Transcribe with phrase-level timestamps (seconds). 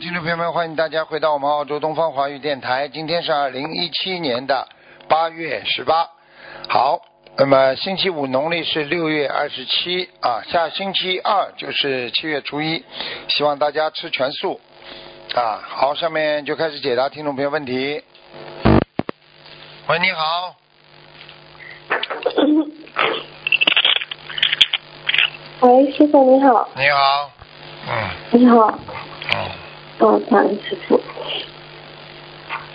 [0.00, 2.86] 听众朋友们，欢迎大家回到我们澳洲东方华语电台。
[2.86, 4.68] 今天是二零一七年的
[5.08, 6.08] 八月十八。
[6.68, 7.00] 好，
[7.36, 12.84] 那么星期五农历是六月二十七啊，下星期二就是七月初一，
[13.28, 14.60] 希望大家吃全素
[15.34, 15.58] 啊。
[15.66, 18.04] 好，下面就开始解答听众朋友问题。
[19.88, 20.54] 喂，你好，
[25.66, 27.32] 喂，师傅你好，你好，
[27.88, 28.78] 嗯你好，嗯，
[29.98, 31.00] 哦，感恩师傅。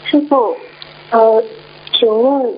[0.05, 0.57] 师傅，
[1.09, 1.43] 呃，
[1.93, 2.55] 请问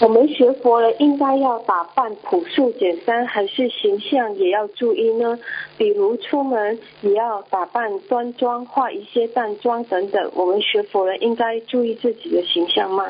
[0.00, 5.38] 我们学佛了，应该要打扮朴素简单，还是形象也要注意呢？
[5.76, 10.32] 比如出门也要打扮端庄，化一些淡妆等等。
[10.34, 13.04] 我们学佛人应该注意自己的形象吗？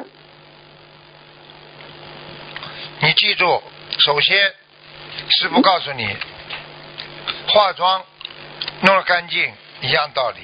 [3.01, 3.63] 你记住，
[3.99, 4.37] 首先，
[5.31, 6.05] 师傅告诉你，
[7.47, 8.03] 化妆
[8.83, 9.53] 弄得干净
[9.83, 10.41] 一样道理，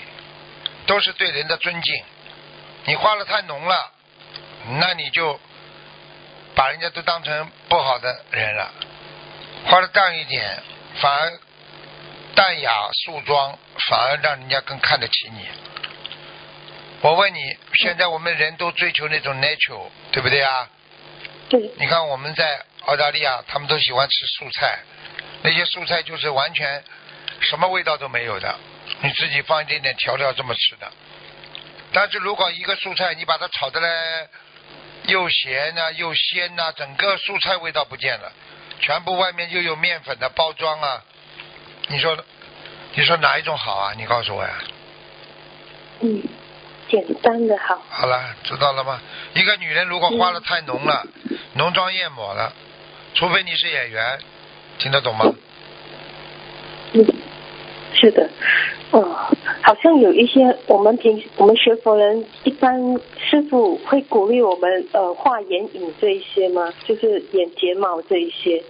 [0.87, 2.05] 都是对人的尊敬。
[2.87, 3.93] 你画的太浓了，
[4.79, 5.41] 那你就
[6.55, 8.73] 把人家都当成不好的人了。
[9.67, 10.63] 画的淡一点，
[11.01, 11.33] 反而
[12.35, 15.47] 淡雅素妆，反而让人家更看得起你。
[17.01, 17.41] 我问你，
[17.75, 20.69] 现在我们人都追求那种 natural，对不对啊？
[21.49, 24.79] 对，你看我们在澳大利亚，他们都喜欢吃素菜，
[25.43, 26.83] 那些素菜就是完全
[27.41, 28.59] 什么味道都没有的，
[29.03, 30.91] 你自己放一点点调料这么吃的。
[31.93, 34.29] 但是如果一个蔬菜你把它炒的嘞
[35.07, 38.33] 又咸呐、又鲜呐、整个蔬菜味道不见了，
[38.81, 41.05] 全部外面又有面粉的包装啊，
[41.89, 42.17] 你说
[42.95, 43.93] 你说哪一种好啊？
[43.97, 44.51] 你告诉我呀。
[46.01, 46.23] 嗯，
[46.89, 47.81] 简单的好。
[47.91, 49.01] 好了，知道了吗？
[49.35, 51.07] 一个女人如果化的太浓了，
[51.55, 52.53] 浓妆艳抹了，
[53.15, 54.19] 除非你是演员，
[54.79, 55.25] 听得懂吗？
[56.95, 57.07] 嗯，
[57.95, 58.29] 是的，
[58.93, 59.03] 嗯，
[59.63, 66.73] 好像有一些我们平我们学佛人一般师傅会鼓励我们呃画眼影这一些吗？
[66.85, 68.63] 就是眼睫毛这一些。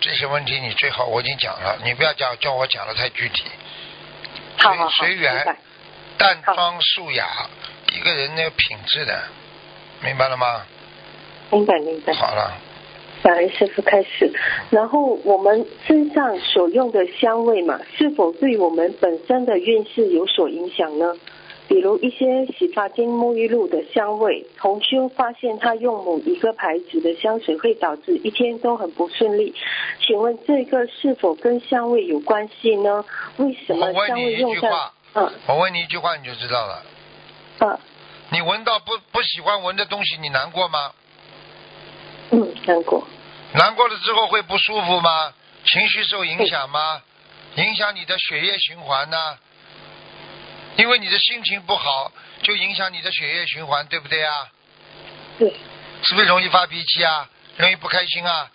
[0.00, 3.44] 这些问题你最好我已经讲了，你不要讲叫我讲的太具体，
[4.58, 5.56] 好好好，随明白缘，
[6.16, 7.26] 淡妆素雅，
[7.92, 9.24] 一个人那个品质的，
[10.04, 10.62] 明白了吗？
[11.50, 12.12] 明白明白。
[12.12, 12.52] 好了，
[13.22, 14.32] 感恩师傅开始，
[14.70, 21.14] 然后我们身上所用的香味嘛，是否对我们本身的运势有所影响呢？
[21.68, 29.54] 比如一些洗发精、沐浴露的香味，同修发现他用某一个牌子的香水会导致一天都很不顺利，
[30.00, 33.04] 请问这个是否跟香味有关系呢？
[33.36, 34.70] 为什么香味用在
[35.14, 36.82] 嗯我问你一句话你就知道了。
[37.60, 37.78] 嗯
[38.30, 40.92] 你闻到不不喜欢闻的东西，你难过吗？
[42.30, 43.06] 嗯难过
[43.52, 45.32] 难过了之后会不舒服吗？
[45.64, 47.02] 情绪受影响吗？
[47.56, 49.16] 影响你的血液循环呢？
[50.76, 52.12] 因为你的心情不好，
[52.42, 54.48] 就影响你的血液循环，对不对啊？
[55.38, 55.52] 对
[56.02, 57.28] 是不是容易发脾气啊？
[57.56, 58.50] 容易不开心啊？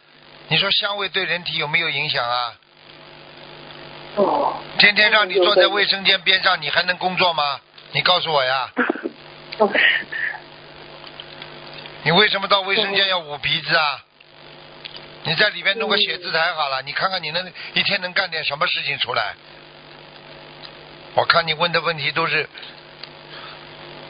[0.47, 2.53] 你说香味对人体有没有影响啊？
[4.16, 7.59] 哦天天让你坐在卫生间边上，你还能工作吗？
[7.94, 8.72] 你告诉我呀，
[9.57, 9.69] 哦
[12.03, 14.03] 你为什么到卫生间要捂鼻子啊？
[15.25, 19.34] 你在里面弄个写字台好了，你看看你能一天能干点什么事情出来？
[21.16, 22.50] 我看你问的问题都是，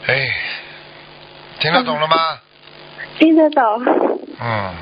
[0.07, 0.35] 哎，
[1.59, 2.39] 听得懂了吗？
[3.19, 3.61] 听得懂。
[4.41, 4.75] 嗯，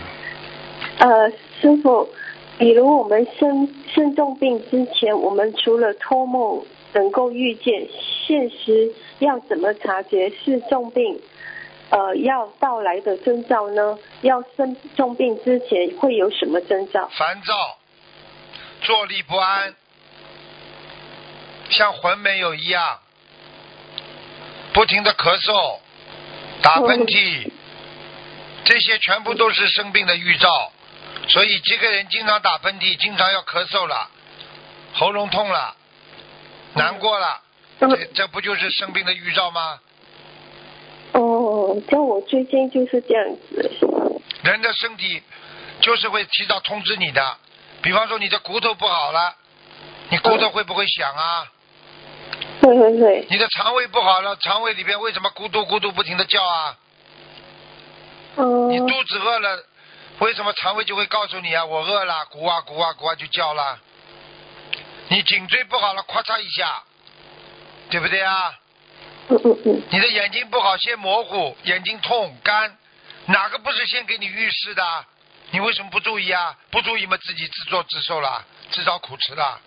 [0.99, 1.29] 呃，
[1.59, 2.07] 师傅，
[2.57, 7.89] 比如我们生生重病之前，我们除了托梦能够预见，
[8.25, 11.19] 现实要怎么察觉是重病？
[11.91, 13.99] 呃，要到来的征兆呢？
[14.21, 17.09] 要生重病之前会有什么征兆？
[17.09, 17.77] 烦躁，
[18.81, 19.75] 坐立不安，
[21.69, 22.99] 像魂没有一样，
[24.71, 25.79] 不停的咳嗽、
[26.61, 27.51] 打喷嚏，
[28.63, 30.71] 这些全部都是生病的预兆。
[31.27, 34.09] 所以这个人经常打喷嚏，经常要咳嗽了，
[34.93, 35.75] 喉咙痛了，
[36.73, 37.41] 难过了，
[37.79, 39.77] 这这不就是生病的预兆吗？
[41.71, 44.19] 哦，像我最近就是这样子。
[44.43, 45.23] 人的身体
[45.79, 47.37] 就是会提早通知你的。
[47.81, 49.35] 比方说你的骨头不好了，
[50.09, 51.47] 你骨头会不会响啊？
[52.61, 56.77] 会会会，你的肠胃不好了，肠胃里边为什么咕嘟咕嘟不停的叫啊？
[58.35, 59.63] 你嗯，肚子饿了，
[60.19, 61.63] 为什么肠胃就会告诉你啊？
[61.63, 63.79] 我饿了，咕啊咕啊咕啊就叫了。
[65.07, 66.83] 你颈椎不好了，咔嚓一下，
[67.89, 68.53] 对不对啊？
[69.31, 72.77] 嗯嗯嗯，你的眼睛不好，先模糊，眼睛痛干，
[73.27, 74.83] 哪个不是先给你预示的？
[75.51, 76.57] 你为什么不注意啊？
[76.69, 79.61] 不注意嘛，自己自作自受了，自找苦吃了。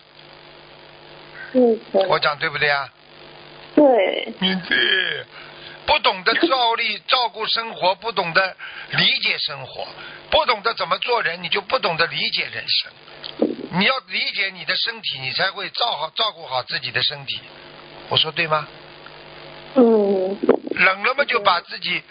[1.53, 2.89] 嗯，我讲对不对啊？
[3.75, 5.25] 对，你对，
[5.87, 8.55] 不懂得照例照顾生活，不懂得
[8.91, 9.87] 理解生活，
[10.29, 12.91] 不懂得怎么做人，你就不懂得理解人生。
[13.71, 17.41] 你要理解你的身体，你才会照好照顾好自己的身体。
[18.09, 18.67] 我说对吗？
[19.75, 20.37] 嗯，
[20.71, 22.01] 冷了嘛就把自己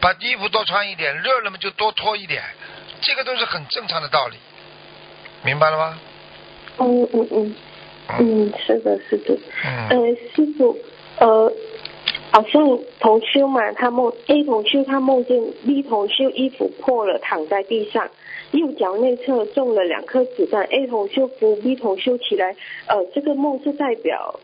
[0.00, 2.42] 把衣服多穿一点，热了嘛就多脱一点，
[3.00, 4.36] 这个都是很正常的道理，
[5.44, 5.98] 明白了吗？
[6.78, 7.54] 嗯嗯嗯。
[8.18, 9.36] 嗯，是的，是的。
[9.62, 10.78] 呃嗯，，师傅，
[11.18, 11.52] 呃，
[12.30, 18.08] 好像同修嘛，他梦 A 同修他梦见 B 同修衣服破了，躺在地上，
[18.52, 22.56] 右脚内侧中了两颗子弹，A 同修扶 B 同修起来，
[22.86, 24.40] 呃，这个梦是代表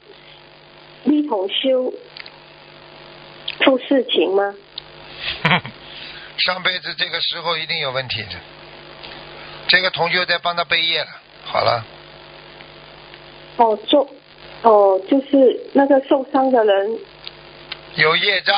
[1.05, 1.95] B 同修
[3.61, 4.55] 出事情吗？
[6.39, 8.31] 上辈子这个时候一定有问题的，
[9.69, 11.07] 这个同学在帮他背业了。
[11.45, 11.85] 好了，
[13.57, 14.09] 哦，做，
[14.63, 16.99] 哦，就是那个受伤的人，
[17.97, 18.57] 有业障，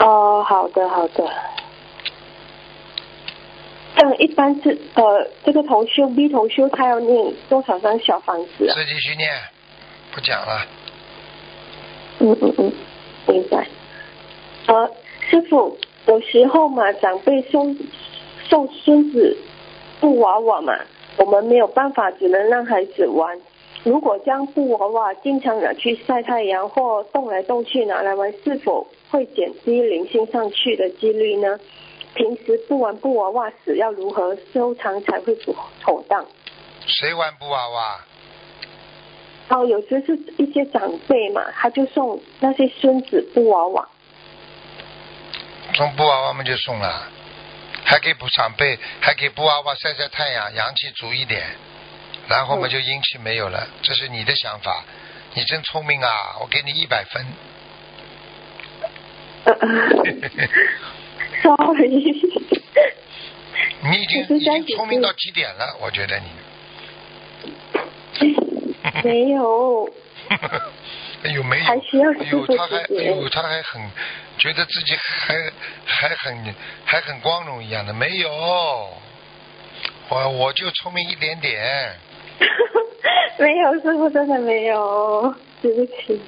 [0.00, 1.24] 哦，好的好的。
[3.96, 8.74] 这样一般是呃，这个同修 B 同修他要念多少张小房子啊？
[8.74, 9.30] 自己去念，
[10.12, 10.66] 不讲了。
[12.20, 12.72] 嗯嗯嗯，
[13.28, 13.68] 明白。
[14.66, 14.90] 呃，
[15.30, 17.76] 师傅，有时候嘛，长辈送
[18.48, 19.36] 送孙子
[20.00, 20.74] 布娃娃嘛，
[21.18, 23.38] 我们没有办法，只能让孩子玩。
[23.84, 31.58] 如果将布娃娃经常拿去晒太阳或动来动去拿来玩，是否会减低灵性上去的几率呢？
[32.14, 36.26] 平时不玩布娃娃时，要如何收藏才会妥当？
[36.86, 38.00] 谁玩布娃娃？
[39.48, 43.88] 哦，有时是一些长辈嘛，他就送那些孙子布娃娃。
[45.74, 47.08] 送布娃娃嘛就送了，
[47.84, 51.46] 还给补长辈，还给布娃娃晒晒太阳，阳气足一点，
[52.28, 53.66] 然后嘛嗯就阴气没有了。
[53.82, 54.84] 这是你的想法，
[55.34, 56.36] 你真聪明啊！
[56.40, 57.26] 我给你一百分。
[59.44, 59.54] 呃，
[61.42, 61.96] sorry，你
[64.02, 66.26] 已经 已经聪明到极点了，我觉得你。
[69.04, 69.88] 没有，
[71.24, 73.90] 哎呦，没有，还需要哎呦，他还，哎呦，他还很
[74.38, 75.34] 觉得自己还
[75.84, 76.54] 还很
[76.84, 78.30] 还很光荣一样的，没有，
[80.08, 81.94] 我我就聪明一点点，
[83.38, 86.20] 没有，师傅真的没有，对不起。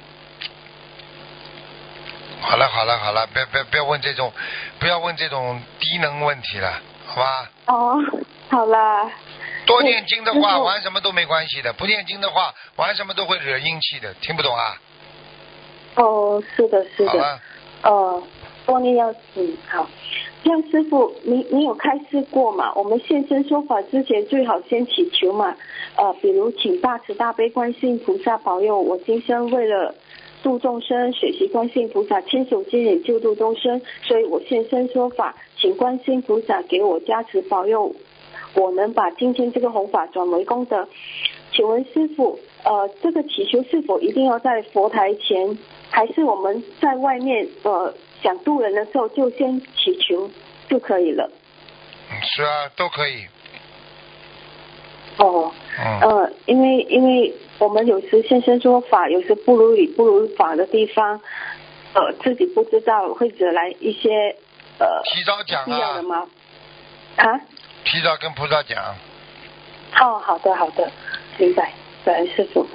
[2.41, 4.31] 好了好了好了，别别不要问这种，
[4.79, 7.49] 不要问这种低能问题了，好吧？
[7.67, 7.97] 哦，
[8.49, 9.09] 好啦，
[9.65, 14.13] 多念经的话，玩什么都没关系的；不念经的话，玩什么都会惹阴气的。
[14.15, 14.81] 听不懂啊？
[15.95, 17.39] 哦，是的，是的，
[17.83, 18.23] 哦，
[18.65, 19.87] 多念要嗯好。
[20.43, 22.73] 这样师傅，你你有开示过嘛？
[22.73, 25.55] 我们现身说法之前，最好先祈求嘛。
[25.95, 29.93] 呃，比如请大慈大悲观世音菩萨保佑我今生为了
[30.41, 37.93] 度众生，学习观世音菩萨亲手接引救度众生，所以我现身说法，请观世音菩萨给我加持保佑，
[38.53, 40.87] 我能把今天这个弘法转为功德。
[41.53, 45.57] 请问师傅，呃，这个祈求是否一定要在佛台前，
[45.89, 47.93] 还是我们在外面呃
[48.23, 50.29] 想渡人的时候就先祈求
[50.69, 51.29] 就可以了？
[52.09, 53.25] 嗯是啊，都可以。
[55.17, 61.19] 哦，嗯，呃，因为因为我们有时现身说法，有时不如理不如法的地方，
[61.93, 64.37] 呃，自己不知道会惹来一些
[64.79, 66.27] 呃提早讲啊必要的，吗
[67.17, 67.41] 啊。
[67.83, 68.77] 提早跟菩萨讲。
[69.99, 70.89] 哦，好的好的，
[71.37, 71.73] 明白，
[72.05, 72.65] 感恩师傅。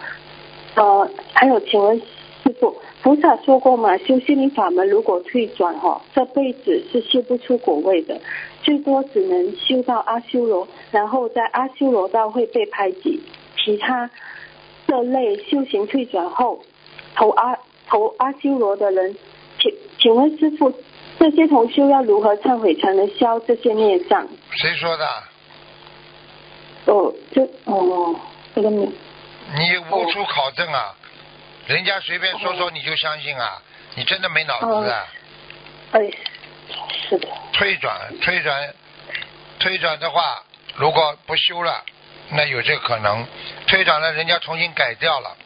[0.74, 8.20] 呃，还有，请问师傅，菩萨说过嘛，修心灵法门如果退转哈、这辈子是修不出果位的，
[8.62, 13.20] 最多只能修到阿修罗，然后在阿修罗道会被排挤。
[13.64, 14.10] 其他
[14.86, 16.62] 这类修行退转后
[17.16, 17.58] 投阿
[17.88, 19.16] 投阿修罗的人，
[19.58, 20.72] 请请问师傅，
[21.18, 24.26] 这些同修要如何忏悔才能消这些孽障？
[24.52, 25.24] 谁说的？
[26.86, 28.14] 哦，这哦，
[28.54, 28.88] 这个你
[29.54, 30.94] 你无处考证啊，
[31.66, 33.60] 人家随便说说你就相信啊？
[33.94, 35.06] 你真的没脑子啊？
[35.92, 36.00] 哎，
[37.08, 38.74] 是的，退转，退转，
[39.58, 40.42] 退转的话，
[40.76, 41.82] 如果不修了，
[42.30, 43.26] 那有这个可能。
[43.66, 45.36] 退转了，人家重新改掉了，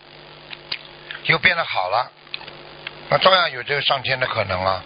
[1.24, 2.10] 又变得好了，
[3.08, 4.84] 那照样有这个上天的可能啊，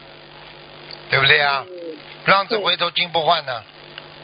[1.11, 1.65] 对不对啊？
[1.69, 1.75] 嗯
[2.27, 3.63] 浪子回头金不换呢，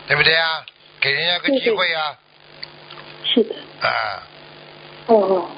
[0.07, 0.65] 对不对啊？
[1.03, 2.17] 给人家个机会啊，
[3.25, 4.23] 是的，啊，
[5.05, 5.51] 哦哦，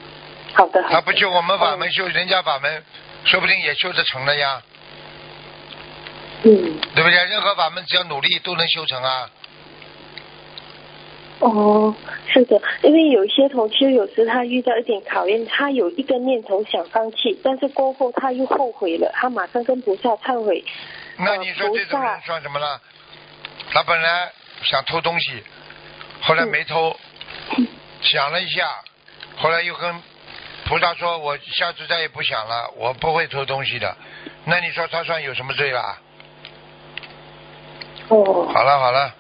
[0.53, 0.83] 好的。
[0.91, 2.83] 他不修我们法门，嗯修人家法门，
[3.25, 4.61] 说不定也修得成了呀，
[6.43, 7.13] 嗯，对不对？
[7.27, 9.31] 任何法门只要努力都能修成啊。
[11.39, 11.95] 哦，
[12.27, 20.65] 是的，因为有一些同学有时他遇到一点考验，他有一个念头想放弃，但是过后他又后悔了，他马上跟菩萨忏悔。
[21.19, 22.81] 那你说这种人算什么呢？
[23.71, 24.31] 他本来
[24.63, 25.43] 想偷东西，
[26.21, 26.97] 后来没偷，
[28.01, 28.69] 想了一下，
[29.37, 29.95] 后来又跟
[30.67, 33.97] 菩萨说：“我下次再也不想了，我不会偷东西的。”
[34.45, 35.99] 那你说他算有什么罪啦？
[38.09, 39.15] 哦，好了好了，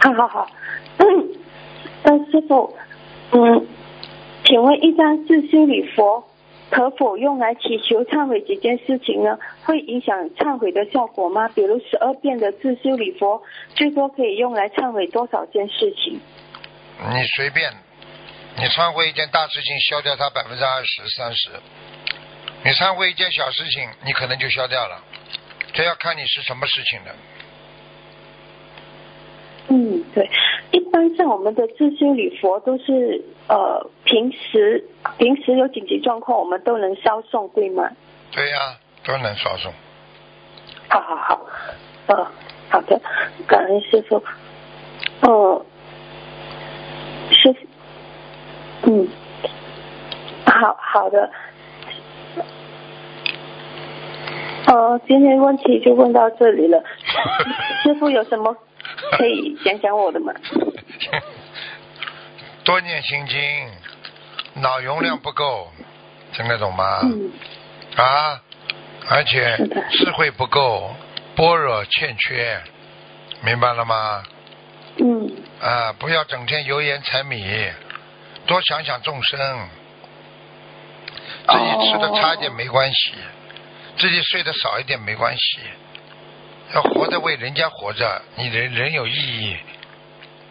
[0.00, 0.50] 好好好。
[2.02, 2.78] 那师傅，
[3.32, 3.66] 嗯，
[4.44, 6.24] 请问一张自修礼佛
[6.70, 9.38] 可否用来祈求忏悔几件事情呢？
[9.64, 11.48] 会影响忏悔的效果吗？
[11.48, 13.42] 比如十二遍的自修礼佛，
[13.74, 16.20] 最多可以用来忏悔多少件事情？
[17.12, 17.72] 你随便，
[18.56, 21.50] 你忏悔一件大事情，消掉它百分之二十三十；
[22.62, 25.02] 你忏悔一件小事情，你可能就消掉了。
[25.72, 27.14] 这要看你是什么事情的。
[29.72, 30.28] 嗯，对，
[30.72, 34.84] 一般像我们的自修礼佛都是呃平时
[35.16, 37.88] 平时有紧急状况我们都能烧送，对吗？
[38.32, 38.56] 对呀、
[39.04, 39.72] 都能烧送。
[40.88, 41.40] 好好好，
[42.08, 42.26] 呃，
[42.68, 43.00] 好的，
[43.46, 44.20] 感恩师傅。
[45.20, 45.64] 呃，
[47.30, 47.58] 师傅，
[48.90, 49.08] 嗯，
[50.46, 51.30] 好好的。
[54.66, 56.82] 呃，今天问题就问到这里了。
[57.82, 58.56] 师傅有什么
[59.18, 60.32] 可以讲讲我的吗？
[62.64, 63.40] 多念心经，
[64.62, 65.70] 脑容量不够，
[66.32, 67.00] 听得懂吗？
[67.02, 67.32] 嗯，
[67.96, 68.40] 啊，
[69.08, 69.56] 而且
[69.90, 70.94] 智慧不够，
[71.34, 72.60] 般若欠缺，
[73.42, 74.22] 明白了吗？
[74.98, 77.68] 嗯，啊，不要整天油盐柴米，
[78.46, 79.68] 多想想众生。
[81.48, 83.12] 自己吃的差一点没关系，
[83.96, 85.58] 自己睡得少一点没关系，
[86.74, 89.56] 要活着为人家活着，你人人有意义，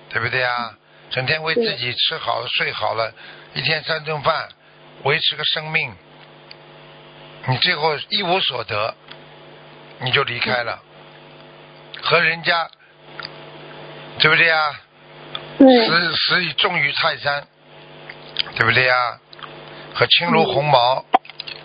[0.09, 0.75] 对不对啊？
[1.09, 3.13] 整天为自己吃好睡好了，
[3.53, 4.49] 一天三顿饭，
[5.03, 5.93] 维持个生命，
[7.47, 8.93] 你最后一无所得，
[10.01, 10.81] 你就离开了，
[12.01, 12.69] 和人家，
[14.19, 14.81] 对不对啊？
[15.57, 17.47] 死死以重于泰山，
[18.55, 19.19] 对不对呀？
[19.93, 21.03] 和轻如鸿毛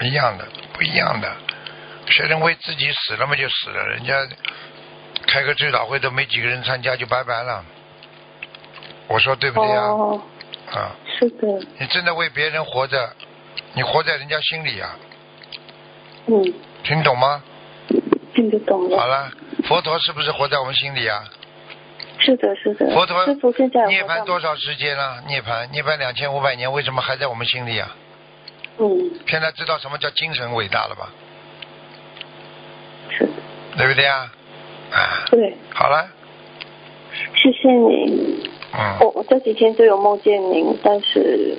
[0.01, 1.37] 一样的，不一样的。
[2.07, 4.15] 谁人为自己死了嘛就死了，人家
[5.27, 7.65] 开个追悼会都没几个人参加就拜拜了。
[9.09, 9.81] 我说对不对呀？
[9.83, 10.23] 哦，
[10.73, 11.47] 啊，是的，
[11.79, 13.15] 你真的为别人活着，
[13.75, 14.97] 你活在人家心里啊，
[16.27, 17.43] 嗯，听懂吗？
[18.35, 18.99] 听得懂了。
[18.99, 19.31] 好了，
[19.65, 21.25] 佛陀是不是活在我们心里啊？
[22.19, 22.91] 是的，是的。
[22.93, 23.27] 佛陀
[23.89, 25.23] 涅槃多少时间了？
[25.27, 27.95] 涅槃，涅槃两千五百年，为什么还在我们心里啊？
[28.79, 28.89] 嗯，
[29.27, 31.11] 现在知道什么叫精神伟大了吧？
[33.77, 34.33] 对不对啊？
[34.93, 36.09] 啊，对，好了，
[37.35, 38.51] 谢谢你。
[38.77, 41.57] 嗯，我我这几天都有梦见您，但是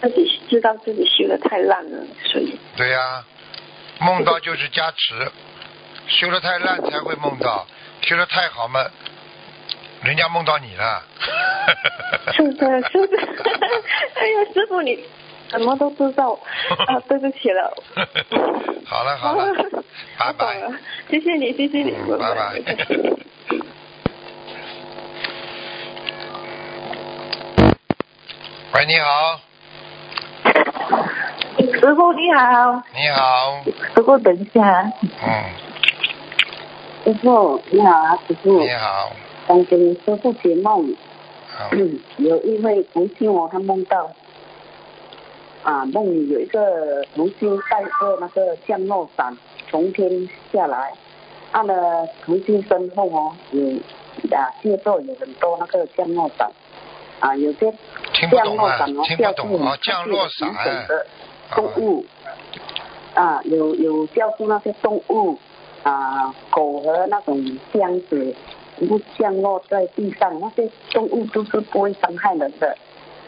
[0.00, 3.24] 自己知道自己修的太烂了，所以对呀、
[4.00, 5.14] 梦到就是加持，
[6.06, 7.66] 修的太烂才会梦到，
[8.02, 8.86] 修的太好嘛，
[10.02, 11.02] 人家梦到你了。
[12.32, 13.18] 是的，是的。
[14.16, 14.98] 哎呀，师傅你
[15.50, 16.38] 什么都知道。
[16.86, 17.72] 啊，对不起了。
[18.86, 19.52] 好了好了，
[20.18, 20.60] 拜我拜
[21.10, 22.54] 谢谢你，谢谢你，嗯拜拜。
[28.74, 29.40] 喂，你好，
[31.80, 33.60] 师傅你好，你好，
[33.94, 34.60] 师傅等一下，
[35.22, 35.44] 嗯，
[37.04, 38.60] 师傅你好啊，师傅。
[38.60, 39.10] 你，好，
[39.48, 40.94] 想给师傅解梦，
[41.72, 44.10] 嗯， 有一位同修哦，他梦到
[45.62, 49.36] 啊，梦里有一个同修带着那个降落伞
[49.68, 50.92] 从天下来，
[51.52, 53.62] 按了同修身后哦有
[54.36, 56.50] 啊，接着有很多那个降落伞
[57.20, 57.72] 啊，有些
[58.30, 60.54] 降落伞哦，听不吊住懂啊，降落伞
[60.88, 61.06] 的
[61.50, 62.04] 动物
[63.14, 65.38] 啊，有有吊住那些动物
[65.82, 68.34] 啊，狗和那种箱子，
[68.78, 72.76] 全部降落在地上，那些动物都是不会伤害人的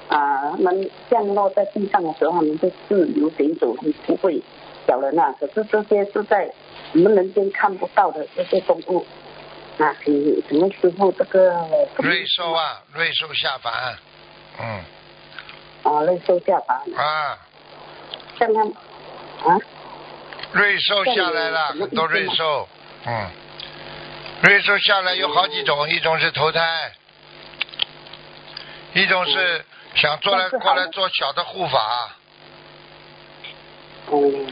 [0.08, 0.50] 啊。
[0.52, 3.74] 他们降落在地上的时候，他们就自由行走，
[4.06, 4.42] 不会
[4.88, 5.34] 咬人啊。
[5.40, 6.50] 可是这些是在
[6.92, 9.06] 我们人间看不到的这些动物
[9.78, 11.66] 啊，请请问师傅这个
[11.96, 13.72] 瑞兽啊，瑞兽下凡，
[14.60, 14.84] 嗯。
[15.82, 16.76] 啊，瑞兽下凡。
[16.94, 17.38] 啊，
[18.38, 18.60] 像那
[19.50, 19.58] 啊，
[20.52, 22.68] 瑞兽下来了，很多瑞兽，
[23.06, 23.30] 嗯，
[24.42, 26.92] 瑞兽下来有好几种，一种是投胎，
[28.92, 32.16] 一种是想做来过来做小的护法，
[34.10, 34.46] 嗯，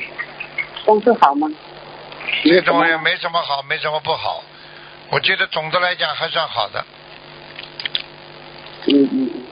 [0.85, 1.49] 光是好吗？
[2.45, 4.43] 这种也没什么好，没什么不好，
[5.11, 6.85] 我觉得总的来讲还算好的。
[8.87, 9.43] 嗯嗯嗯，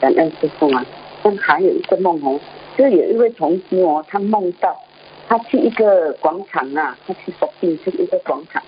[0.00, 0.84] 感恩师傅啊。
[1.22, 2.40] 但还有一个梦哦，
[2.78, 4.74] 就有一位同事哦，他梦到
[5.28, 8.62] 他去一个广场啊，他去索定去一个广场，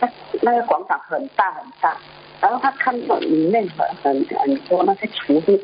[0.00, 0.08] 他
[0.40, 1.96] 那个广场很大很大，
[2.40, 5.60] 然后他看到里面很很很多那些橱子，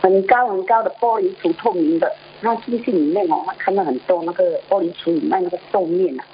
[0.00, 2.12] 很高很高的玻璃橱，透明的。
[2.40, 6.24] 他进去里面哦，他看到很多那个玻璃橱里面那个寿面啊，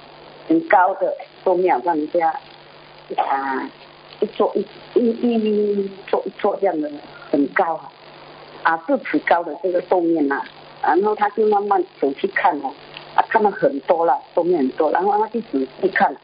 [0.47, 2.29] 很高的寿面，让人家
[3.17, 3.69] 啊
[4.19, 6.91] 一坐一一一坐一坐这样的
[7.31, 7.91] 很高啊。
[8.63, 10.41] 啊，四尺高的这个豆面呐，
[10.81, 12.71] 然后他就慢慢走去看哦，
[13.15, 16.15] 啊，看到很多了，豆面很多，然后他就仔细看，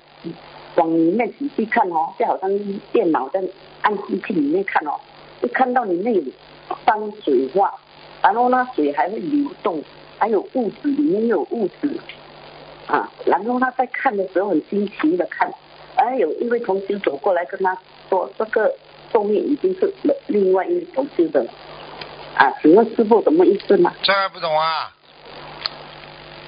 [0.75, 2.49] 往里面仔细看哦，就好像
[2.91, 3.41] 电脑在
[3.81, 4.99] 按机器里面看哦，
[5.41, 6.21] 就看到里面有
[6.85, 7.73] 山水画，
[8.21, 9.83] 然后呢水还会流动，
[10.17, 11.99] 还有物质，里面有物质，
[12.87, 15.51] 啊，然后他在看的时候很新奇的看，
[15.95, 17.77] 哎有一位同学走过来跟他
[18.09, 18.73] 说，这个
[19.11, 19.93] 后面已经是
[20.27, 21.45] 另外一位同学的。
[22.33, 23.91] 啊，请问师傅什么意思呢？
[24.03, 24.89] 这还不懂啊？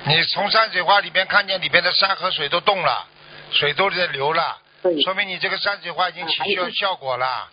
[0.05, 3.05] 你从山水画里面看见里面的山和水都动了，
[3.53, 4.57] 水都在流了，
[5.03, 7.49] 说明你这个山水画已经起效效果了。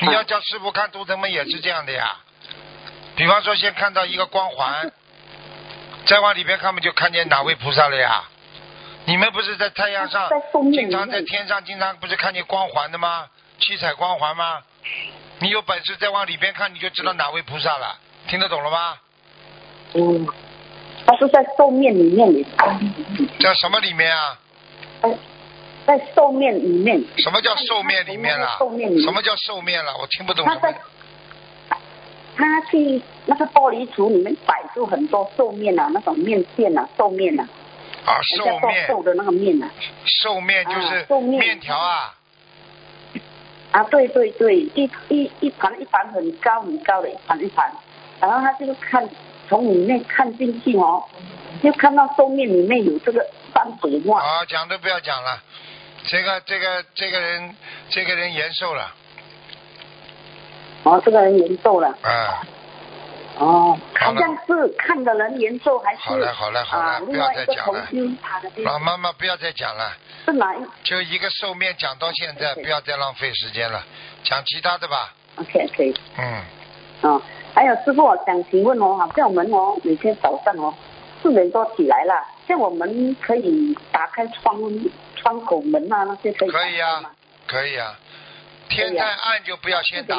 [0.00, 2.16] 你要叫师傅看图腾们也是这样的呀。
[3.16, 4.92] 比方说，先看到一个光环，
[6.06, 8.22] 再往里边看，不就看见哪位菩萨了呀？
[9.06, 10.30] 你们不是在太阳上，
[10.72, 13.26] 经常在天上，经常不是看见光环的吗？
[13.58, 14.62] 七彩光环吗？
[15.40, 17.98] 你有本事再往里边看，你就知道哪位菩萨了。
[18.28, 18.98] 听得懂了吗？
[19.94, 20.28] 嗯，
[21.08, 22.44] 他是在寿面里面的。
[23.40, 24.38] 在什么里面啊？
[25.86, 27.02] 在寿面里面。
[27.16, 28.58] 什么叫寿面里面了？
[29.02, 29.96] 什么叫寿面了？
[29.98, 30.44] 我听不懂。
[30.44, 30.78] 他在，
[32.36, 37.48] 他去那个玻璃橱里面摆出很多寿面啊，那种面线啊，寿面啊。
[38.04, 38.86] 啊，寿面。
[38.86, 39.70] 寿的那个面啊。
[40.04, 42.14] 寿面就是面条啊。
[43.72, 47.72] 啊，对对对，一一一盘一盘很高很高的一盘一盘，
[48.20, 49.08] 然后他就看
[49.48, 51.02] 从里面看进去哦，
[51.62, 54.20] 就看到寿面里面有这个山水画。
[54.20, 55.42] 啊，讲都不要讲了，
[56.06, 57.56] 这个这个这个人
[57.88, 58.94] 这个人延寿了。
[60.84, 61.88] 哦，这个人延寿了。
[62.02, 62.42] 啊。
[63.38, 66.00] 哦，好像是看的人延寿还是？
[66.00, 67.86] 好了好了好了，不要再讲了。
[68.56, 69.92] 老妈妈不要再讲了。
[70.24, 70.58] 是哪一？
[70.82, 73.80] 就一个寿面讲到现在，不要再浪费时间了，
[74.24, 75.14] 讲其他的吧。
[75.36, 75.94] OK 可以。
[76.16, 76.42] 嗯。
[77.02, 77.22] 哦，
[77.58, 80.72] 还有师傅我想请问哦，好像我们哦每天早上哦
[81.20, 84.56] 四点多起来了，像我们可以打开窗
[85.16, 86.50] 窗口门啊那些可以。
[86.50, 87.12] 可以啊，
[87.48, 87.98] 可以啊。
[88.68, 90.14] 天太暗就不要先打，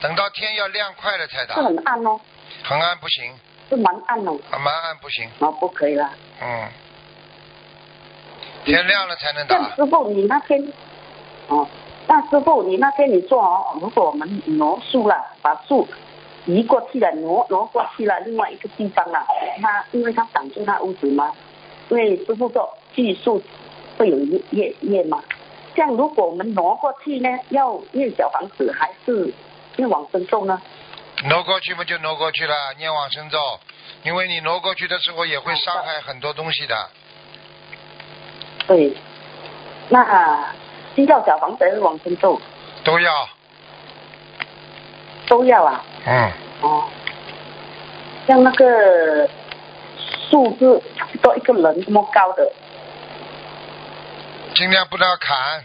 [0.00, 1.56] 等到天要亮快了才打。
[1.56, 2.20] 是很暗哦。
[2.62, 3.34] 很暗不行。
[3.68, 4.38] 是蛮暗哦。
[4.52, 5.28] 啊，蛮暗不行。
[5.40, 6.08] 哦，不可以了。
[6.40, 6.68] 嗯。
[8.64, 9.74] 天亮了才能打。
[9.74, 10.72] 师傅，你那天，
[11.48, 11.66] 哦，
[12.06, 15.88] 那师傅你那天你做哦，如果我们挪树了，把树
[16.48, 19.26] 移过去了，挪挪过去了另外一个地方了，
[19.60, 21.30] 他因为他挡住他屋子嘛，
[21.90, 23.42] 因为师傅说技术
[23.98, 24.18] 会有
[24.50, 25.22] 叶叶嘛，
[25.76, 29.30] 像如果我们挪过去呢，要念小房子还是
[29.76, 30.58] 念往生咒呢？
[31.24, 33.38] 挪过去不就挪过去了，念往生咒，
[34.04, 36.74] 因为你挪过去的时候也会伤害很多东西的。
[38.66, 38.94] 对，
[39.90, 40.54] 那
[40.96, 42.40] 需要小房子还是往生咒？
[42.84, 43.28] 都要。
[45.28, 45.84] 都要啊。
[46.06, 46.32] 嗯。
[46.62, 46.88] 哦。
[48.26, 49.28] 像那个
[50.30, 50.82] 树枝，
[51.22, 52.52] 多一个人这么高的。
[54.54, 55.64] 尽量不要砍。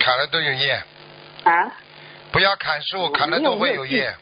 [0.00, 0.82] 砍了都有叶。
[1.44, 1.72] 啊。
[2.30, 4.14] 不要砍树，砍了都会有叶。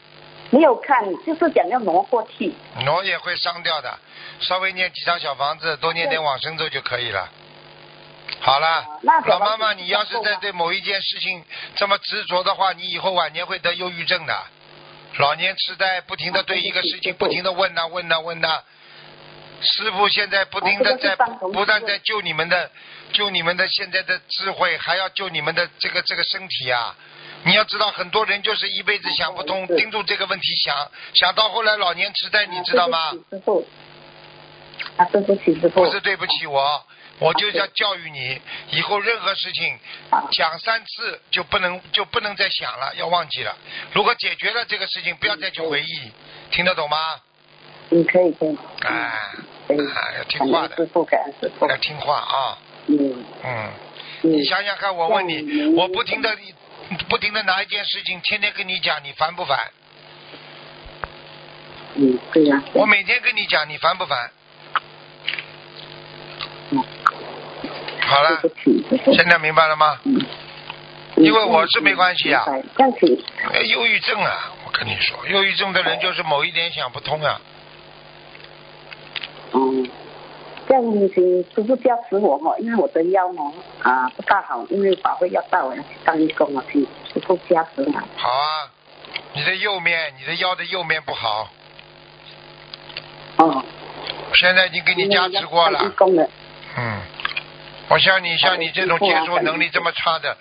[0.49, 2.53] 没有看，就是想要挪过去。
[2.85, 3.93] 挪也会伤掉的，
[4.39, 7.29] 稍微念几张小房子，多念点往生咒就可以了。
[8.39, 8.85] 好了，
[9.25, 11.43] 老妈妈，你要是在对某一件事情
[11.75, 14.33] 这么执着的话，你以后晚年会得忧郁症的，
[15.15, 18.61] 老年痴呆，不停的对一个事情不停的问呐问呐问呐。
[19.59, 22.69] 师傅现在不停的在不断在救你们的，
[23.11, 26.95] 救你们的现在的智慧，还要救你们的这个这个身体啊！
[27.43, 33.11] 你要知道，很多人就是一辈子想不通，盯住这个问题想，想到后来老年痴呆，你知道吗？
[33.31, 33.67] 师傅，
[34.97, 36.85] 啊，对不起师傅，不是对不起我。
[37.19, 38.39] 我就要教育你，
[38.71, 39.79] 以后任何事情
[40.31, 43.57] 讲三次就不能就不能再想了，要忘记了。
[43.93, 46.11] 如果解决了这个事情，不要再去回忆，
[46.51, 46.97] 听得懂吗？
[47.89, 49.31] 嗯，可以可以，哎，
[49.67, 49.79] 可以。
[49.79, 51.67] 啊，要听话的，恩师傅，感恩师傅。
[51.67, 53.71] 要听话啊，嗯嗯。
[54.23, 56.37] 嗯你想想看，我问你，我不停的
[57.07, 59.71] 不停的拿一件事情，天天跟你讲，你烦不烦？
[61.95, 62.61] 嗯，对呀。
[62.73, 64.31] 我每天跟你讲，你烦不烦？
[68.07, 68.41] 好了
[69.13, 69.99] 现在明白了吗？
[70.05, 70.25] 嗯。
[71.17, 77.41] 因为我是没关系啊忧郁症啊，我跟你说，忧郁症的人就是某一点想不通啊。
[79.51, 79.89] 嗯，
[80.67, 80.83] 这样
[81.15, 87.91] 请师傅加持我哈，因为我的腰哦啊不大好，因为法会要到，我要去当义工啊，请师傅加持我。
[88.15, 88.69] 好啊，
[89.33, 91.49] 你的右面，你的腰的右面不好，
[93.37, 93.65] 哦，
[94.35, 95.91] 现在已经给你加持过了，
[96.77, 97.01] 嗯，
[97.89, 100.37] 我像你像你这种接受能力这么差的，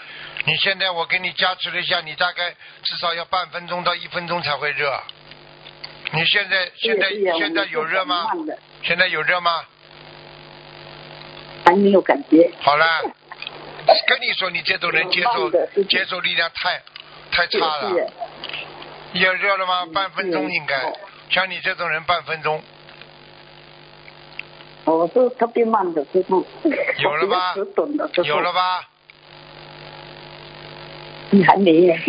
[0.46, 2.50] 你现在我给你加持了一下，你大概
[2.82, 5.00] 至少要半分钟到一分钟才会热。
[6.12, 8.28] 你现在现在现在有热吗？？
[8.82, 9.62] 现在有热吗？
[11.64, 12.50] 还没有感觉。
[12.60, 12.86] 好了，
[14.06, 15.50] 跟你说，你这种人接受
[15.84, 16.82] 接受力量太
[17.30, 17.90] 太差了。
[17.90, 19.82] 是有热了吗？
[19.84, 20.92] 嗯半分钟应该哦。
[21.30, 22.62] 像你这种人，半分钟
[24.86, 26.46] 我是特别慢的师傅。
[26.98, 27.54] 有了吧。
[28.24, 28.52] 有了？
[28.52, 28.88] 吧？
[31.30, 31.94] 你还没呢。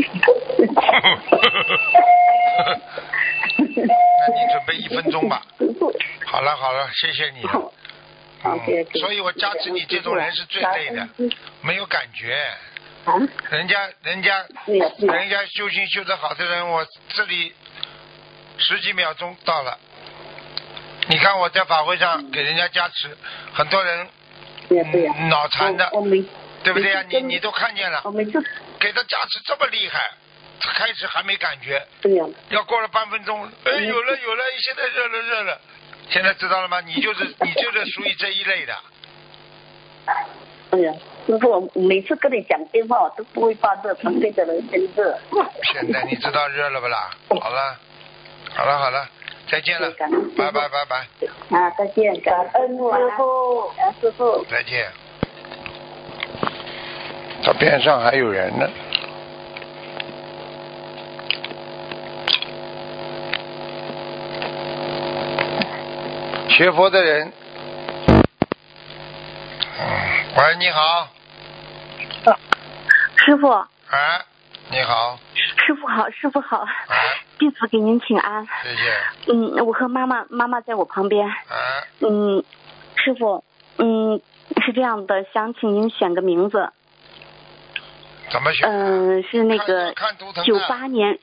[3.58, 5.42] 那你准备一分钟吧。
[6.26, 7.44] 好了好了，谢谢你。
[7.48, 7.74] 好
[8.44, 8.60] 嗯
[9.00, 11.10] 所以我加持你这种人是最累的，
[11.62, 12.38] 没有感觉。
[13.06, 13.18] 啊，
[13.50, 14.46] 人家人家。
[14.68, 17.52] 人家修行修得好的人，我这里
[18.60, 19.80] 十几秒钟到了。
[21.10, 23.10] 你看我在法会上给人家加持，
[23.54, 24.08] 很多人
[25.30, 25.90] 脑残的
[26.64, 27.04] 对不对呀？
[27.04, 28.44] 每次跟你你都看见了我，每次
[28.80, 30.12] 给他加持这么厉害，
[30.60, 32.26] 开始还没感觉，对呀。
[32.50, 35.62] 要过了半分钟，哎，嗯有了有了，现在热了热了，
[36.10, 36.82] 现在知道了吗？
[36.82, 38.76] 你就是 你就是属于这一类的，
[40.72, 40.92] 哎呀，
[41.26, 45.18] 师傅，我每次跟你讲电话，我都不会发热，旁边的人先热。
[45.72, 47.12] 现在你知道热了不啦？
[47.40, 47.80] 好了，
[48.54, 49.08] 好了好了，
[49.50, 49.90] 再见了。
[50.38, 52.78] 拜拜拜拜，啊，再见，感恩师
[53.18, 54.44] 傅，师傅。
[54.46, 54.92] 再见。
[57.44, 58.70] 他边上还有人呢。
[66.50, 67.32] 学佛的人，
[69.78, 69.84] 嗯，
[70.36, 71.08] 喂，你好，
[73.16, 74.22] 师傅，哎，
[74.72, 76.98] 你好，师傅好，师傅好，哎，
[77.38, 78.46] 弟子给您请安。
[78.64, 81.28] 谢谢，嗯，我和妈妈，妈妈在我旁边。
[81.28, 81.36] 啊，
[82.00, 82.44] 嗯，
[82.96, 83.44] 师傅，
[83.78, 84.22] 嗯，
[84.66, 86.72] 是这样的，想请您选个名字。
[88.30, 88.70] 怎么选？
[88.70, 89.94] 嗯、是那个
[90.46, 91.20] 九八年。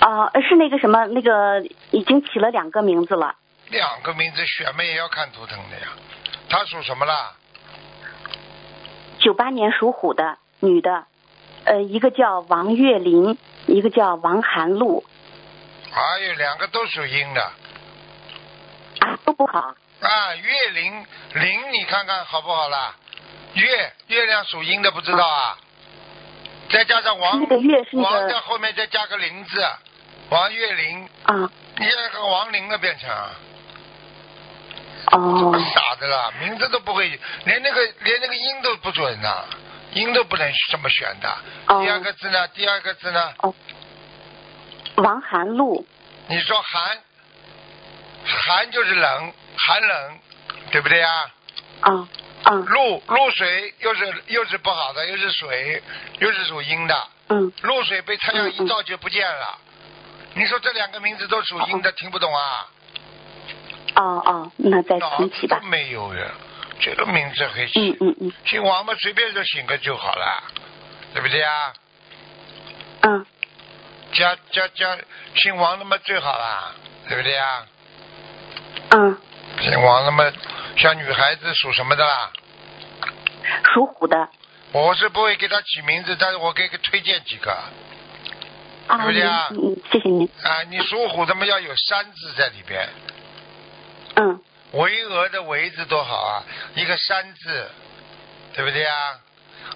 [0.00, 1.60] 啊、是那个什么，那个
[1.90, 3.34] 已经起了两个名字了。
[3.68, 5.88] 两个名字选嘛也要看图腾的呀。
[6.48, 7.32] 他属什么啦？
[9.18, 11.04] 九八年属虎的女的，
[11.64, 13.36] 呃，一个叫王月林，
[13.70, 15.04] 一个叫王寒露，
[15.92, 17.42] 哎呦两个都属阴的
[19.00, 19.74] 啊，都不好。
[20.00, 20.34] 啊。
[20.34, 22.94] 月灵灵，你看看好不好啦？
[23.54, 25.58] 月月亮属阴的不知道啊？
[26.70, 27.40] 再加上王
[27.92, 29.64] 王个在后面再加个林字，
[30.28, 33.30] 王月灵，啊，你现在和王林了变成啊。
[35.12, 39.44] 哦，傻的啦，名字都不会，连那个连那个音都不准呐、
[39.92, 41.28] 音都不能这么选的。
[41.66, 42.48] 哦第二个字呢？
[42.48, 43.32] 第二个字呢？
[44.96, 45.86] 王寒露，
[46.28, 46.98] 你说寒，
[48.24, 50.18] 寒就是冷，寒冷，
[50.70, 51.08] 对不对呀？
[51.80, 52.08] 啊
[52.42, 55.82] 啊，露露水又是又是不好的，又是水，
[56.18, 57.08] 又是属阴的。
[57.28, 59.58] 嗯，露水被太阳一照就不见了。
[60.34, 62.66] 你说这两个名字都属阴的，听不懂啊？
[63.96, 65.60] 哦哦，那再脑子都重启吧。
[65.64, 66.26] 没有呀，
[66.80, 67.90] 这个名字很起。
[67.90, 70.42] 嗯嗯嗯姓王嘛，随便就姓个就好了，
[71.14, 71.72] 对不对啊？
[73.02, 73.26] 嗯，
[74.12, 74.98] 加加加，
[75.36, 76.74] 姓王的嘛最好啦，
[77.08, 77.66] 对不对啊？
[78.90, 79.18] 嗯，
[79.60, 80.32] 姓王的嘛，
[80.76, 82.30] 像女孩子属什么的啦？
[83.72, 84.28] 属虎的
[84.72, 87.50] 我是不会给他起名字，但是我可以给推荐几个
[88.86, 90.28] 啊，对不对啊嗯嗯，谢谢您。
[90.42, 90.62] 啊。
[90.68, 92.88] 你属虎的嘛要有山字在里边，
[94.16, 94.40] 嗯
[94.72, 97.70] 巍峨的巍字多好啊，一个山字，
[98.54, 99.18] 对不对啊？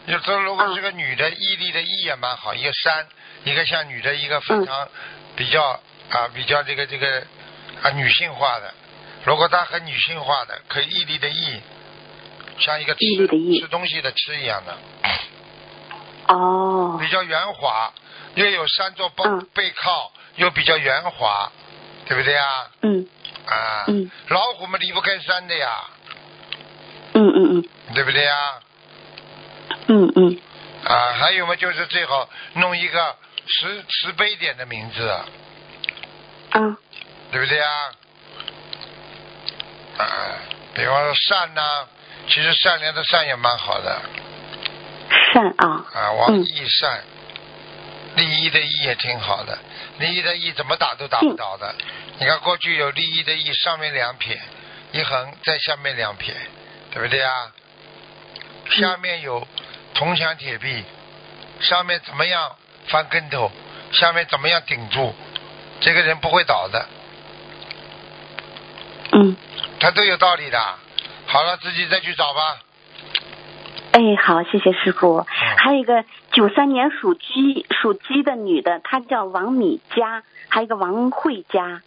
[0.06, 3.06] 有时候如果是个女的，毅力的毅也蛮好，一个山，
[3.44, 4.88] 一个像女的，一个非常
[5.36, 5.80] 比较
[6.10, 7.26] 啊比较这个这个
[7.82, 8.72] 啊女性化的。
[9.24, 11.60] 如果她很女性化的，可以毅力的毅，
[12.58, 13.00] 像一个吃
[13.60, 14.76] 吃东西的吃一样的，
[16.28, 17.92] 哦比较圆滑，
[18.34, 21.50] 又有山做背嗯背靠，又比较圆滑，
[22.06, 22.70] 对不对啊？
[22.82, 23.06] 嗯
[23.46, 24.10] 啊，嗯。
[24.28, 25.70] 老虎嘛离不开山的呀，
[27.14, 27.68] 嗯嗯嗯。
[27.94, 28.36] 对不对呀？
[29.88, 30.40] 嗯嗯。
[30.84, 35.08] 啊，还有嘛，就是最好弄一个慈慈悲点的名字，
[36.50, 36.76] 啊。
[37.30, 37.66] 对不对呀？
[39.98, 40.06] 啊，
[40.74, 41.86] 比方说善呐、
[42.28, 44.02] 其实善良的善也蛮好的。
[45.32, 45.84] 善啊。
[45.94, 46.44] 啊，王嗯。
[46.44, 47.02] 益善，
[48.16, 49.58] 利益的义也挺好的，
[49.98, 51.74] 利益的益怎么打都打不倒的。
[52.18, 54.40] 你看过去有利益的益，上面两撇，
[54.92, 56.34] 一横，在下面两撇，
[56.92, 57.52] 对不对啊？
[58.70, 59.46] 下面有
[59.94, 60.84] 铜墙铁壁，
[61.60, 62.56] 上面怎么样
[62.88, 63.50] 翻跟头，
[63.92, 65.14] 下面怎么样顶住，
[65.80, 66.88] 这个人不会倒的，
[69.12, 69.36] 嗯
[69.80, 70.78] 他都有道理的。
[71.26, 72.58] 好了，自己再去找吧。
[73.94, 75.24] 哎好谢谢师傅。
[75.56, 81.80] 还有一个九三年属鸡属鸡的女的，她叫王米佳，还有一个王慧佳，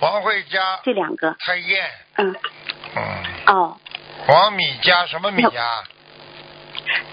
[0.00, 1.36] 王慧佳、这两个。
[1.38, 2.34] 蔡燕，嗯。
[2.96, 3.76] 嗯，哦。
[4.26, 5.84] 王米佳什么米呀？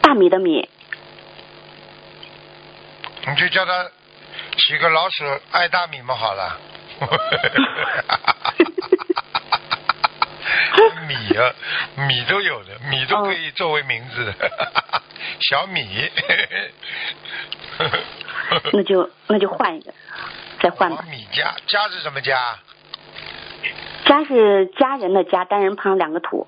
[0.02, 0.68] 大米的米。
[3.28, 3.92] 你就叫他
[4.58, 6.60] 起个老鼠爱大米嘛，好了。
[11.08, 11.54] 米啊，
[12.08, 14.34] 米都有的，米都可以作为名字的，
[15.40, 16.10] 小米。
[18.72, 19.94] 那就那就换一个，
[20.62, 21.08] 再换吧王。
[21.10, 22.60] 米家，家是什么家？
[24.06, 26.48] 家是家人的家，单人旁两个土。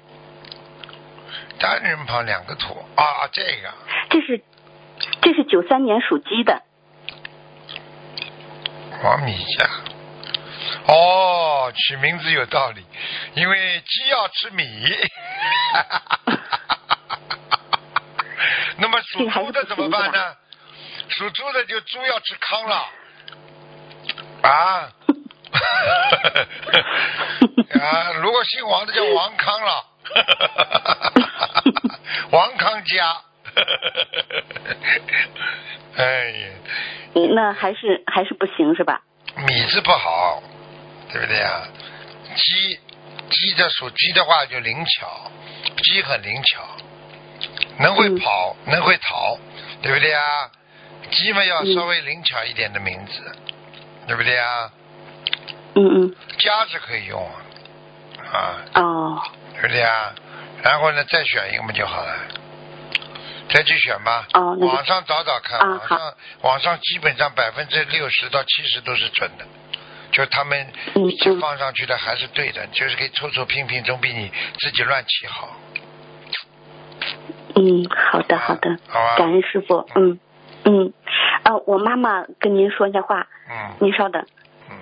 [1.57, 3.73] 单人旁两个土啊，这个
[4.09, 4.41] 这是
[5.21, 6.61] 这是九三年属鸡的，
[9.03, 9.69] 王米家。
[10.87, 12.85] 哦，取名字有道理，
[13.35, 14.63] 因为鸡要吃米。
[18.77, 20.35] 那么属猪的怎么办呢？
[21.09, 22.87] 属猪的就猪要吃糠了。
[24.43, 24.91] 啊。
[27.81, 29.85] 啊，如果姓王的叫王康了。
[32.31, 33.17] 王康家。
[35.97, 36.47] 哎呀。
[37.15, 39.01] 嗯那还是还是不行是吧？
[39.47, 40.43] 米字不好，
[41.15, 41.65] 对不对啊？
[42.35, 42.77] 鸡，
[43.29, 45.31] 鸡的属鸡的话就灵巧，
[45.81, 46.61] 鸡很灵巧，
[47.79, 49.39] 能会跑，能会逃，
[49.81, 50.51] 对不对啊？
[51.11, 53.33] 鸡嘛要稍微灵巧一点的名字，
[54.07, 54.69] 对不对啊？
[55.75, 57.25] 嗯嗯家是可以用
[58.33, 59.23] 啊，啊，哦
[59.53, 60.13] 对不对啊？
[60.63, 62.13] 然后呢，再选一个嘛就好了。
[63.47, 69.45] 再去选吧，哦网上找找看，啊网上网上基本上百分之六十到七十都是准的，
[70.15, 70.65] 就他们
[71.41, 75.49] 放上去的还是对的，就是可以凑凑拼拼，总比你自己乱起好。
[77.57, 79.17] 嗯好的好的，好啊。
[79.17, 80.17] 感恩师傅嗯。
[80.63, 80.93] 嗯
[81.43, 83.75] 呃我妈妈跟您说一下话，嗯。
[83.81, 84.25] 您稍等。
[84.69, 84.77] 嗯，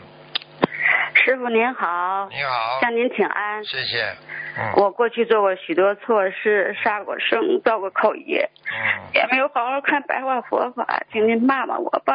[1.16, 3.66] 师傅您好，你好，向您请安。
[3.66, 4.16] 谢谢。
[4.56, 4.74] 嗯。
[4.78, 12.14] 我过去做过许多错事，杀过生，造过口业，嗯，也没有好好看白话佛法，请您骂骂我吧。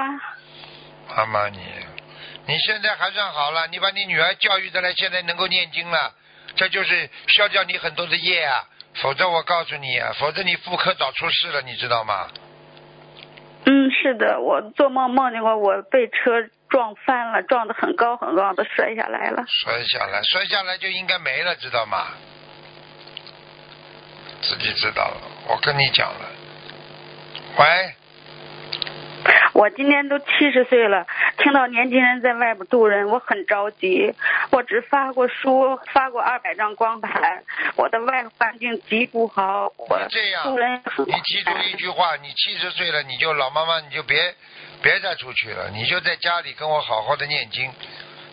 [1.17, 1.59] 妈妈你，
[2.49, 6.15] 你现在还算好了，你把你女儿教育的来，现在能够念经了，
[6.57, 8.65] 这就是消掉你很多的业啊。
[8.95, 12.27] 否则我告诉你啊，否则你妇科早出事了，你知道吗？
[13.67, 19.45] 嗯，是的，我做梦梦见过我被车撞翻了，撞得很高很高的摔下来了。
[19.47, 22.07] 摔下来，摔下来就应该没了，知道吗？
[24.41, 26.31] 自己知道了，我跟你讲了。
[27.59, 27.95] 喂，
[29.55, 31.07] 我今年都七十岁了，
[31.39, 34.15] 听到年轻人在外边渡人，我很着急。
[34.51, 37.45] 我只发过书，发过二百张光盘，
[37.77, 44.35] 我的外环境极不好，我这样人你记住一句话，你七十岁了，你就老妈妈，你就别
[44.83, 47.71] 别再出去了，你就在家里跟我好好的念经，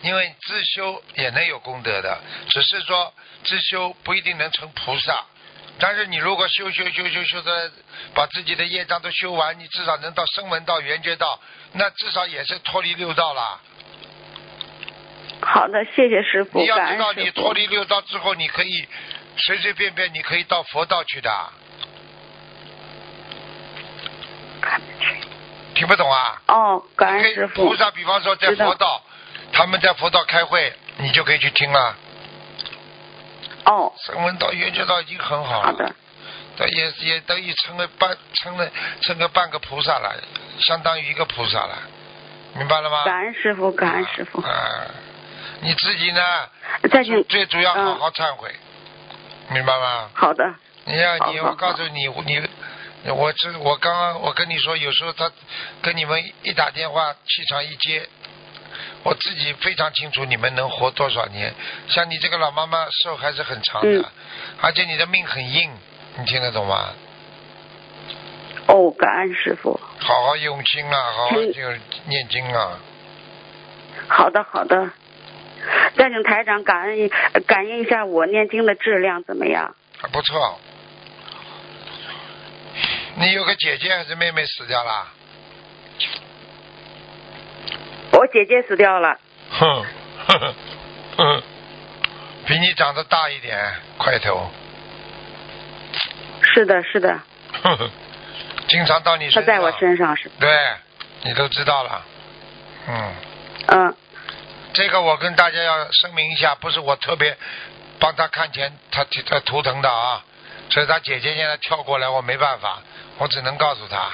[0.01, 2.17] 因为自修也能有功德的，
[2.49, 5.25] 只是说自修不一定能成菩萨。
[5.77, 7.71] 但是你如果修修修修修的，
[8.13, 11.39] 把自己的业障都修完，你至少能到声闻道、缘觉道，
[11.73, 13.59] 那至少也是脱离六道了。
[15.41, 17.11] 好的，谢谢师傅，你要知道。
[17.13, 18.87] 你脱离六道之后，你可以
[19.37, 21.29] 随随便便，你可以到佛道去的。
[25.75, 26.41] 听不懂啊？
[26.47, 27.75] 哦，感恩师傅菩。
[27.75, 29.03] 萨，比方说在佛道，
[29.51, 31.97] 他们在佛道开会，你就可以去听了。
[33.65, 35.95] 哦，声闻道、缘觉道已经很好了，好的，
[36.57, 38.69] 这也也等于成了半成了
[39.01, 40.15] 成个半个菩萨了，
[40.59, 41.77] 相当于一个菩萨了，
[42.55, 43.03] 明白了吗？
[43.05, 44.41] 感恩师傅，感恩师傅。
[44.41, 44.85] 啊，
[45.61, 46.21] 你自己呢？
[46.91, 48.53] 再请最主要好嗯好忏悔，
[49.49, 50.09] 明白吗？
[50.13, 50.53] 好的，
[50.85, 55.31] 你要你，我告诉你，你我这我刚刚我跟你说，有时候他
[55.81, 58.07] 跟你们一打电话，气场一接，
[59.03, 61.53] 我自己非常清楚你们能活多少年。
[61.87, 64.05] 像你这个老妈妈寿还是很长的，嗯
[64.61, 65.71] 而且你的命很硬，
[66.17, 66.93] 你听得懂吗？
[68.67, 69.79] 哦，感恩师傅。
[69.99, 71.61] 好好用心啊，好好嗯就
[72.05, 72.79] 念经啊。
[74.07, 74.89] 好的，好的。
[75.95, 77.09] 再请台长感恩
[77.47, 79.75] 感应一下我念经的质量怎么样？
[79.99, 80.59] 还不错。
[83.17, 85.07] 你有个姐姐还是妹妹死掉了？
[88.17, 89.19] 我姐姐死掉了。
[89.51, 89.85] 哼，
[90.27, 90.55] 哼哼，
[91.17, 91.43] 哼，
[92.45, 93.57] 比你长得大一点，
[93.97, 94.49] 块头，
[96.41, 97.19] 是的，是的，
[97.61, 97.89] 哼哼，
[98.67, 99.43] 经常到你身上。
[99.43, 100.31] 他在我身上是。
[100.39, 100.49] 对，
[101.23, 102.05] 你都知道了。
[102.87, 103.13] 嗯，
[103.67, 103.95] 嗯，
[104.73, 107.37] 这个我跟大家要声明一下，不是我特别
[107.99, 110.23] 帮他看钱他他图腾的啊，
[110.69, 112.79] 所以他姐姐现在跳过来，我没办法，
[113.17, 114.09] 我只能告诉他，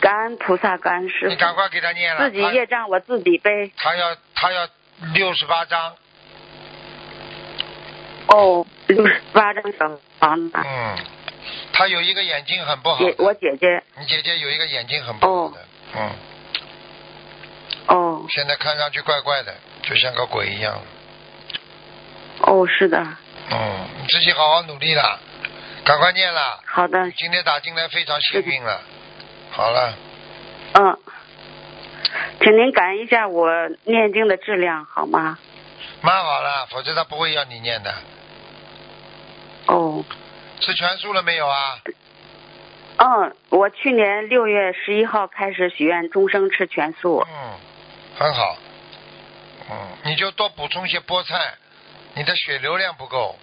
[0.00, 1.54] 感恩菩萨，感恩师你赶。
[1.54, 2.30] 快给他念了。
[2.30, 3.70] 自己业障我自己背。
[3.76, 4.68] 他他要他要
[5.14, 5.94] 六十八章，
[8.28, 10.56] 哦，六十八张小房子。
[10.56, 10.96] 嗯，
[11.72, 13.82] 他有一个眼睛很不好姐，我姐姐。
[13.98, 15.58] 你姐姐有一个眼睛很不好的，
[15.96, 16.10] 嗯，
[17.88, 20.80] 哦现在看上去怪怪的，就像个鬼一样，
[22.42, 22.98] 哦，是的，
[23.50, 25.20] 嗯，你自己好好努力了，
[25.84, 26.60] 赶快念了。
[26.64, 28.80] 好的，今天打进来非常幸运了。
[29.60, 29.94] 好了，
[30.72, 30.98] 嗯，
[32.40, 33.50] 请您感应一下我
[33.84, 35.38] 念经的质量好吗？
[36.00, 37.94] 蛮好了，否则他不会要你念的。
[39.66, 40.02] 哦，
[40.60, 41.78] 吃全素了没有啊？
[42.96, 47.22] 嗯，我去年六月十一号开始许愿终生吃全素。
[47.28, 47.52] 嗯，
[48.18, 48.56] 很好。
[49.70, 51.34] 嗯，你就多补充一些菠菜，
[52.14, 53.36] 你的血流量不够。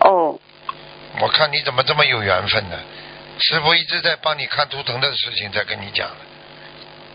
[0.00, 0.38] 哦，
[1.22, 2.78] 我看你怎么这么有缘分呢？
[3.40, 6.10] 师傅一直在帮你看图腾的事情，在跟你讲。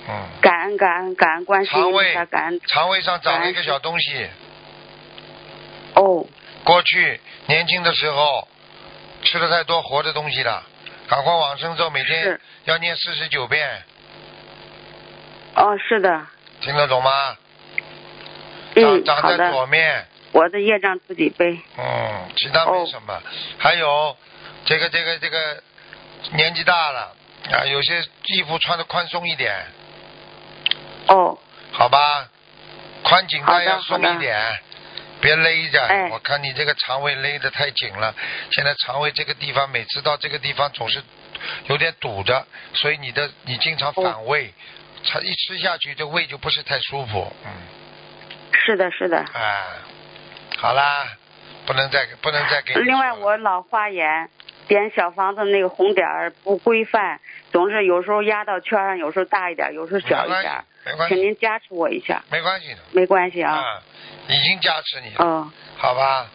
[0.07, 4.27] 嗯，感恩感恩感恩观世音肠胃，感恩肠胃上长了一个小东西。
[5.95, 6.25] 哦
[6.63, 8.47] 过去年轻的时候
[9.23, 10.63] 吃了太多活的东西了，
[11.07, 13.83] 赶快往生咒，每天要念四十九遍，
[15.55, 16.25] 哦是的，
[16.61, 17.11] 听得懂吗？
[18.75, 21.59] 长嗯长在左面，我的业障自己背。
[21.77, 23.21] 嗯，其他没什么。
[23.59, 24.17] 还有
[24.65, 25.61] 这个这个这个
[26.31, 27.15] 年纪大了
[27.51, 29.65] 啊，有些衣服穿的宽松一点，
[31.07, 31.37] 哦
[31.71, 32.29] 好吧？
[33.03, 34.39] 宽紧带要松一点，
[35.19, 35.85] 别勒着。
[35.85, 38.15] 哎我看你这个肠胃勒得太紧了，
[38.51, 41.03] 现在肠胃这个地方每次到这个地方总是
[41.65, 44.53] 有点堵着，所以你的你经常反胃，
[45.05, 47.35] 它一吃下去这胃就不是太舒服。
[47.45, 47.51] 嗯，
[48.53, 49.17] 是的是的。
[49.33, 49.63] 哎，
[50.57, 51.05] 好啦，
[51.65, 54.29] 不能再不能再给你另外，我老花眼，
[54.67, 57.19] 点小房子那个红点儿不规范，
[57.51, 60.63] 总是有时候压到圈上，有时候大一点，有时候小一点。
[60.85, 62.79] 没关系，请您加持我一下，没关系的。
[62.91, 63.53] 没关系啊。
[63.53, 63.81] 啊，
[64.27, 66.29] 已经加持你了，嗯好吧？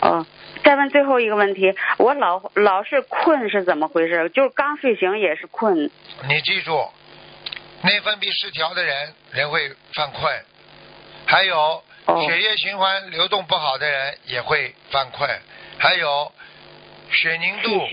[0.00, 0.26] 嗯，
[0.64, 4.28] 再问最后一个问题，我老老是困是怎么回事？
[4.30, 5.88] 就是刚睡醒也是困。
[6.26, 6.84] 你记住，
[7.82, 10.32] 内分泌失调的人人会犯困，
[11.24, 15.30] 还有哦血液循环流动不好的人也会犯困，
[15.78, 16.32] 还有
[17.12, 17.88] 血凝度。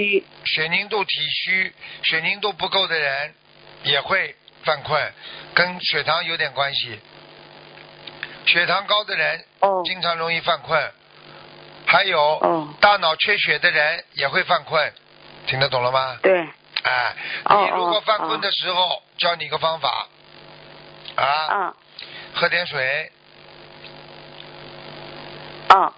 [0.45, 3.33] 血凝度体虚、血凝度不够的人
[3.83, 5.13] 也会犯困，
[5.53, 6.99] 跟血糖有点关系。
[8.45, 10.91] 血糖高的人哦经常容易犯困，
[11.85, 14.91] 还有哦，大脑缺血的人也会犯困，
[15.45, 16.17] 听得懂了吗？
[16.23, 16.47] 对。
[16.81, 20.07] 哎，哦你如果哦犯困的时候，教你一个方法，
[21.15, 21.75] 啊，啊
[22.33, 23.11] 喝点水，
[25.67, 25.93] 啊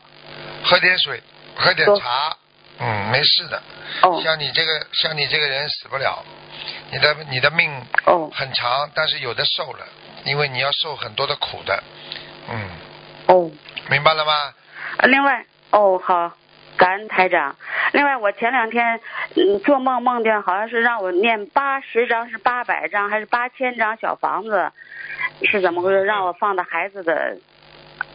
[0.64, 1.22] 喝点水，
[1.56, 2.36] 喝点茶，
[2.82, 3.62] 嗯，没事的。
[4.02, 6.24] 哦像你这个，像你这个人死不了，
[6.92, 7.72] 你的你的命
[8.06, 9.86] 哦很长，但是有的受了，
[10.26, 11.84] 因为你要受很多的苦的，
[12.50, 12.70] 嗯，
[13.28, 13.52] 哦。
[13.90, 14.34] 明白了吗？
[14.98, 16.32] 呃另外，哦好，
[16.78, 17.56] 感恩台长。
[17.94, 19.00] 另外，我前两天
[19.36, 24.72] 嗯做梦梦见好像是让我念八十张是八百张还是八千张小房子，
[25.44, 26.04] 是怎么回事？
[26.04, 27.38] 让我放到孩子的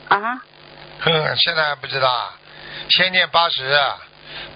[0.09, 0.41] 啊？
[1.01, 2.39] 哼，现在还不知道啊，
[2.89, 3.79] 先念八十，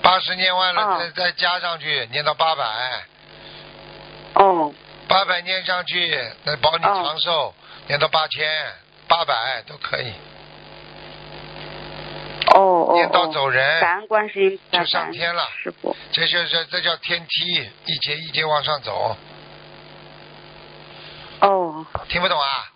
[0.03, 2.65] 八十念完了、哦再再加上去，念到八百，
[4.35, 4.73] 哦
[5.09, 7.55] 八百念上去，那保你哦长寿，
[7.87, 8.49] 念到八千、
[9.09, 10.13] 八百都可以，
[12.55, 15.97] 哦哦念到哦，走人，感恩观世音菩萨，就上天了师傅。
[16.13, 19.17] 这就是这叫天梯，一节一节往上走，
[21.41, 22.71] 哦听不懂啊？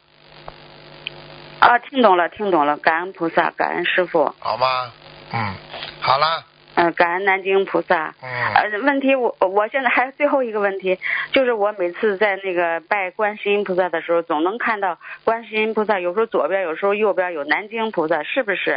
[1.60, 4.34] 啊，听懂了，听懂了，感恩菩萨，感恩师傅。
[4.38, 4.92] 好吗？
[5.32, 5.54] 嗯，
[6.00, 6.44] 好了，
[6.88, 8.14] 嗯、感恩南京菩萨。
[8.22, 10.98] 嗯，呃，问题我我现在还有最后一个问题，
[11.32, 18.72] 就是我每次在那个拜观世音菩萨的时候，总能看到观世音菩萨，有时候左边，有时候右边有南京菩萨，是不是？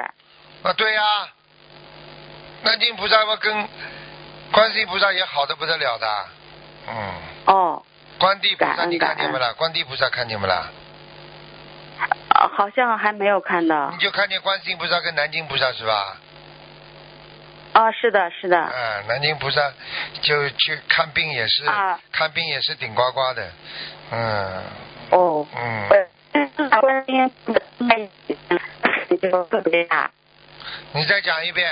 [0.63, 1.01] 啊，对呀、
[2.63, 3.67] 南京菩萨嘛跟
[4.51, 6.07] 观世音菩萨也好的不得了的，
[6.87, 7.13] 嗯，
[7.45, 7.83] 哦，
[8.19, 9.53] 观地菩萨你看见感没啦？
[9.53, 10.67] 观地菩萨看见没啦？
[12.29, 13.97] 呃好像还没有看到你。
[13.97, 16.17] 就看见观世音菩萨跟南京菩萨是吧？
[17.77, 18.57] 啊，是的，是的。
[18.57, 19.61] 啊，南京菩萨
[20.21, 23.51] 就去看病也是，啊看病也是顶呱呱的，
[24.11, 24.63] 嗯
[25.11, 25.87] 哦，嗯，
[26.57, 27.59] 呃，观世音菩萨
[29.21, 30.09] 就特别大。
[30.93, 31.69] 你再讲一遍，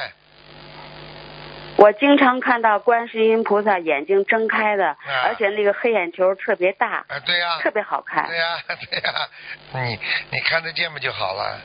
[1.78, 8.38] 我经常看到观世音菩萨眼睛睁开的，啊而且那个黑眼球特别大，啊，对呀、特别好看对。
[8.38, 9.28] 呀、对呀、
[9.74, 10.00] 你
[10.30, 11.60] 你看得见不就好了？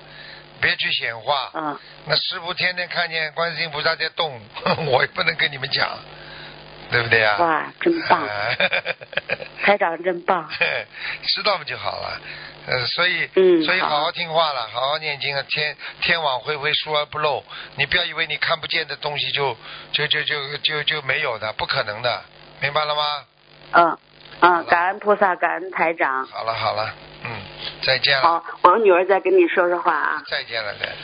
[0.60, 1.50] 别去显化。
[1.54, 4.40] 嗯，那师傅天天看见观世音菩萨在动，
[4.86, 5.88] 我也不能跟你们讲，
[6.90, 8.28] 对不对啊、哇，真棒，啊
[9.62, 10.48] 台长真棒。
[11.24, 12.20] 知道不就好了？
[12.66, 17.42] 呃，所以，嗯所以好好听话了，好好念经啊，天天网恢恢，疏而不漏。
[17.76, 19.56] 你不要以为你看不见的东西就
[19.92, 22.22] 就就就就就没有的，不可能的，
[22.60, 23.02] 明白了吗？
[23.72, 23.98] 嗯
[24.40, 26.26] 嗯，感恩菩萨，感恩台长。
[26.26, 26.94] 好了好了，
[27.24, 27.30] 嗯，
[27.82, 30.22] 再见了，好，我女儿再跟你说说话啊。
[30.28, 30.94] 再见了，再见。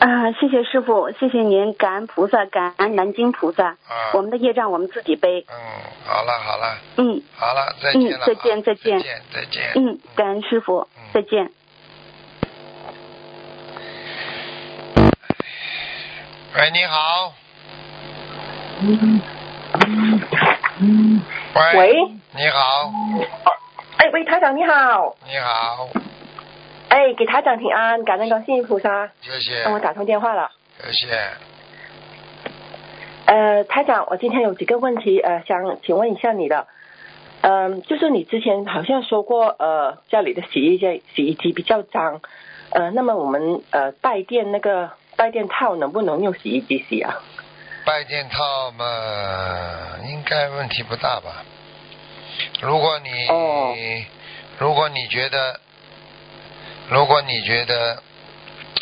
[0.00, 3.68] 啊，谢谢师傅，谢谢您，感恩菩萨，感恩南京菩萨。
[3.68, 5.46] 啊我们的业障我们自己背。
[5.48, 5.54] 嗯，
[6.04, 9.72] 好了好了嗯好了，再见了啊，嗯再见再见再见再见。
[9.76, 11.50] 嗯，感恩师傅嗯，再见。
[16.56, 17.32] 喂，你好。
[21.54, 21.76] 喂。
[21.76, 21.92] 喂，
[22.34, 22.92] 你好，
[23.96, 25.88] 哎喂，台长你好，你好，
[26.88, 30.50] 哎，给台长请安，感恩观世音菩萨，谢谢帮我打通电话了。
[30.90, 31.30] 谢谢。
[33.26, 36.66] 呃，台长，我今天有几个问题，呃，想请问一下你的，
[37.40, 42.20] 嗯、就是你之前好像说过，呃，家里的洗衣机洗衣机比较脏，
[42.70, 47.22] 呃，那么我们呃带电那个带电套能不能用洗衣机洗啊？
[47.86, 48.84] 带电套嘛，
[50.06, 51.44] 应该问题不大吧？
[52.62, 53.74] 如果你、哦
[54.56, 55.58] 如果你觉得，
[56.88, 58.00] 如果你觉得，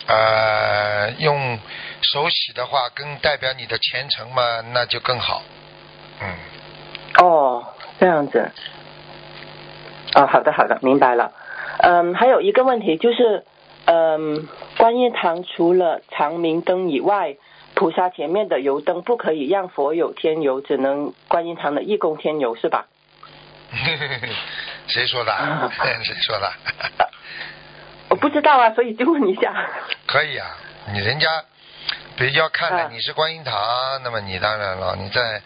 [0.06, 1.58] 呃，用
[2.02, 5.42] 手洗的话，更代表你的虔诚嘛，那就更好。
[6.20, 6.34] 嗯，
[7.24, 7.64] 哦，
[7.98, 8.50] 这样子。
[10.14, 11.32] 哦，好的好的，明白了。
[11.78, 13.46] 嗯，还有一个问题就是，
[13.86, 14.46] 嗯，
[14.76, 17.36] 观音堂除了长明灯以外，
[17.74, 22.88] 菩萨前面的油灯不可以让佛有添油，只能观音堂的义工添油是吧？
[24.88, 25.32] 谁说的？
[26.04, 26.52] 谁说的？
[28.10, 29.52] 我不知道啊，所以就问一下。
[30.06, 30.46] 可以啊，
[30.92, 31.44] 你人家
[32.16, 33.54] 比较看的嗯你是观音堂，
[34.02, 35.40] 那么你当然了，你在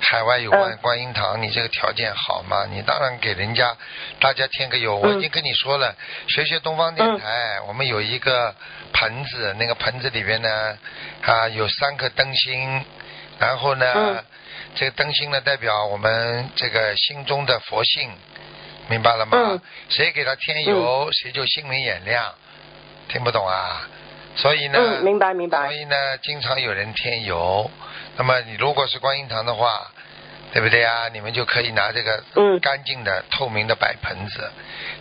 [0.00, 3.74] 海外有观嗯观音堂，你这个条件好嘛，你当然给人家
[4.20, 4.96] 大家添个油。
[4.96, 5.94] 我已经跟你说了，
[6.28, 8.54] 学学东方电台，我们有一个
[8.92, 10.76] 盆子，那个盆子里边呢
[11.24, 12.84] 啊有三颗灯芯，
[13.38, 14.24] 然后呢、嗯
[14.74, 18.10] 这个灯芯呢代表我们这个心中的佛性。
[18.88, 19.38] 明白了吗？
[19.40, 22.34] 嗯谁给他添油，谁就心明眼亮。
[23.08, 23.88] 听不懂啊？
[24.34, 25.72] 所以呢，嗯，明白明白所。
[25.72, 27.70] 以呢，经常有人添油。
[28.16, 29.92] 那么你如果是观音堂的话，
[30.52, 31.08] 对不对啊？
[31.12, 34.50] 你们就可以拿这个嗯干净的、透明的摆盆子，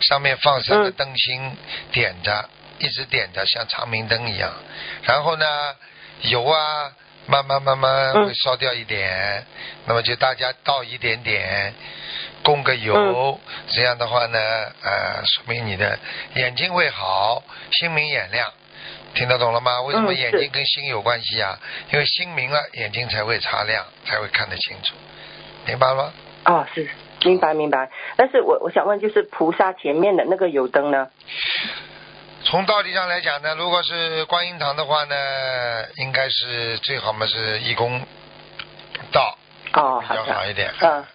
[0.02, 1.58] 上面放三个嗯灯芯，
[1.92, 4.54] 点着，一直点着，像长明灯一样。
[5.04, 5.46] 然后呢，
[6.22, 6.92] 油啊，
[7.28, 9.46] 慢慢慢慢嗯会烧掉一点，
[9.86, 11.74] 那么就大家倒一点点。
[12.44, 14.40] 供个油，嗯这样的话呢，
[14.82, 16.00] 呃，说明你的
[16.34, 18.52] 眼睛会好，心明眼亮。
[19.14, 19.82] 听得懂了吗？
[19.84, 21.60] 为什么嗯眼睛跟心有关系啊？
[21.92, 24.96] 因为心明了，眼睛才会擦亮，才会看得清楚，
[25.68, 26.12] 明白吗？
[26.46, 26.90] 哦，是
[27.24, 27.88] 明白明白。
[28.16, 31.08] 但是我我想问，就是菩萨前面的那个油灯呢？
[32.44, 35.16] 从道理上来讲呢，如果是观音堂的话呢，
[35.98, 38.02] 应该是最好嘛是义工
[39.12, 39.38] 道
[39.74, 40.92] 哦，比较好一点，嗯。
[40.92, 41.06] 啊，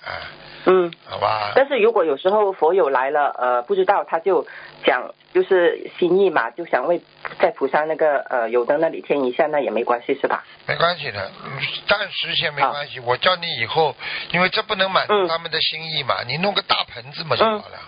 [0.66, 1.52] 嗯，好吧。
[1.54, 4.46] 但是如果有时候佛友来了，呃，不知道他就
[4.84, 7.00] 讲就是心意嘛，就想为
[7.38, 10.44] 在菩萨那个呃油灯那里添一下，那也没关系是吧？
[10.66, 12.98] 没关系的，嗯暂时先没关系。
[13.00, 13.94] 我叫你以后，
[14.30, 15.28] 因为这不能满足嗯。
[15.28, 17.78] 他们的心意嘛，你弄个大盆子嘛就好了，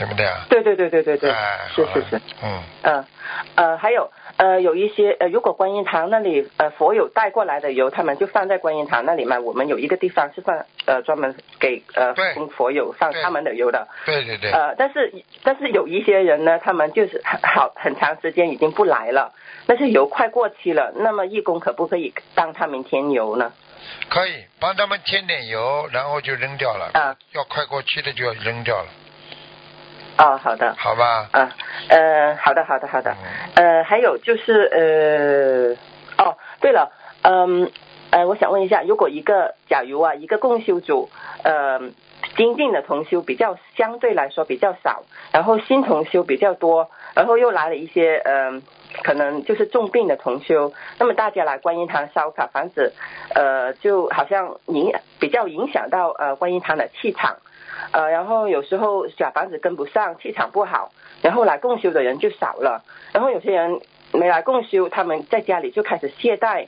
[0.00, 0.46] 对不对啊？
[0.48, 3.04] 对对对对对对，哎，是是是，嗯，嗯
[3.54, 9.38] 呃，还有呃有一些呃，如果观音堂那里呃佛友带过来的油，他们就放在观音堂那里嘛。
[9.38, 13.86] 我们有一个地方是放呃专门给呃对供佛友放他们的油的。
[14.06, 15.12] 对对对，呃，但是
[15.44, 19.34] 但是有一些人呢，他们就是很好很长时间已经不来了，
[19.66, 23.52] 那些油快过期了，那么义工可不可以帮他们添油呢？
[24.08, 26.90] 可以帮他们添点油，然后就扔掉了。
[26.94, 28.88] 啊要快过期的就要扔掉了，
[30.20, 31.28] 哦，好的，好吧？
[31.32, 31.50] 啊，
[31.88, 33.16] 呃，好的，好的，好的。
[33.54, 35.78] 嗯呃，还有就是
[36.18, 36.92] 呃，哦，对了，
[37.22, 37.70] 嗯，
[38.10, 41.08] 呃，我想问一下，如果一个假如啊，一个共修组，
[41.42, 41.80] 呃，
[42.36, 48.60] 精进的同修比较相对来说比较少，然后新同修比较多，然后又来了一些呃，
[49.02, 52.92] 可能就是重病的同修，那么大家来观音堂烧卡房子，
[53.34, 57.36] 呃，就好像影比较影响到呃观音堂的气场。
[57.92, 60.90] 呃，然后有时候小房子跟不上，气场不好，
[61.22, 62.84] 然后来共修的人就少了。
[63.12, 63.80] 然后有些人
[64.12, 66.66] 没来共修，他们在家里就开始懈怠。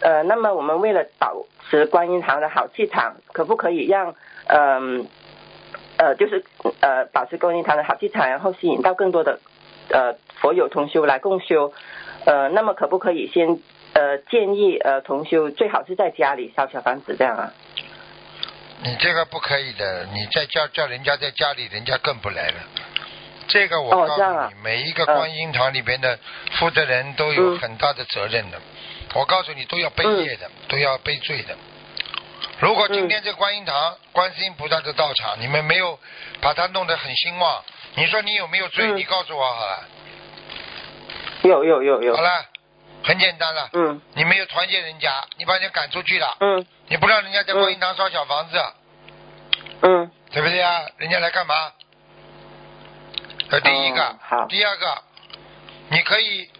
[0.00, 4.14] 呃，那么我们为了保持观音堂的好气场，可不可以让
[4.46, 5.06] 嗯
[5.98, 6.44] 呃就是
[6.80, 9.38] 呃保持观音堂的好气场，然后吸引到更多的
[9.90, 11.72] 呃佛友同修来共修？
[12.24, 13.60] 呃，那么可不可以先
[13.92, 17.52] 呃建议呃同修最好是在家里烧小房子这样啊？
[18.82, 22.54] 你这个不可以的，你再叫叫人家在家里，人家更不来了。
[23.48, 26.18] 这个我告诉你，哦啊每一个观音堂里边的
[26.58, 28.58] 负责人都有嗯很大的责任的。
[29.14, 31.56] 我告诉你，都要背业的，都要背罪的。
[32.58, 35.98] 如果今天这观音堂、观世音菩萨的道场，你们没有
[36.40, 37.62] 把它弄得很兴旺，
[37.96, 38.86] 你说你有没有罪？
[38.86, 39.84] 嗯你告诉我好了。
[41.42, 42.30] 有有有有好，了，
[43.04, 48.62] 很简单了，嗯你没有团结人家，你把人家赶出去了，嗯你不让人家在观音堂烧小房子，
[49.82, 50.82] 嗯对不对啊？
[50.98, 51.72] 人家来干嘛？
[53.48, 55.02] 这第一个，哦好第二个，
[55.88, 56.50] 你可以，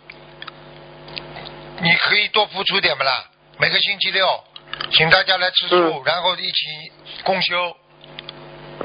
[1.80, 3.24] 你可以多付出点不啦？
[3.58, 4.44] 每个星期六，
[4.92, 6.92] 请大家来吃素，嗯然后一起
[7.24, 7.76] 共修。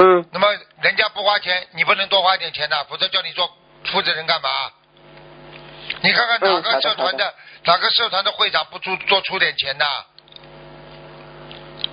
[0.04, 0.48] 嗯那么
[0.82, 3.48] 人家不花钱，你不能多花点钱的，否则叫你做
[3.86, 4.50] 负责人干嘛？
[6.02, 7.34] 你看看哪个社团的、
[7.66, 9.86] 哪个社团的会长不出多出点钱的？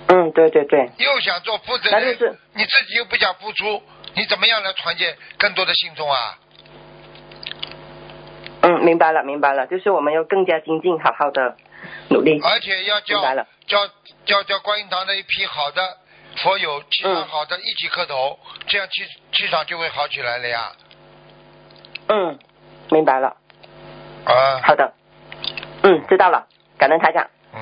[0.07, 3.83] 嗯，对对对，又想做负责人，就是你自己又不想付出，
[4.15, 6.39] 你怎么样来团结更多的信众啊？
[8.61, 11.55] 嗯，明白了明白了，就是我们要更加精进，好好的
[12.09, 12.41] 努力。
[12.43, 13.21] 而且要叫
[13.67, 13.87] 叫
[14.25, 15.97] 叫叫观音堂的一批好的
[16.37, 20.71] 佛有，气场嗯好的一起磕头，这样气气场就会好起来了呀。
[22.07, 22.39] 嗯，
[22.91, 23.35] 明白了，
[24.25, 24.93] 啊，好的，
[25.83, 27.27] 嗯，知道了，感恩台长。
[27.53, 27.61] 嗯，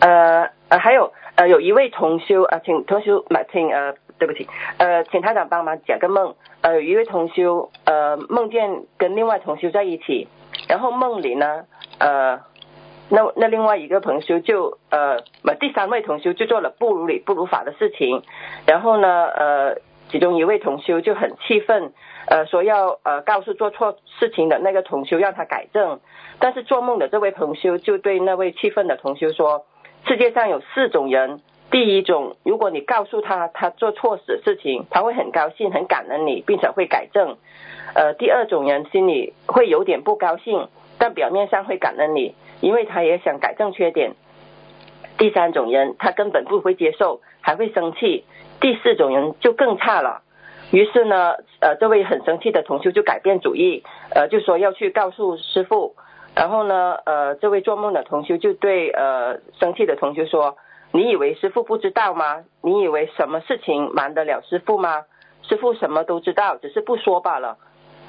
[0.00, 4.48] 呃呃，还有呃，有一位同修呃，请同修呃，请呃，对不起，
[4.78, 6.34] 呃，请台长帮忙解个梦。
[6.60, 10.26] 呃，有一位同修呃梦见跟另外同修在一起，
[10.68, 11.64] 然后梦里呢
[11.98, 12.40] 呃，
[13.10, 18.22] 那那另外一个同修就呃，不第三位同修就做了不如理不如法的事情，
[18.66, 19.76] 然后呢呃，
[20.10, 21.92] 其中一位同修就很气愤，
[22.28, 26.00] 呃，说要呃告诉做错事情的那个同修让他改正，
[26.38, 29.64] 但是做梦的这位同修就对那位气愤的同修说，
[30.06, 31.40] 世界上有四种人。
[31.70, 37.36] 第一种，如果你告诉他他做错事事情，他会很高兴、很感恩你，并且会改正。
[37.94, 40.66] 呃，第二种人心里会有点不高兴，
[40.98, 44.14] 但表面上会感恩你，因为他也想改正缺点。
[45.16, 48.24] 第三种人，他根本不会接受，还会生气。
[48.60, 50.22] 第四种人就更差了。
[50.70, 55.94] 于是呢，呃，这位很生气的同修就改变主意，呃，就说要去告诉师傅。
[56.36, 60.56] 然后呢，呃，这位做梦的同修就对呃生气的同修说
[60.92, 62.44] ：“你以为师傅不知道吗？
[62.62, 65.04] 你以为什么事情瞒得了师傅吗？
[65.42, 67.56] 师傅什么都知道，只是不说罢了。”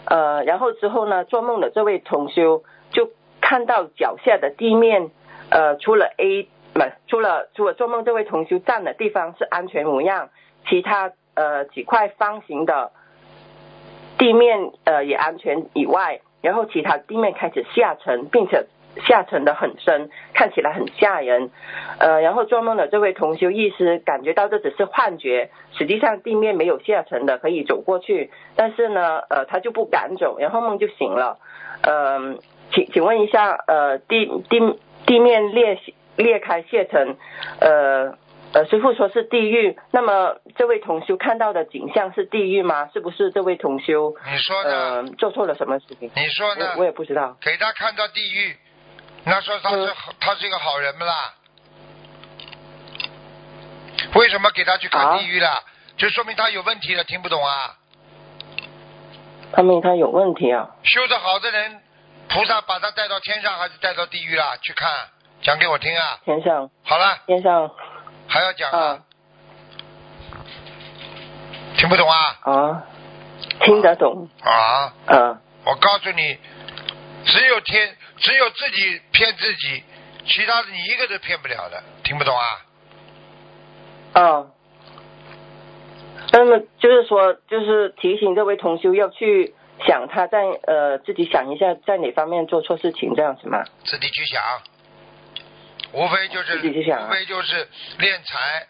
[0.05, 3.09] 呃，然后之后呢，做梦的这位同修就
[3.49, 5.09] 看到脚下的地面，
[5.49, 10.29] 呃，除了 A 不，除了除了做梦这位同修站的地方是安全模样，
[10.67, 12.91] 其他呃几块方形的
[14.19, 18.67] 地面呃也安全以外，然后其他地面开始下沉，并且
[19.07, 21.49] 下沉的很深，看起来很吓人。
[21.97, 28.29] 呃，然后做梦的这位同修意识感觉到这只是幻觉，实际上地面没有下沉的，可以走过去。
[28.55, 31.39] 但是呢，呃，他就不敢走，然后梦就醒了。
[31.81, 32.35] 呃，
[32.71, 34.59] 请请问一下，呃，地地
[35.05, 35.79] 地面裂
[36.15, 37.17] 裂开泄成，
[37.59, 38.17] 呃。
[38.51, 42.89] 呃，师傅说是地狱，那么这位同修看到的景象是地狱吗？
[42.91, 44.71] 是不是这位同修你说呢？
[44.71, 46.09] 呃做错了什么事情？
[46.15, 46.79] 你说呢我？
[46.79, 47.37] 我也不知道。
[47.39, 48.57] 给他看到地狱，
[49.23, 51.35] 那说他是、嗯他是一个好人不啦？
[54.15, 55.47] 为什么给他去看啊地狱了？
[55.95, 57.77] 就说明他有问题了，听不懂啊？
[59.53, 60.71] 说明他有问题啊。
[60.81, 61.81] 修得好的人，
[62.29, 64.57] 菩萨把他带到天上还是带到地狱了？
[64.61, 64.89] 去看，
[65.41, 66.19] 讲给我听啊！
[66.23, 67.71] 天上，好了，天上
[68.27, 68.79] 还要讲啊？
[68.79, 69.03] 啊
[71.77, 72.37] 听不懂啊？
[72.41, 72.83] 啊，
[73.61, 74.93] 听得懂，啊！
[75.07, 76.37] 嗯、我告诉你，
[77.25, 79.83] 只有天，只有自己骗自己，
[80.25, 81.81] 其他的你一个都骗不了的。
[82.03, 82.45] 听不懂啊？
[84.21, 84.45] 啊。
[86.31, 89.55] 那么就是说，就是提醒这位同修要去
[89.85, 93.63] 想他在呃自己想一下在哪方面做错事情，这样子吗？
[93.85, 94.41] 自己去想，
[95.93, 97.07] 无非就是自己去想啊。
[97.09, 97.67] 无非就是
[97.97, 98.67] 敛财、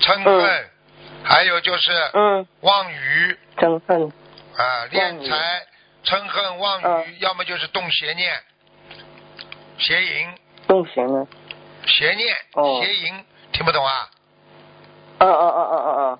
[0.00, 0.70] 嗔恨，
[1.24, 3.38] 还有就是嗯，妄语。
[3.56, 4.12] 嗔恨，
[4.56, 4.96] 啊，妄语。
[4.96, 5.66] 敛财、
[6.04, 7.18] 嗔恨、妄语，嗯。
[7.20, 8.32] 要么就是动邪念、
[9.78, 10.28] 邪淫、
[10.66, 11.26] 动邪呢。
[11.86, 12.80] 邪念、哦。
[12.82, 14.10] 邪淫，听不懂啊？
[15.20, 16.18] 哦哦哦哦哦哦。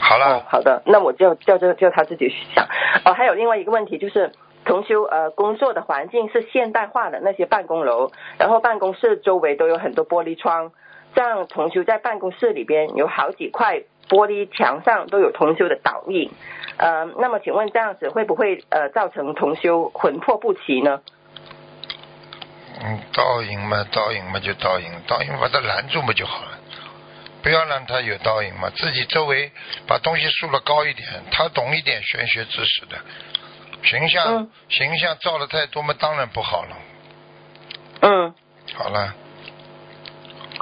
[0.00, 2.66] 好了，哦，好的，那我就叫这叫他自己去想。
[3.04, 4.32] 哦，还有另外一个问题就是，
[4.64, 10.72] 同修呃工作的环境是现代化的那些办公楼，然后办公室周围都有很多玻璃窗，
[11.14, 16.30] 这样同修在办公室里边有好几块玻璃墙上都有同修的倒影。
[16.76, 21.00] 呃，那么请问这样子会不会呃造成同修魂魄不齐呢？
[22.80, 26.50] 嗯，倒影嘛，倒影嘛就倒影，倒影把它拦住嘛就好了，
[27.48, 29.50] 不要让他有倒影嘛，自己周围
[29.86, 32.98] 把东西竖了高一点，他懂一点玄学知识的，
[33.84, 36.76] 形象、嗯形象照的太多嘛，当然不好了。
[38.02, 38.34] 嗯，
[38.74, 39.14] 好了，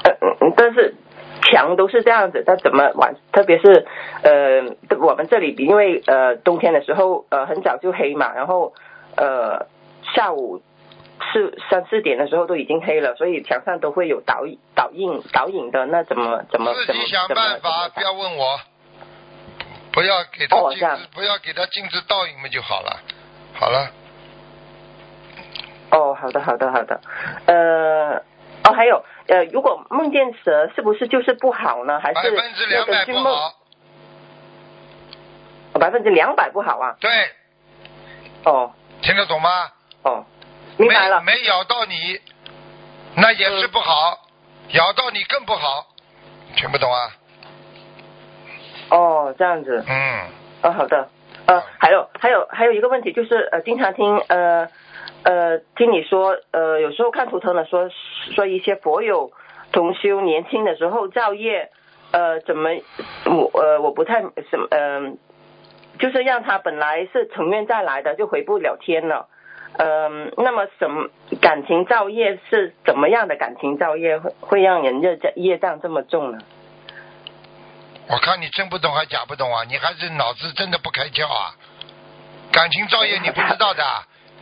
[0.05, 0.13] 呃，
[0.43, 0.95] 嗯但是
[1.43, 3.17] 墙都是这样子，他怎么晚？
[3.33, 3.85] 特别是
[4.23, 8.73] 呃，我们这里因为呃冬天的时候呃很早就黑嘛，然后
[9.17, 9.67] 呃
[10.15, 10.63] 下午
[11.37, 18.59] 四三四点的时候都已经黑了，所以墙上都会有导影导印导影的，那怎么怎么怎么自己想办法，不要问我，
[19.93, 23.01] 不要给他镜子，不要给他镜子倒影嘛就好了。
[23.53, 23.91] 好了，
[25.91, 27.01] 哦，好的，好的，好的，
[27.45, 28.17] 呃，
[28.65, 32.01] 哦，还有，呃，如果梦见蛇，是不是就是不好呢？
[32.01, 33.31] 还是百分之两百不好。
[33.31, 33.53] 哦
[35.79, 36.97] 百分之两百不好啊？
[36.99, 37.11] 对，
[38.45, 38.73] 哦
[39.03, 39.51] 听得懂吗？
[40.05, 40.25] 哦，
[40.77, 41.21] 明白了。
[41.23, 42.21] 没没咬到你，
[43.17, 44.19] 那也是不好；
[44.71, 45.87] 咬到你更不好，
[46.57, 47.11] 听不懂啊？
[48.91, 49.85] 哦，这样子。
[49.89, 50.21] 嗯，
[50.63, 51.09] 哦，好的。
[51.47, 54.69] 呃，还有还有还有一个问题就是呃，经常听呃
[55.23, 57.89] 呃听你说呃，有时候看图腾的说
[58.35, 59.31] 说一些佛友
[59.71, 61.71] 同修年轻的时候造业
[62.11, 62.71] 呃怎么
[63.27, 65.19] 我呃我不太什么嗯、
[66.01, 69.29] 就是让他本来是成愿再来的就回不了天了。
[69.79, 71.09] 嗯、那么什么
[71.41, 76.39] 感情造业是怎么样的感情造业会会让人业障业障这么重呢？
[78.09, 79.65] 我看你真不懂还假不懂啊？
[79.69, 81.55] 你还是脑子真的不开窍啊？
[82.53, 83.85] 感情造业你不知道的，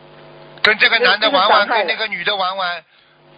[0.63, 2.85] 跟这个男的玩玩，跟那个女的玩玩，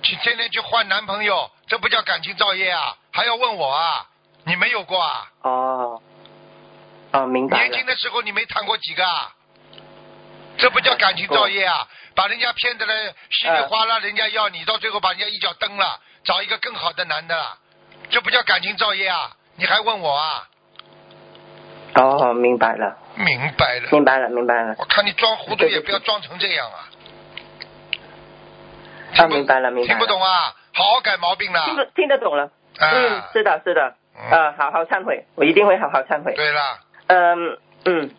[0.03, 2.97] 去天天去换男朋友，这不叫感情造业啊？
[3.13, 4.07] 还要问我啊？
[4.45, 5.31] 你没有过啊？
[5.43, 6.03] 哦，
[7.13, 7.57] 哦，明白。
[7.59, 9.33] 年轻的时候你没谈过几个啊？
[10.59, 11.87] 这不叫感情造业啊！
[12.15, 12.93] 把人家骗得了
[13.31, 17.37] 稀里哗啦，人家要你，到最后把人家一脚蹬了，找一个更好的男的，
[18.09, 19.33] 这不叫感情造业啊！
[19.57, 20.49] 你还问我啊？
[21.97, 24.75] 哦，明白了，明白了，明白了，明白了。
[24.79, 26.89] 我看你装糊涂也不要装成这样啊！
[29.19, 29.99] 啊，明白了，明白了。
[29.99, 30.55] 听不懂啊？
[30.73, 31.65] 好好改毛病了。
[31.65, 32.45] 听得听得懂了。
[32.79, 33.95] 啊嗯，是的，是的。
[34.19, 36.33] 嗯呃，好好忏悔，我一定会好好忏悔。
[36.35, 36.61] 对了，
[37.09, 38.11] 嗯嗯。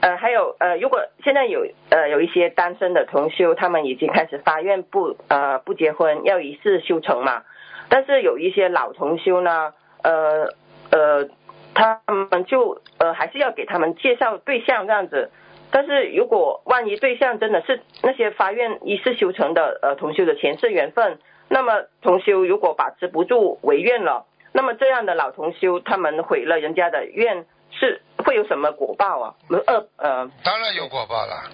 [0.00, 7.42] 呃，还有呃，如果现在有呃有一些单身的同修，他们已经开始发愿不呃不结婚，要一世修成嘛。
[7.88, 9.72] 但是有一些老同修呢，
[10.02, 10.48] 呃
[10.90, 11.28] 呃，
[11.74, 15.30] 他们就呃还是要给他们介绍对象这样子。
[15.70, 21.18] 但是如果万一对象真的是那些发愿一世修成的呃同修的前世缘分，
[21.48, 29.34] 那么同修如果把持不住违愿了，那么这样的老同修他们毁了人家的愿，是会有什么果报啊？
[29.48, 31.44] 恶呃当然有果报了。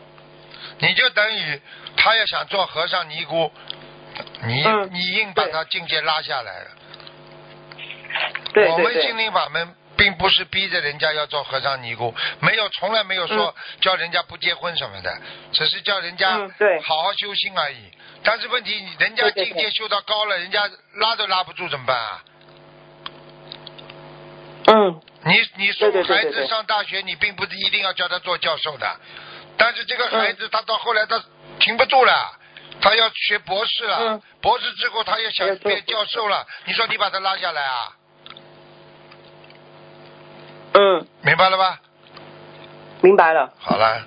[0.79, 1.61] 你就等于
[1.97, 3.53] 他要想做和尚尼姑，
[4.47, 6.71] 你、嗯你硬把他境界拉下来了。
[8.55, 15.15] 对对对我们心灵法门并不是逼着人家要做和尚尼姑，没有从来没有说叫人家不结婚什么的，
[15.53, 16.39] 只是叫人家
[16.83, 17.91] 好好修心而已。
[18.25, 22.25] 但是问题，人家境界修到高了，人家拉都拉不住怎么办啊？
[24.67, 25.01] 嗯
[25.33, 28.87] 你你送孩子上大学，你并不是一定要叫他做教授的，
[29.57, 31.19] 但是这个孩子他到后来他
[31.59, 32.13] 停不住了，
[32.83, 34.23] 他要学博士了，嗯。
[34.43, 37.97] 博士之后他也想变教授了，你说你把他拉下来啊？
[40.75, 41.07] 嗯。
[41.23, 41.81] 明白了吧？
[43.01, 43.53] 明白了。
[43.59, 44.07] 好了，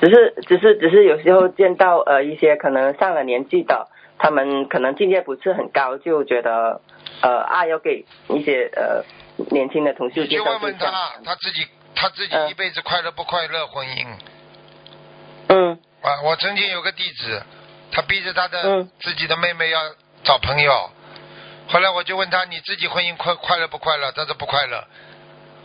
[0.00, 6.82] 只是只是只是有时候见到呃一些可能上了年纪的，他们可能境界不是很高，就觉得
[7.22, 9.04] 呃啊要给一些呃
[9.50, 10.40] 年轻的同学你去。
[10.40, 14.06] 问问他，他自己他自己嗯一辈子快乐不快乐婚姻？
[15.48, 17.42] 嗯啊，我曾经有个弟子，
[17.92, 19.80] 他逼着他的嗯自己的妹妹要
[20.24, 20.90] 找朋友，
[21.68, 24.10] 后来我就问他你自己婚姻快快乐不快乐？
[24.12, 24.84] 他说不快乐。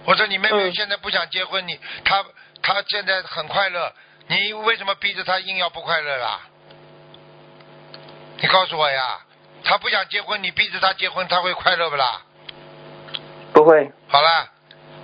[0.05, 2.25] 我说你妹妹嗯现在不想结婚，你她
[2.61, 3.93] 她现在很快乐，
[4.27, 6.41] 你为什么逼着她硬要不快乐啦？
[8.41, 9.19] 你告诉我呀，
[9.63, 12.21] 她不想结婚，你逼着她结婚，她会快乐不啦？
[13.53, 13.91] 不会。
[14.07, 14.49] 好了，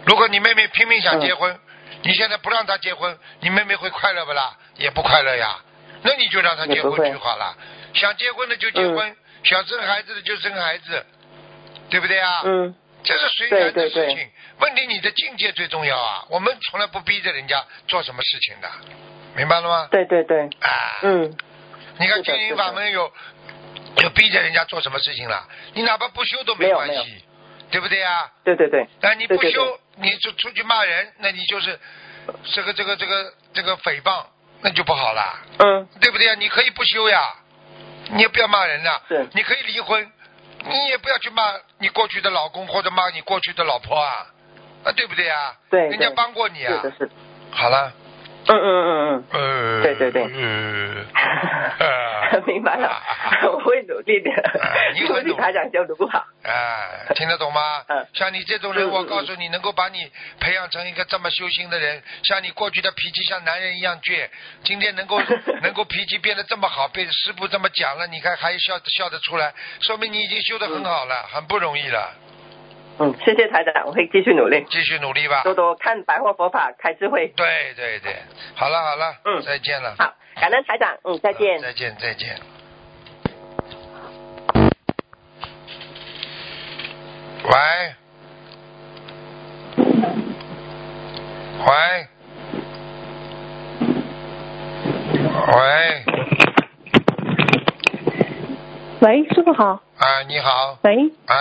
[0.05, 1.59] 如果你妹妹拼命想嗯结婚，
[2.03, 4.57] 你现在不让她结婚，你妹妹会快乐不啦？
[4.77, 5.59] 也不快乐呀。
[6.03, 7.55] 那你就让她结婚就好了。
[7.93, 11.05] 想结婚的就结婚，想生孩子的就生孩子，
[11.89, 12.41] 对不对啊？
[12.45, 14.29] 嗯这是随缘的对对对事情。
[14.59, 16.25] 问题你的境界最重要啊！
[16.29, 18.69] 我们从来不逼着人家做什么事情的，
[19.35, 19.87] 明白了吗？
[19.91, 20.41] 对对对。
[20.59, 21.33] 啊，嗯
[21.99, 23.09] 你看是的心灵是的法门有
[24.01, 25.47] 有逼着人家做什么事情了？
[25.73, 27.23] 你哪怕不修都没有没有关系，
[27.71, 28.31] 对不对啊？
[28.43, 28.87] 对对对。
[29.01, 31.79] 那你不修，你就出去骂人，那你就是
[32.53, 34.25] 这个这个这个这个诽谤，
[34.61, 36.35] 那就不好了，嗯对不对啊？
[36.35, 37.35] 你可以不修呀，
[38.11, 40.11] 你也不要骂人呐，对你可以离婚，
[40.65, 44.27] 你也不要去骂你过去的老公或者骂你过去的老婆啊，
[44.83, 45.55] 啊，对不对啊？
[45.69, 46.95] 对人家帮过你啊是的。
[46.97, 47.11] 是的。
[47.51, 47.91] 好了，
[48.49, 50.29] 嗯嗯嗯嗯，对对对呃，
[51.79, 52.43] 嗯。
[52.45, 53.01] 明白了，
[53.51, 55.01] 我会努力的啊你。
[55.07, 56.25] 会努努力台长教的不好。
[56.43, 57.61] 哎，听得懂吗？
[57.87, 64.27] 嗯像你这种人，我告诉你，能够把你培养成一个这么修心的人，像你过去的脾气像男人一样倔，
[64.63, 65.21] 今天能够
[65.63, 72.13] 能够脾气变得这么好，被师傅这么讲了，你看还笑笑得出来，说明你已经修得很好了，很不容易了。
[72.99, 75.43] 嗯，谢谢台长，我会继续努力，继续努力吧。
[75.43, 77.27] 多多看白话佛法，开智慧。
[77.35, 78.15] 对对对，
[78.55, 79.95] 好了好了，嗯再见了。
[79.99, 81.61] 好，感恩台长，嗯，再见。
[81.61, 82.35] 再见再见。
[87.43, 87.53] 喂，
[91.65, 92.07] 喂，
[95.53, 96.03] 喂，
[99.01, 99.79] 喂，师傅好。
[99.97, 100.95] 啊，你好，喂，
[101.27, 101.35] 哎，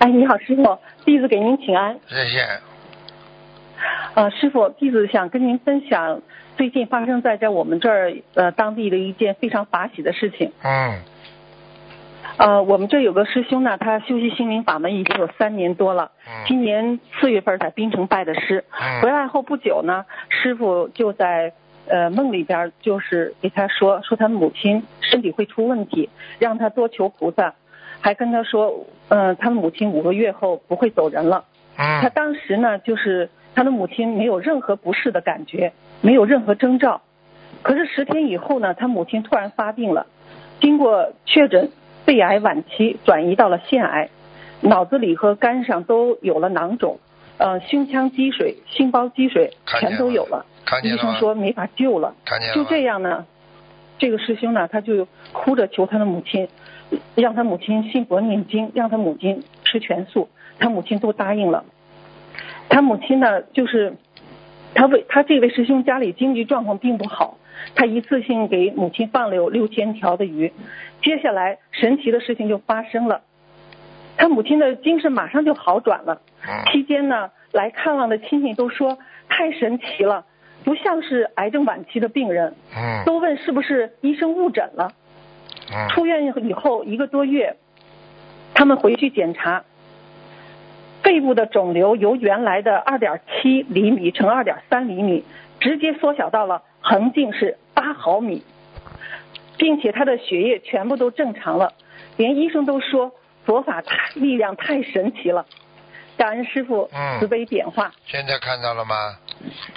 [0.00, 1.94] 哎，你好，师傅，弟子给您请安。
[2.08, 2.40] 谢谢，
[4.14, 6.22] 呃，师傅，弟子想跟您分享
[6.56, 10.52] 最近发生在在我们这儿呃当地的一件非常法喜的事情。
[10.64, 11.00] 嗯
[12.38, 21.52] 呃，我们这有个师兄呢，他修习心灵法门已经有三年多了，嗯今年四月份在槟城拜的师，嗯回来后不久呢，师傅就在
[21.88, 27.52] 呃梦里边就是给他说说他母亲身体会出问题，让他多求菩萨，
[28.00, 31.44] 还跟他说，呃，他的母亲五个月后不会走人了。
[31.76, 37.02] 他嗯当时呢，就是他的母亲没有任何不适的感觉，没有任何征兆。
[37.62, 40.06] 可是十天以后呢，他母亲突然发病了，
[40.60, 41.70] 经过确诊，
[42.04, 44.08] 肺癌晚期转移到了腺癌，
[44.60, 46.98] 脑子里和肝上都有了囊肿，
[47.38, 50.46] 呃，胸腔积水、心包积水全都有了。
[50.48, 51.18] 医生看见了吗？
[51.18, 52.14] 说没法救了。
[52.24, 52.64] 就看见了就？
[52.64, 53.26] 这样呢，
[53.98, 56.48] 这个师兄呢，他就哭着求他的母亲，
[57.14, 60.28] 让他母亲信佛念经，让他母亲吃全素，
[60.58, 61.64] 他母亲都答应了。
[62.68, 63.94] 他母亲呢，就是
[64.74, 67.38] 他为他这位师兄家里经济状况并不好，
[67.74, 70.52] 他一次性给母亲放了有六千条的鱼。
[71.02, 73.22] 接下来神奇的事情就发生了，
[74.16, 76.20] 他母亲的精神马上就好转了。
[76.46, 80.24] 嗯期间呢，来看望的亲戚都说太神奇了，
[80.64, 84.92] 不像是癌症晚期的病人，嗯都问是不是医生误诊了。
[85.72, 87.56] 嗯出院以后一个多月，
[88.54, 89.64] 他们回去检查，
[91.02, 95.24] 肺部的肿瘤由原来的二点七厘米乘二点三厘米，
[95.60, 98.42] 直接缩小到了横径是八毫米，
[99.56, 101.72] 并且他的血液全部都正常了，
[102.16, 103.12] 连医生都说
[103.44, 105.46] 佛法太力量太神奇了，
[106.16, 107.92] 感恩师傅嗯慈悲点化。
[108.06, 108.94] 现在看到了吗？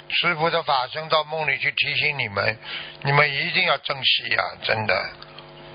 [0.08, 2.56] 师傅的法身到梦里去提醒你们，
[3.02, 4.94] 你们一定要珍惜呀、真的，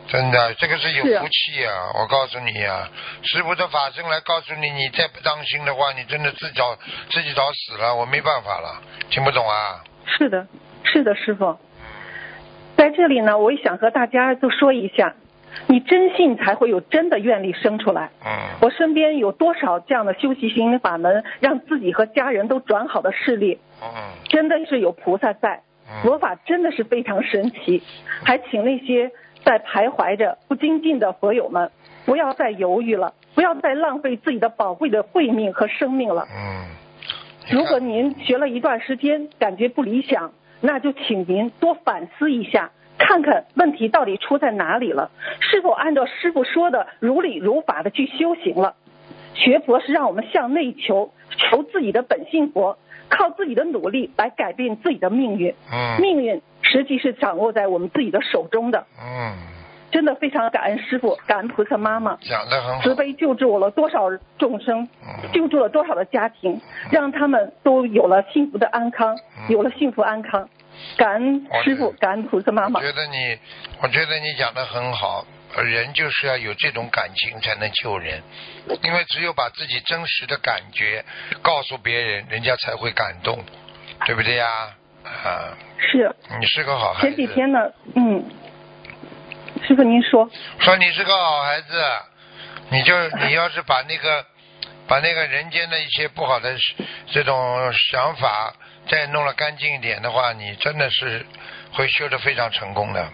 [0.10, 2.90] 真的，这个是有福气呀、我告诉你呀、
[3.22, 6.76] 师傅的法身来告诉你，你再不当心的话，你真的自找
[7.12, 8.82] 自己找死了，我没办法了，
[9.12, 9.84] 听不懂啊？
[10.06, 10.48] 是的，
[10.84, 11.56] 是的，师傅。
[12.76, 15.14] 在这里呢，我也想和大家都说一下，
[15.68, 18.10] 你真信才会有真的愿力生出来。
[18.26, 18.32] 嗯
[18.62, 23.88] 我身边有多少这样的修习心灵法门，让自己和家人都转好的事例，嗯
[24.28, 25.62] 真的是有菩萨在。
[25.92, 27.82] 嗯佛法真的是非常神奇，
[28.24, 29.12] 还请那些
[29.44, 31.72] 在徘徊着不精进的佛友们，
[32.06, 36.28] 不要再犹豫了，不要再浪费自己的宝贵的慧命和生命了。
[36.30, 36.66] 嗯，
[37.52, 40.32] 如果您学了一段时间感觉不理想，
[40.62, 45.10] 那就请您多反思一下，看看问题到底出在哪里了，
[45.40, 48.76] 是否按照师傅说的如理如法的去修行了。
[49.36, 52.78] 学佛是让我们向内求，求自己的本性佛，
[53.10, 55.54] 靠自己的努力来改变自己的命运。
[55.72, 58.86] 嗯命运实际是掌握在我们自己的手中的。
[59.02, 59.36] 嗯，
[59.92, 62.96] 真的非常感恩师傅，感恩菩萨妈妈，讲得很好慈。
[62.96, 70.48] 悲救助了多少众生，嗯救助了多少的家庭，让他们都有了幸福的安康，嗯有了幸福安康。
[70.96, 72.86] 感恩师傅，感恩菩萨妈妈我。
[72.86, 73.38] 觉得你，
[73.82, 75.26] 我觉得你讲的很好。
[75.58, 78.22] 人就是要有这种感情才能救人，
[78.84, 81.04] 因为只有把自己真实的感觉
[81.42, 83.44] 告诉别人，人家才会感动，
[84.06, 84.46] 对不对呀？
[85.04, 87.28] 啊，是你是个好孩子前子。
[87.28, 87.60] 几天呢，
[87.96, 88.24] 嗯，
[89.66, 90.30] 师傅您说，
[90.60, 91.84] 说你是个好孩子，
[92.70, 94.26] 你就你要是把那个
[94.88, 96.56] 把那个人间的一些不好的
[97.08, 98.54] 这种想法
[98.88, 101.26] 再弄了干净一点的话，你真的是
[101.72, 103.10] 会修得非常成功的。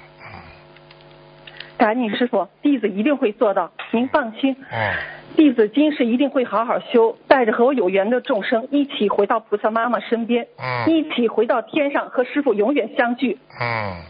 [1.77, 4.55] 感恩你师傅，弟子一定会做到，您放心。
[4.71, 4.93] 嗯，
[5.35, 13.37] 弟子今世一定会好好修，带着和我有缘的众生一起回到菩萨妈妈身边，嗯一起回到天上和师傅永远相聚。
[13.59, 14.03] 嗯，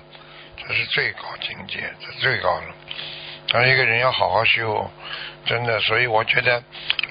[0.57, 2.75] 这是最高境界，这最高了。
[3.53, 4.87] 而一个人要好好修，
[5.45, 6.61] 真的，所以我觉得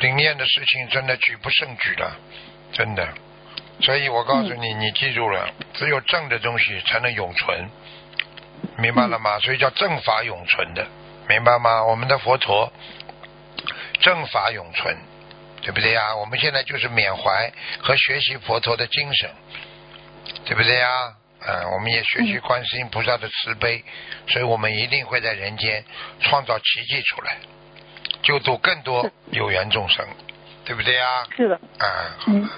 [0.00, 2.16] 灵验的事情真的举不胜举了，
[2.72, 3.09] 真的。
[3.80, 7.68] 所以我告诉你，你记住了，只有正的东西才能永存，
[8.79, 9.39] 明白了吗？
[9.41, 10.87] 所以叫正法永存的，
[11.29, 11.85] 明白吗？
[11.85, 12.72] 我们的佛陀
[14.01, 14.97] 正法永存，
[15.62, 16.14] 对不对呀？
[16.16, 19.31] 我们现在就是缅怀和学习佛陀的精神，
[20.45, 21.14] 对不对呀？
[21.47, 23.85] 嗯，我们也学习观世音菩萨的慈悲，
[24.27, 25.85] 所以我们一定会在人间
[26.20, 27.37] 创造奇迹出来，
[28.22, 30.07] 救度更多有缘众生，
[30.64, 31.25] 对不对呀？
[31.37, 32.49] 是的，啊，嗯，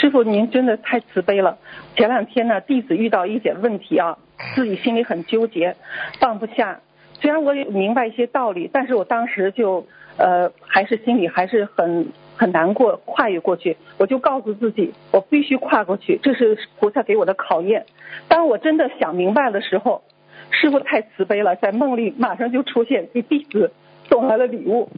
[0.00, 1.58] 师傅您真的太慈悲了。
[1.96, 4.16] 前两天呢，弟子遇到一点问题啊，
[4.54, 5.74] 自己心里很纠结，
[6.20, 6.80] 放不下。
[7.20, 9.84] 虽然我也明白一些道理，但是我当时就
[10.16, 13.76] 呃，还是心里还是很很难过，跨越过去。
[13.98, 17.84] 我就告诉自己，我必须跨过去，这是菩萨给我的考验。
[18.28, 20.04] 当我真的想明白的时候，
[20.52, 23.72] 师傅太慈悲了，在梦里马上就出现，给弟子
[24.08, 24.88] 送来了礼物。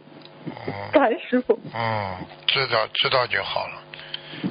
[0.93, 1.59] 感恩师傅。
[1.75, 3.73] 嗯，知道知道就好了。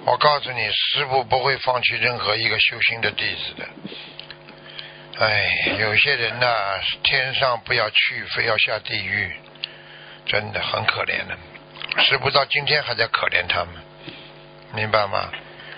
[0.06, 3.68] 我告诉你，师傅不会放弃任何一个修行的弟子的。
[5.20, 6.48] 哎，有些人呐、
[7.04, 9.32] 天上不要去，非要下地狱，
[10.26, 11.38] 真的很可怜的。
[12.04, 13.74] 师傅到今天还在可怜他们，
[14.74, 15.32] 明白吗？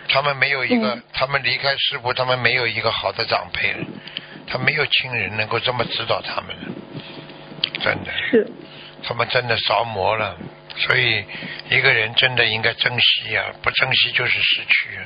[0.10, 3.86] 他们没有一个，嗯他们离开师傅，他们没有一个好的长辈了，
[4.46, 6.64] 他没有亲人能够这么指导他们了，
[7.82, 8.12] 真的。
[8.30, 8.52] 是。
[9.04, 10.38] 他们真的着魔了，
[10.78, 11.24] 所以
[11.70, 15.00] 一个人真的应该珍惜呀、不珍惜就是失去。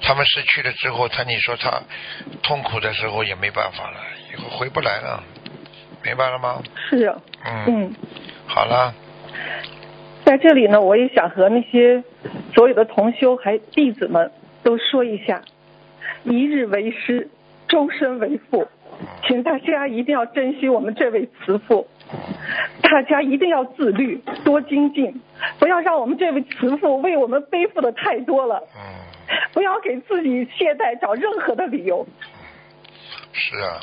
[0.00, 1.82] 他们失去了之后，他你说他
[2.42, 3.98] 痛苦的时候也没办法了，
[4.32, 5.22] 以后回不来了，
[6.02, 6.62] 明白了吗？
[6.90, 7.94] 是啊，嗯，嗯，
[8.46, 8.94] 好了，
[10.24, 12.02] 在这里呢，我也想和那些
[12.54, 14.32] 所有的同修还弟子们
[14.64, 15.42] 都说一下：
[16.24, 17.28] 一日为师，
[17.68, 18.68] 终身为父。
[19.26, 21.88] 请大家一定要珍惜我们这位慈父，
[22.82, 25.20] 大家一定要自律，多精进，
[25.58, 28.80] 不要让我们这位慈父为我们背负的太多了，嗯，
[29.52, 32.06] 不要给自己懈怠找任何的理由。
[33.32, 33.80] 是啊，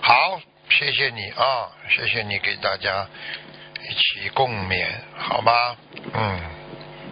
[0.00, 3.06] 好，谢谢你啊，谢谢你给大家
[3.88, 5.52] 一起共勉，好吗？
[6.14, 6.38] 嗯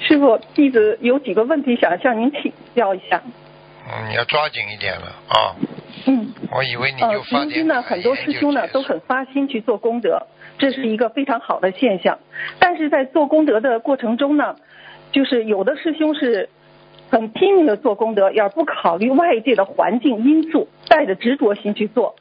[0.01, 3.21] 师傅，弟子有几个问题想向您请教一下。
[3.91, 5.57] 嗯，你要抓紧一点了啊。
[6.07, 6.33] 嗯。
[6.53, 10.27] 我以为你呃就，发点如今呢，很多师兄呢都很发心去做功德，
[10.59, 12.19] 这是一个非常好的现象。
[12.59, 14.57] 但是在做功德的过程中呢，
[15.13, 16.49] 就是有的师兄是
[17.11, 22.15] 很拼命的做功德，而不考虑外界的环境因素，带着执着心去做；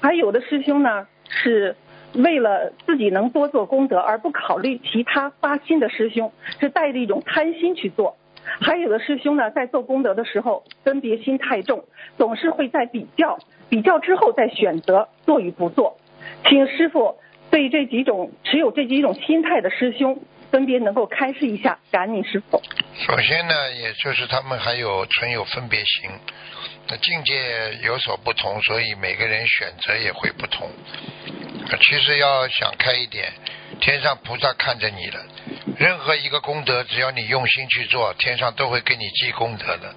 [0.00, 1.76] 而有的师兄呢是
[2.14, 8.16] 为了自己能多做功德，而不考虑其他发心的师兄，是带着一种贪心去做。
[8.60, 11.84] 还有的师兄呢，在做功德的时候，分别心太重，
[12.16, 13.38] 总是会在比较，
[13.68, 15.98] 比较之后再选择做与不做。
[16.44, 17.16] 请师傅
[17.50, 20.20] 对这几种持有这几种心态的师兄，
[20.50, 22.60] 分别能够开示一下，感恩师傅。
[22.94, 26.10] 首先呢，也就是他们还有存有分别心，
[26.88, 30.70] 那境界有所不同，所以每个人选择也会不同。
[31.82, 33.32] 其实要想开一点，
[33.80, 35.24] 天上菩萨看着你了，
[35.76, 39.94] 任何一个功德，只要你用心去做，天上都会给你积功德的。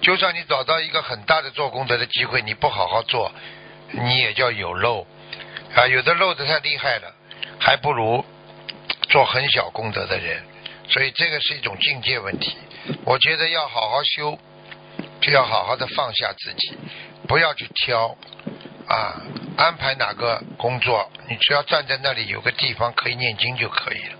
[0.00, 3.30] 就算你找到一个很大的做功德的机会，你不好好做，
[3.92, 5.06] 你也叫有漏
[5.74, 5.86] 啊！
[5.86, 7.14] 有的漏的太厉害了，
[7.58, 8.24] 还不如
[9.10, 10.42] 做很小功德的人。
[10.88, 12.56] 所以这个是一种境界问题。
[13.04, 14.38] 我觉得要好好修，
[15.20, 16.72] 就要好好的放下自己，
[17.28, 18.16] 不要去挑
[18.88, 19.20] 啊，
[19.56, 24.18] 安排哪个工作，你只要站在那里有个地方可以念经就可以了。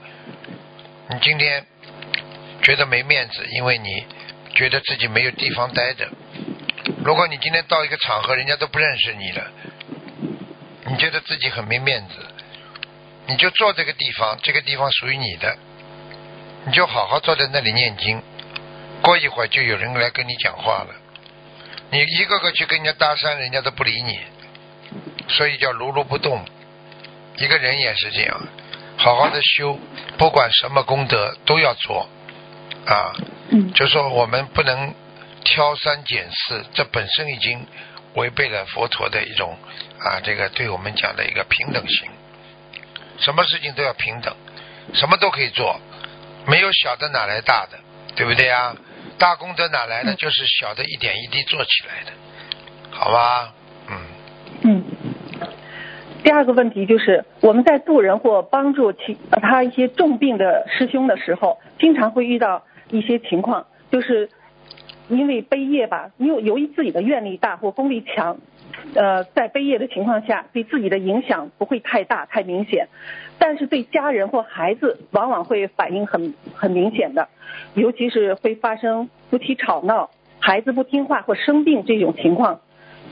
[1.08, 1.66] 你今天
[2.62, 4.04] 觉得没面子，因为你
[4.54, 6.08] 觉得自己没有地方待着。
[7.04, 9.50] 如果你今天到一个场合，人家都不认识你了，
[10.86, 12.14] 你觉得自己很没面子，
[13.26, 15.56] 你就坐这个地方，这个地方属于你的，
[16.66, 18.22] 你就好好坐在那里念经。
[19.02, 20.94] 过一会儿就有人来跟你讲话了，
[21.90, 24.18] 你一个个去跟人家搭讪，人家都不理你，
[25.28, 26.44] 所以叫如如不动。
[27.36, 28.40] 一个人也是这样，
[28.98, 29.78] 好好的修，
[30.18, 32.08] 不管什么功德都要做
[32.86, 33.12] 啊。
[33.50, 34.94] 嗯就说我们不能
[35.42, 37.66] 挑三拣四，这本身已经
[38.14, 39.56] 违背了佛陀的一种
[39.98, 42.08] 啊，这个对我们讲的一个平等性。
[43.18, 44.36] 什么事情都要平等，
[44.92, 45.80] 什么都可以做，
[46.46, 47.78] 没有小的哪来大的，
[48.14, 48.76] 对不对呀？
[49.20, 50.14] 大功德哪来的？
[50.14, 52.10] 就是小的一点一滴做起来的，
[52.90, 53.52] 好吧？
[53.90, 53.94] 嗯，
[54.64, 54.84] 嗯。
[56.24, 64.28] 第二个问题就是，我们在渡人或帮助其呃他一些重病的师兄的时候，经常会遇到一些情况，就是
[65.08, 68.38] 因为悲业吧，因为由于自己的愿力大或功力强，
[68.94, 72.88] 呃，在背业的情况下，对自己的影响不会太大太明显，
[73.38, 77.28] 但是对家人或孩子往往会反应很很明显的，
[77.74, 82.60] 尤其是会发生夫妻吵闹、孩子不听话或生病这种情况。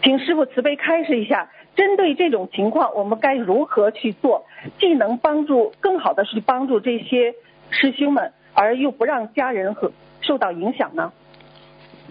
[0.02, 4.46] 请师傅慈悲开示一下，针对这种情况，我们该如何去做，
[4.78, 7.34] 既能帮助更好的去帮助这些
[7.70, 11.12] 师兄们，而又不让家人和受到影响呢？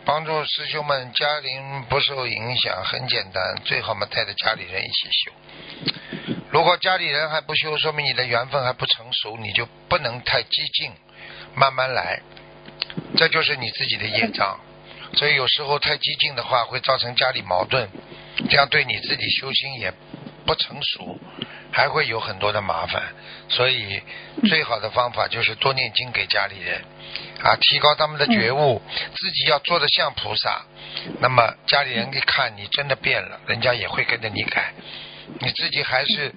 [0.07, 5.31] 帮助师兄们家庭不受影响，很简单，最好嘛带着家里人一起修。
[6.49, 10.93] 如果家里人还不修，说明你的缘分还不成熟，你就不能太激进，
[11.53, 12.21] 慢慢来，
[13.17, 14.57] 这就是你自己的业障。
[15.15, 17.89] 所以有时候太激进的话，会造成家里矛盾，
[18.49, 19.93] 这样对你自己修心也
[20.47, 21.19] 不成熟，
[21.71, 23.13] 还会有很多的麻烦。
[23.49, 24.01] 所以
[24.47, 26.81] 最好的方法就是多念经给家里人，
[27.43, 28.81] 啊，提高他们的觉悟，
[29.15, 30.63] 自己要做的像菩萨。
[31.19, 34.73] 那么家里人一看你真的变了，人家也会跟着你改。
[35.39, 36.33] 你自己还是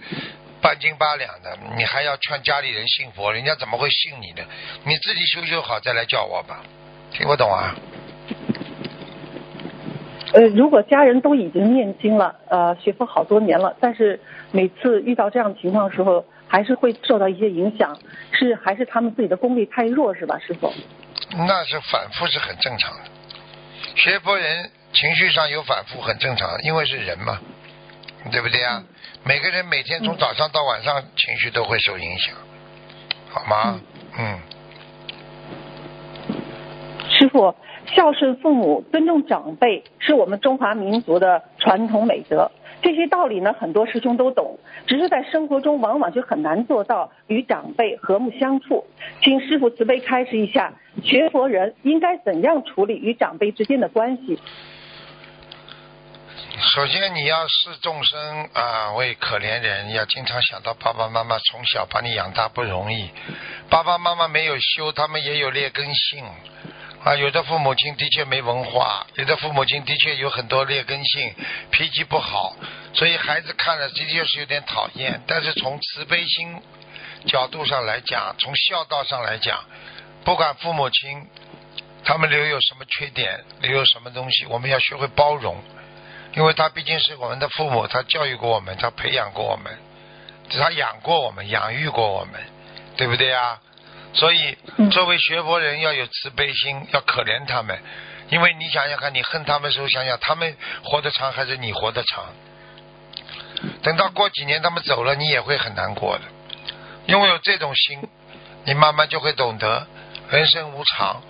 [0.61, 4.45] 半斤八两的，你还要劝家里人信佛，人家怎么会信你呢？
[4.85, 6.61] 你自己修修好再来叫我吧，
[7.13, 7.75] 听不懂啊？
[10.33, 14.21] 呃，如果家人都已经念经了，呃，学佛好多年了，但是
[14.53, 17.99] 每次遇到这样情况的时候，还是会受到一些影响，
[18.33, 20.73] 是还是他们自己的功力太弱是吧，师傅？
[21.37, 22.99] 那是反复是很正常的，
[23.97, 27.39] 学佛人情绪上有反复很正常，因为是人嘛，
[28.31, 28.83] 对不对啊？
[29.25, 32.35] 每个人每天从早上到晚上情绪都会受影响，
[33.31, 33.81] 好吗？
[34.19, 34.39] 嗯，
[37.21, 37.55] 师傅，
[37.95, 42.51] 孝顺父母、尊重长辈是我们中华民族的传统美德。
[42.81, 48.87] 这些道理呢，很多师兄都懂，只是在生活中往往就很难做到与长辈和睦相处。
[49.23, 50.73] 请师傅慈悲开示一下，
[51.05, 54.39] 学佛人应该怎样处理与长辈之间的关系？
[56.59, 63.11] 首先你要视众生啊为可怜人，要经常想到爸爸妈妈从小把你养大不容易，
[63.69, 66.25] 爸爸妈妈没有修，他们也有劣根性。
[67.03, 71.35] 啊，有的父母亲的确没文化，有的父母亲的确有很多劣根性，
[71.71, 72.55] 脾气不好，
[72.93, 75.19] 所以孩子看了的确是有点讨厌。
[75.27, 76.61] 但是从慈悲心
[77.27, 79.65] 角度上来讲，从孝道上来讲，
[80.25, 81.27] 不管父母亲
[82.05, 85.57] 他们留有什么缺点，留有什么东西，我们要学会包容，
[86.35, 89.79] 因为他毕竟是我们的父母，他教育过我们，他培养过我们，
[90.51, 92.39] 他养过我们，养育过我们，
[92.99, 93.59] 对不对啊？
[94.13, 94.57] 所以，
[94.91, 97.81] 作为学佛人要有慈悲心，要可怜他们，
[98.29, 102.25] 因为你想想看，你恨他们的时候，想想他们活得长还是你活得长？
[103.83, 106.25] 等到过几年他们走了，你也会很难过的。
[107.07, 108.09] 拥有这种心，
[108.65, 109.87] 你慢慢就会懂得
[110.31, 111.23] 人生无常。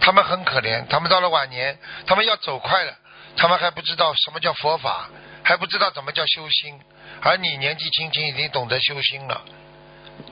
[0.00, 2.92] 他们很可怜，他们到了晚年，他们要走快了，
[3.36, 5.08] 他们还不知道什么叫佛法，
[5.44, 6.80] 还不知道怎么叫修心，
[7.22, 9.42] 而你年纪轻轻已经懂得修心了。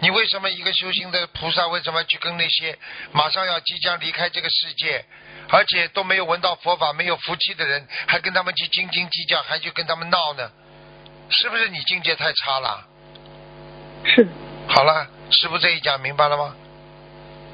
[0.01, 2.77] 你为什么一个修行的菩萨，为什么去跟那些
[3.13, 5.05] 马上要即将离开这个世界，
[5.51, 10.51] 而且都没有闻到佛法、没有福气的人，还跟他们去斤斤计较，还去跟他们闹呢？
[11.31, 12.87] 是不是你境界太差了？
[14.05, 14.27] 是。
[14.67, 16.55] 好了，师傅这一讲明白了吗？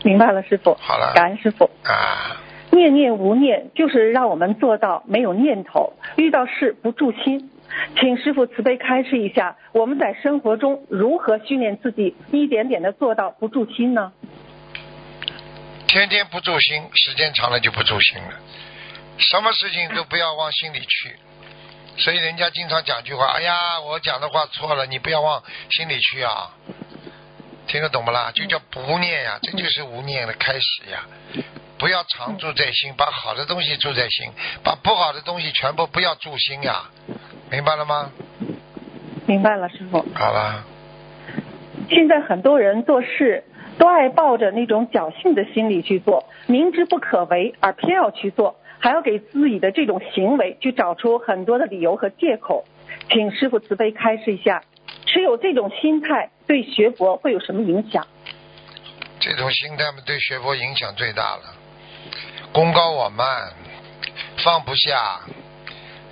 [0.02, 0.76] 明白了，师傅。
[0.80, 1.12] 好了。
[1.14, 1.70] 感恩师傅。
[1.84, 2.36] 啊。
[2.72, 7.50] 念念无念，就是让我们做到没有念头，遇到事不住心。
[7.98, 14.12] 请师傅慈悲开示一下，我们在生活中如何训练自己，一点点的做到不住心呢？
[15.86, 18.30] 天天不住心，时间长了就不住心了。
[19.18, 21.16] 什么事情都不要往心里去，
[21.96, 26.54] 所以人家经常讲句话：“哎呀，我讲的话错了，你不要往心里去啊。”
[27.70, 28.32] 听得懂不啦？
[28.34, 31.06] 就叫不念呀，这就是无念的开始呀。
[31.78, 34.32] 不要常住在心，把好的东西住在心，
[34.64, 36.90] 把不好的东西全部不要住心呀。
[37.48, 38.10] 明白了吗？
[39.24, 40.04] 明白了，师傅。
[40.16, 40.64] 好了。
[41.88, 43.44] 现在很多人做事
[43.78, 52.64] 都爱抱着那种侥幸的心理去做，明知不可为而偏要去做，还要给自己的这种行为去找出很多的理由和借口。
[53.08, 54.64] 请师傅慈悲开示一下，
[55.12, 58.06] 持有这种心态对学佛会有什么影响？
[59.18, 61.42] 这种心态嘛，对学佛影响最大了。
[62.52, 63.52] 功高我慢，
[64.44, 65.20] 放不下，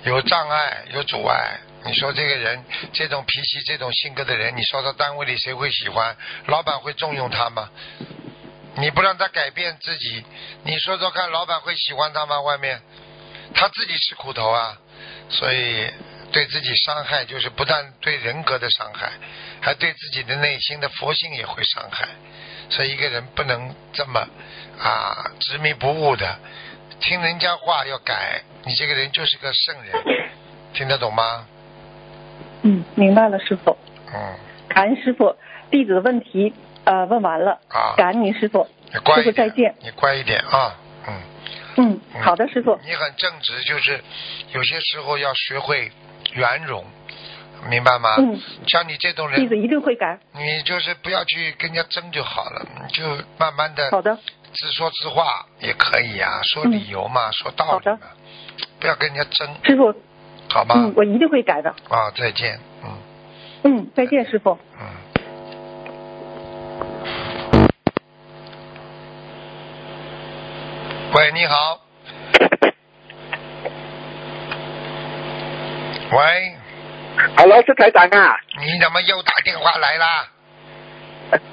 [0.03, 1.59] 有障碍，有阻碍。
[1.85, 6.15] 你说这个人这种脾气、这种性格的人，你说到单位里谁会喜欢？
[6.47, 7.69] 老板会重用他吗？
[8.75, 10.23] 你不让他改变自己，
[10.63, 12.41] 你说说看，老板会喜欢他吗？
[12.41, 12.81] 外面
[13.53, 14.77] 他自己吃苦头啊，
[15.29, 15.89] 所以
[16.31, 19.11] 对自己伤害就是不但对人格的伤害，
[19.61, 22.07] 还对自己的内心的佛性也会伤害。
[22.69, 24.19] 所以一个人不能这么
[24.79, 26.37] 啊执迷不悟的，
[26.99, 29.91] 听人家话要改，你这个人就是个圣人，
[30.73, 31.47] 听得懂吗？
[32.61, 33.75] 嗯，明白了，师傅。
[34.13, 34.35] 嗯。
[34.67, 35.35] 感恩师傅，
[35.71, 36.53] 弟子的问题
[36.83, 37.59] 呃问完了。
[37.69, 37.95] 啊。
[37.97, 38.69] 感恩您师傅。
[38.93, 39.73] 你乖师傅再见。
[39.81, 40.75] 你乖一点啊，
[41.07, 41.21] 嗯。
[41.77, 42.79] 嗯，好的，师傅。
[42.83, 44.03] 你很正直，就是
[44.51, 45.91] 有些时候要学会
[46.33, 46.83] 圆融，
[47.69, 48.15] 明白吗？
[48.17, 48.39] 嗯。
[48.67, 49.39] 像你这种人。
[49.39, 50.19] 弟子一定会改。
[50.33, 53.03] 你就是不要去跟人家争就好了，你就
[53.37, 53.89] 慢慢的。
[53.91, 54.17] 好的。
[54.51, 57.99] 自说自话也可以啊，说理由嘛，说道理嘛，
[58.79, 59.47] 不要跟人家争。
[59.63, 59.93] 师傅。
[60.51, 60.73] 好吧？
[60.75, 61.69] 嗯，我一定会改的。
[61.89, 62.97] 啊，再见，嗯。
[63.63, 64.57] 嗯，再见，师傅。
[64.79, 64.87] 嗯。
[71.13, 71.88] 喂，你好。
[76.11, 76.55] 喂。
[77.37, 78.35] Hello，是台长啊。
[78.59, 80.27] 你怎么又打电话来啦？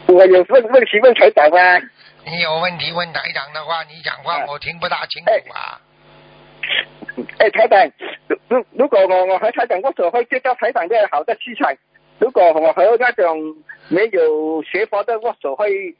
[0.08, 1.78] 我有问问题问台长啊。
[2.24, 5.80] 你有问题问台长的话，你讲话我听不大清楚啊。
[7.38, 7.92] 哎，台长，
[8.48, 11.76] 如如果我我和台长握手会接到台长的好的气场，
[12.18, 13.38] 如果我和那种
[13.88, 15.94] 没有学佛的握手会，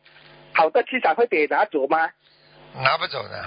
[0.54, 2.10] 好的气场会给拿走吗？
[2.74, 3.44] 拿不走的，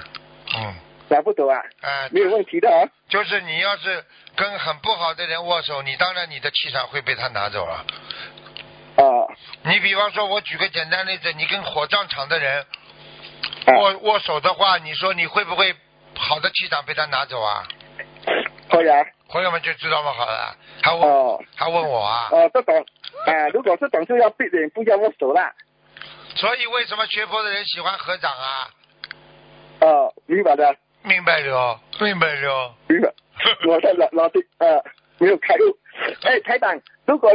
[0.56, 0.89] 嗯。
[1.10, 1.60] 拿不走啊？
[1.82, 2.88] 啊，没有问题的啊。
[3.10, 4.04] 就是你要是
[4.36, 7.86] 跟很不好的人握手，你当然你的气场会被他拿走了。
[8.98, 9.30] 哦。
[9.64, 12.66] 你比方说，我举个简单例子，你跟火葬场的人
[13.68, 15.76] 握握手的话，你说你会不会？
[16.22, 17.66] 好的气场被他拿走啊！
[18.70, 20.12] 会啊，朋友们就知道嘛？
[20.12, 22.28] 好了，他问，还问我啊？
[22.32, 22.86] 哦，这种，
[23.26, 25.54] 啊，如果是懂就要避免，不要握手了。
[26.36, 28.70] 所以为什么学佛的人喜欢合掌啊？
[29.80, 30.76] 哦，明白的。
[31.04, 32.76] 明白了，明白了。
[32.88, 33.14] 明白。
[33.68, 34.84] 我在老老的呃
[35.18, 35.78] 没有开悟。
[36.24, 37.32] 哎，台长，如果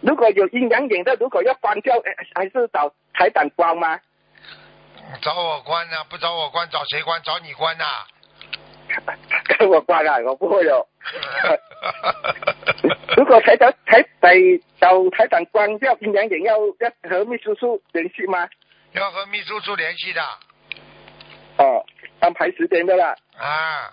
[0.00, 1.94] 如果有阴阳眼的，如果要关掉，
[2.34, 3.98] 还是找台长关吗？
[5.22, 5.96] 找我关呢？
[6.10, 7.20] 不找我关，找谁关？
[7.22, 7.84] 找你关呐？
[9.44, 10.18] 跟 我关啊！
[10.24, 10.86] 我不会有。
[13.16, 14.34] 如果台长台在
[14.80, 18.48] 找台长关掉阴阳眼，要要和秘书处联系吗？
[18.92, 20.22] 要和秘书处联系的。
[21.58, 21.84] 哦，
[22.20, 23.14] 安排时间的啦。
[23.36, 23.92] 啊。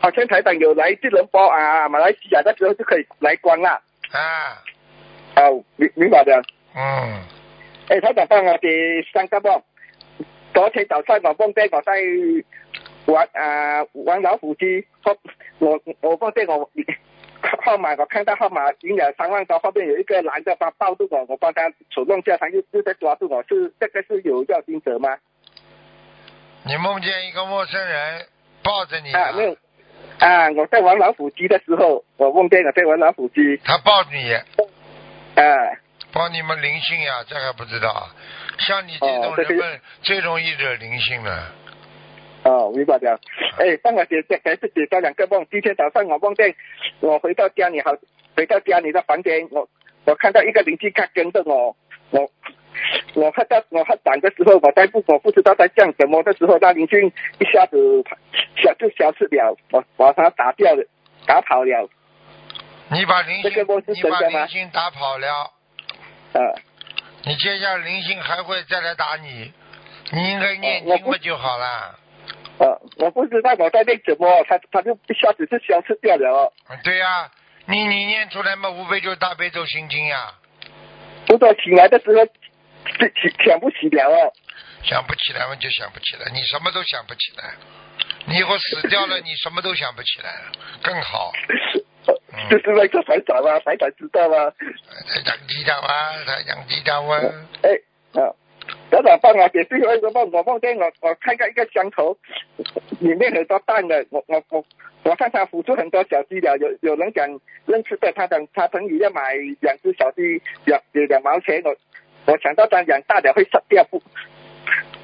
[0.00, 3.70] 好像台长有来吉隆坡啊，马来西亚的时候就可以来关了。
[4.10, 4.62] 啊。
[5.36, 6.42] 哦，明明白的。
[6.74, 7.22] 嗯。
[7.88, 9.48] 哎，台长帮我哋三个不？
[10.54, 11.92] 昨天早上我梦见我在
[13.06, 14.86] 玩啊玩老虎机，
[15.58, 16.70] 我我梦见我
[17.64, 25.16] 号码我看到号码赢了三万多，后面有一个男的帮抱住我，我帮他手弄下，他又又在抓住我，是这个是有要金者吗？
[26.64, 28.26] 你梦见一个陌生人
[28.62, 29.32] 抱着你啊？
[29.32, 29.56] 没有
[30.18, 30.50] 啊！
[30.52, 33.60] 我在玩老虎机的时候，我梦见我在玩老虎机。
[33.64, 34.32] 他抱你？
[34.32, 35.42] 啊。
[36.12, 37.24] 抱你们灵性呀？
[37.26, 38.08] 这还不知道。
[38.58, 41.52] 像你这种人们最容易惹灵性了。
[42.44, 43.18] 哦，明白了。
[43.58, 45.44] 哎，帮我解解还是解答两个梦。
[45.50, 46.54] 今天早上我梦见
[47.00, 47.92] 我回到家里，好
[48.36, 49.68] 回到家里的房间，我
[50.04, 51.76] 我看到一个邻居他跟着我，
[52.10, 52.30] 我
[53.14, 57.06] 我看到我喝胆的时候，我在不我不知道在讲什么的时候，那邻居
[57.38, 57.76] 一下子
[58.56, 60.84] 消就消失了，我把他打掉了，
[61.26, 61.88] 打跑了。
[62.90, 63.50] 你把灵性
[63.86, 65.50] 你把灵性打跑了。
[66.32, 66.40] 呃。
[67.24, 69.52] 你接下来灵性还会再来打你，
[70.10, 71.96] 你应该念经不就好了？
[72.58, 76.52] 呃，我不知道我在念什么，他他就一下子就消失掉了。
[76.82, 77.30] 对呀，
[77.66, 80.32] 你你念出来嘛，无非就是大悲咒心经呀。
[81.24, 82.26] 不过醒来的时候，
[82.84, 84.32] 起想不起了哦。
[84.84, 87.54] 想不起来嘛就想不起来，你什么都想不起来。
[88.26, 90.52] 你以后死掉了， 你什么都想不起来了，
[90.82, 91.32] 更好。
[92.50, 94.50] 就是那个台长啊，台长知道吗？
[95.06, 97.20] 台长知道啊，台长知道啊。
[97.62, 97.70] 哎
[98.20, 98.34] 啊，
[98.90, 102.16] 台长帮我解最后一个梦，我梦见我我看到一个箱头，
[102.98, 104.64] 里面很多蛋的，我我我
[105.04, 107.24] 我看他孵出很多小鸡了，有有人讲
[107.66, 111.76] 认识的，他等他朋友要买两只小鸡，两两毛钱，我
[112.26, 114.02] 我想到他养大了会杀掉不？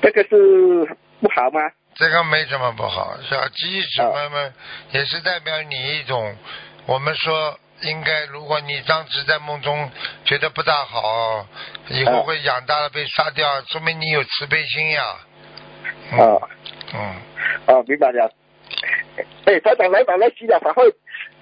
[0.01, 1.61] 这个是不好吗？
[1.95, 4.53] 这个没什么不好，小鸡什么嘛，
[4.93, 6.37] 也是代表你一种，
[6.87, 9.91] 我们说应该，如果你当时在梦中
[10.25, 11.47] 觉得不大好，
[11.89, 15.03] 以后会养大了被杀掉，说明你有慈悲心呀。
[16.13, 16.39] 啊，
[16.95, 17.17] 嗯，
[17.67, 18.31] 哦，明白了。
[19.47, 20.85] 哎，他长来马来西亚法会，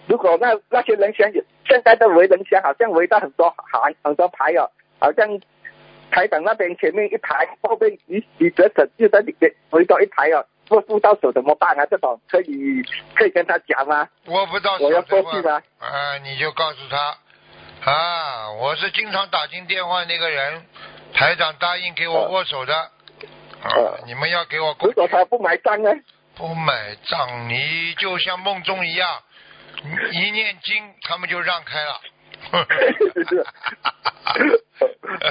[0.07, 1.31] 如果那那些人想，
[1.69, 5.29] 现在的为人想好像围到很多行很多牌哦，好像
[6.11, 11.85] 台长那边前面一排，后面你你折手就在里面围到一排哦，不付到手怎么办啊？
[11.87, 12.83] 这种可以
[13.15, 14.09] 可以跟他讲吗？
[14.27, 15.63] 握不到手我要的过去吗？
[15.79, 17.19] 啊，你就告诉他
[17.91, 20.65] 啊，我是经常打进电话那个人，
[21.13, 23.71] 台长答应给我握手的，啊，
[24.07, 25.91] 你们要给我如果他不买账呢？
[26.35, 29.23] 不买账，你就像梦中一样，
[30.13, 32.01] 一念经，他们就让开了。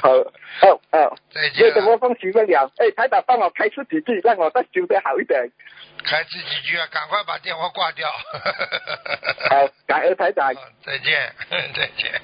[0.02, 2.72] 好，哦哦，再见有什么风许不了？
[2.78, 5.52] 哎，台长帮我开出几句，让我再修得好一点。
[6.04, 8.10] 开自几句啊，赶快把电话挂掉。
[9.50, 10.54] 好，感恩台长。
[10.84, 12.22] 再见，再见。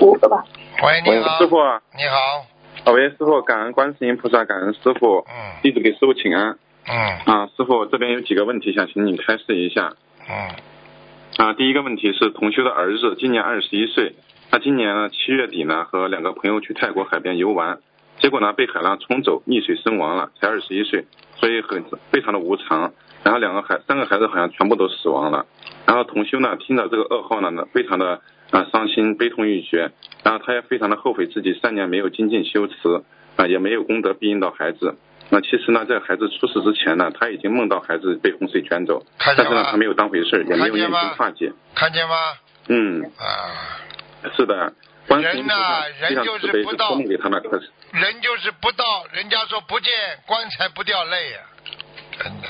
[0.00, 0.44] 五个吧。
[0.82, 2.46] 喂，你，好，师傅啊，你好，
[2.84, 6.58] 啊喂，师傅，感恩观世音菩萨，感恩师傅，嗯弟子给师傅请安。
[6.88, 9.92] 嗯啊，师傅这边有几个问题想请你开示一下。
[10.28, 10.50] 嗯
[11.36, 14.14] 啊，第一个问题是同修的儿子今年二十一岁，
[14.50, 17.78] 他今年呢七月底呢和两个朋友去泰国海边游玩，
[18.18, 21.04] 结果呢被海浪冲走，溺水身亡了，才二十一岁，
[21.34, 22.92] 所以很非常的无常。
[23.22, 25.44] 然后两个孩三个孩子好像全部都死亡了。
[25.84, 29.90] 然后同修呢听到这个噩耗呢，呢非常的啊伤心悲痛欲绝，
[30.22, 33.02] 然后他也非常的后悔自己三年没有精进修持
[33.34, 34.96] 啊，也没有功德庇荫到孩子。
[35.28, 41.52] 那其实呢，在孩子出事之前呢，他已经梦到孩子被洪水卷走，看见吗但是呢他没有当回事，也没有念经看见吗化解。
[41.74, 42.14] 看见吗？
[42.68, 44.72] 嗯，啊，是的，
[45.08, 49.92] 人呐萨人就是不到人就是不到，人家说不见
[50.26, 51.38] 棺材不掉泪呀、
[52.18, 52.48] 真的。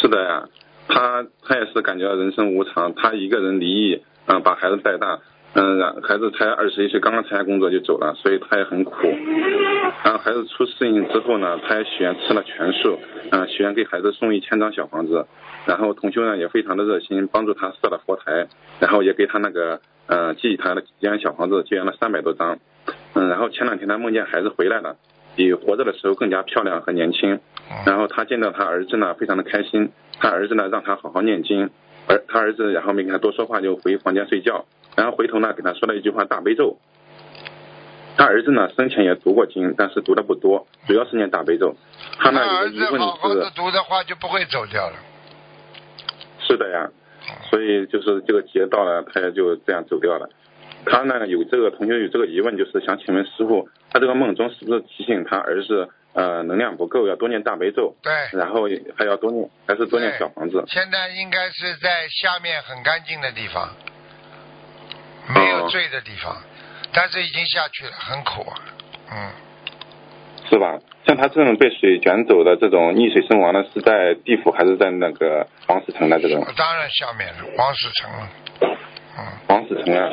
[0.00, 0.44] 是的呀，
[0.88, 5.18] 他他也是感觉到人生无常，他一个人离异，啊、把孩子带大，
[5.54, 8.92] 嗯、然孩子才二十一岁，刚刚参加工作就走了，所以他也很苦。
[10.04, 12.98] 然孩子出事情之后呢，他也许愿吃了全素，
[13.30, 15.26] 嗯、许愿给孩子送一千张小房子，
[15.66, 18.48] 然后同修呢也非常的热心，帮助他设了佛台，
[18.80, 22.58] 然后也给他那个呃寄他的几间小房子，捐了三百多张，
[23.14, 24.96] 嗯，然后前两天他梦见孩子回来了，
[25.36, 27.40] 比活着的时候更加漂亮和年轻，
[27.86, 29.90] 然后他见到他儿子呢，非常的开心，
[30.20, 31.70] 他儿子呢让他好好念经，
[32.08, 34.64] 而他儿子然后没跟他多说话，就回房间睡觉，
[34.96, 36.76] 然后回头呢给他说了一句话大悲咒。
[38.18, 41.76] 他儿子呢生前也读过经，但是读的不多，主要是念大悲咒。
[42.18, 44.96] 他呢那儿有个疑问子好好的是，读的话，就不会走掉了。
[46.40, 46.90] 是的呀，
[47.48, 50.28] 所以就是这个劫到了，他也就这样走掉了。
[50.84, 60.64] 他呢有这个同学有这个疑问，就是想请问师傅，他这个梦中是不是提醒他儿子呃能量不够，要多念大悲咒，对，然后还要多念，还是多念小房子？
[60.66, 63.68] 现在应该是在下面很干净的地方，
[65.34, 66.36] 没有罪的地方，
[66.92, 68.56] 但是已经下去了，很苦啊。
[69.10, 69.32] 嗯，
[70.48, 70.78] 是吧？
[71.06, 76.46] 像他这种被水卷走的这种溺水身亡的，是在地府还是在那个黄石城的这种？
[76.56, 78.28] 当然下面了，黄石城了。
[79.46, 80.10] 黄石城啊。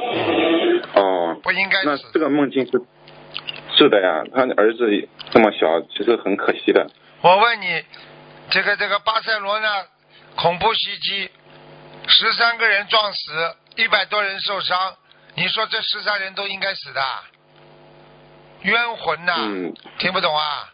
[0.96, 1.40] 哦。
[1.44, 2.82] 不应该那这个梦境是
[3.76, 4.88] 是的呀，他儿子
[5.32, 6.90] 这么小，其实很可惜的。
[7.22, 7.84] 我问你，
[8.50, 9.86] 这个这个巴塞罗那
[10.36, 11.30] 恐怖袭击，
[12.08, 14.96] 十三个人撞死，一百多人受伤，
[15.36, 17.02] 你说这十三人都应该死的？
[18.62, 20.74] 冤魂呐、嗯，听不懂啊？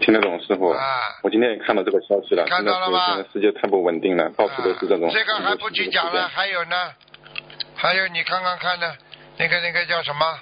[0.00, 0.70] 听得懂师傅。
[0.70, 1.00] 啊。
[1.22, 5.10] 我今天也看到这个消息了，看到了吗现在世界太不稳定了，到处都是这种。
[5.10, 6.92] 这个还不去讲了，还有呢，
[7.76, 8.96] 还有你刚刚看的，
[9.38, 10.40] 那个那个叫什么？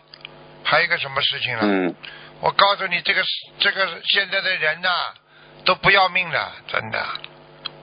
[0.64, 1.60] 还有一个什么事情了？
[1.62, 1.94] 嗯，
[2.40, 3.22] 我告诉你，这个
[3.58, 4.88] 这个现在的人呐、
[5.64, 7.06] 都不要命了，真的，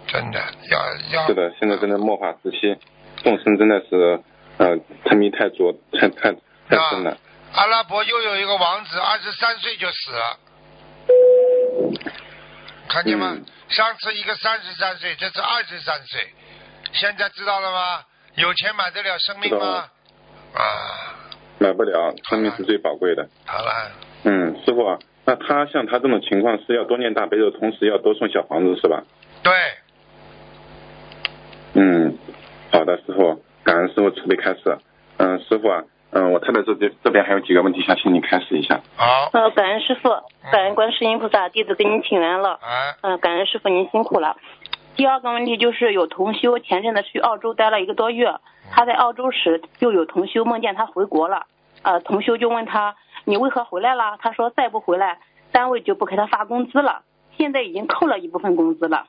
[0.07, 2.77] 真的要要是的，现在真的末法时期，
[3.23, 4.19] 众生真的是
[4.57, 6.31] 呃沉迷太多，太太
[6.69, 7.17] 太深了。
[7.53, 10.39] 阿拉伯又有一个王子，二十三岁就死了，
[12.87, 13.33] 看见吗？
[13.35, 16.21] 嗯上次一个三十三岁，这次二十三岁，
[16.93, 18.03] 现在知道了吗？
[18.35, 19.89] 有钱买得了生命吗？
[20.53, 20.61] 啊，
[21.57, 23.27] 买不了，生命是最宝贵的。
[23.47, 23.91] 好了，
[24.23, 29.03] 嗯，师傅啊，那他像他这种情况是要多念大悲咒，同时要多送小房子是吧？
[29.41, 29.53] 对，
[31.73, 32.19] 嗯，
[32.71, 34.77] 好的，师傅，感恩师傅慈悲开示。
[35.17, 38.79] 嗯，师傅啊，嗯，我太太这边这边还有几个问题想请你开示一下。
[38.95, 40.09] 好，呃，感恩师傅，
[40.51, 42.59] 感恩观世音菩萨，弟子给您请安了。
[42.61, 44.37] 哎，嗯、感恩师傅您辛苦了。
[44.95, 48.33] 第二个问题就是有同修前阵子去澳洲待了一个多月，
[48.71, 51.47] 他在澳洲时就有同修梦见他回国了，
[51.81, 54.17] 呃，同修就问他你为何回来了？
[54.21, 55.19] 他说再不回来，
[55.51, 57.01] 单位就不给他发工资了，
[57.37, 59.07] 现在已经扣了一部分工资了。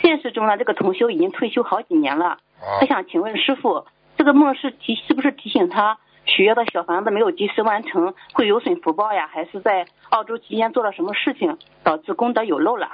[0.00, 2.38] 现实中呢，这个同修已经退休好几年了，
[2.80, 3.86] 他想请问师傅，
[4.16, 9.28] 这个梦是提是不是提醒他许愿的小房子没有及时完成，会有损福报呀？
[9.32, 12.88] 还是在澳洲期间做了什么事情导致功德有漏了？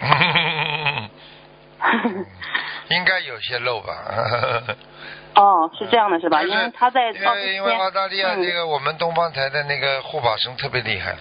[2.90, 3.94] 应该有些漏吧。
[5.36, 6.42] 哦，是这样的，是吧？
[6.42, 11.14] 因为他在因澳洲因为澳大利亚间，这个我们东方台的那个护法神特别厉害，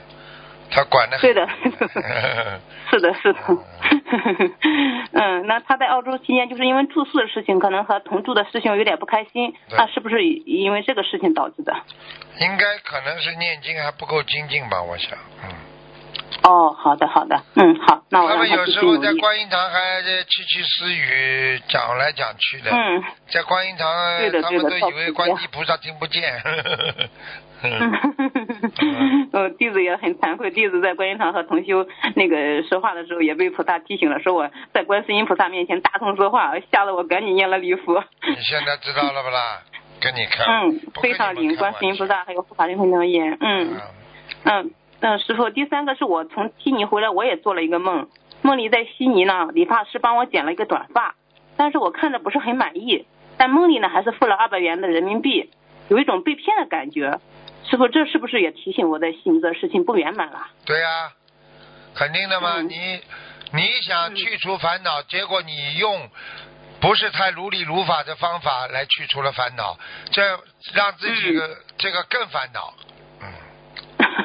[0.71, 1.47] 他管的对的，
[2.91, 3.39] 是的，是的，
[5.13, 11.73] 嗯，那他在澳洲期间，就是因为住宿的事情，可能和同住的师兄有点不开心，对那是不是因为这个事情导致的？
[12.39, 15.17] 应该可能是念经还不够精进吧，我想。
[15.43, 15.49] 嗯。
[16.43, 18.97] 哦，好的，好的，嗯，好，那我他他们有时候。
[18.97, 22.71] 在观音堂还在窃窃私语，讲来讲去的。
[22.71, 23.03] 嗯。
[23.29, 26.23] 在观音堂，对的他们对的都以为观音菩萨听不见。
[29.33, 38.03] 嗯， 弟子也很惭愧，弟子在观音堂和同修那个说话的时候，也被菩萨提醒了，说我在观世音菩萨面前大声说话，吓得我赶紧念了礼佛。
[38.27, 39.63] 你现在知道了不啦？
[39.99, 40.45] 跟你看。
[40.45, 43.35] 嗯，非常灵，观世音菩萨还有护法神会能言。
[43.41, 43.81] 嗯嗯
[44.43, 44.71] 嗯，
[45.25, 48.09] 师傅，第三个是我从悉尼回来，我也做了一个梦，
[48.41, 51.15] 梦里在悉尼呢，理发师帮我剪了一个短发，
[51.55, 53.05] 但是我看着不是很满意，
[53.37, 55.51] 但梦里呢还是付了二百元的人民币，
[55.89, 57.19] 有一种被骗的感觉。
[57.69, 60.47] 师傅，这是不是也提醒我在悉尼的事情不圆满了？
[60.65, 61.11] 对呀、
[61.93, 62.61] 肯定的嗯嘛。
[62.61, 63.01] 你
[63.53, 66.09] 你想去除烦恼，结果你用
[66.79, 69.77] 不是太如理如法的方法来去除了烦恼，
[70.11, 70.21] 这
[70.73, 71.39] 让自己
[71.77, 72.73] 这个更烦恼。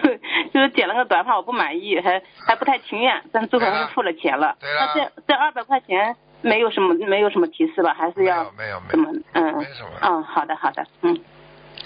[0.52, 4.56] 就是剪了个短发，我不满意，还还不太情愿，但最后还是付了钱了。
[4.60, 7.94] 对了那这这二百块钱没有什么没有什么提示吧？
[7.94, 9.90] 还是要没有没怎么嗯没什么。
[10.00, 11.18] 嗯，好的好的，嗯。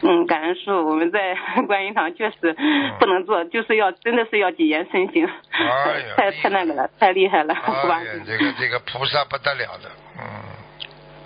[0.02, 1.34] 嗯，感恩师傅，我们在
[1.66, 2.54] 观音堂确实
[2.98, 9.90] 不能做，就是要真的是要谨言慎行，哎， 太太那个了，太厉害了，是吧这个这个菩萨不得了的，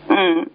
[0.08, 0.50] 嗯，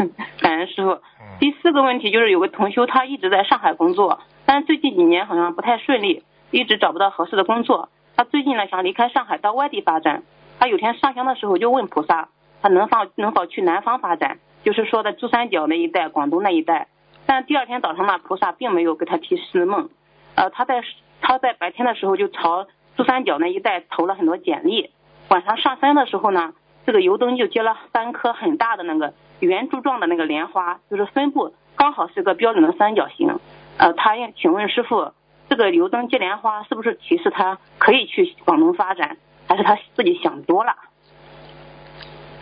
[0.00, 0.10] 嗯，
[0.40, 1.00] 感恩师傅。
[1.38, 4.18] 第四个问题就是有个同修，他一直在上海工作，
[4.48, 7.90] 但是最近几年好像不太顺利，一直找不到合适的工作。
[8.16, 10.22] 他最近呢想离开上海到外地发展。
[10.58, 12.30] 他有天上香的时候就问菩萨，
[12.62, 16.88] 他能放能否去南方发展，就是说的珠三角那一带、广东那一带。
[17.26, 19.90] 但第二天早上呢，菩萨并没有给他提示梦。
[20.34, 20.82] 呃，他在
[21.20, 22.66] 他在白天的时候就朝
[22.96, 24.88] 珠三角那一带投了很多简历，
[25.28, 26.54] 晚上上山的时候呢，
[26.86, 33.38] 这个油灯就接了三颗很大的那个圆柱状的那个莲花，就是分布刚好是个标准的三角形。
[33.78, 35.12] 呃，他要请问师傅，
[35.48, 39.16] 这个油灯接莲花是不是提示他可以去广东发展，
[39.48, 40.74] 还是他自己想多了？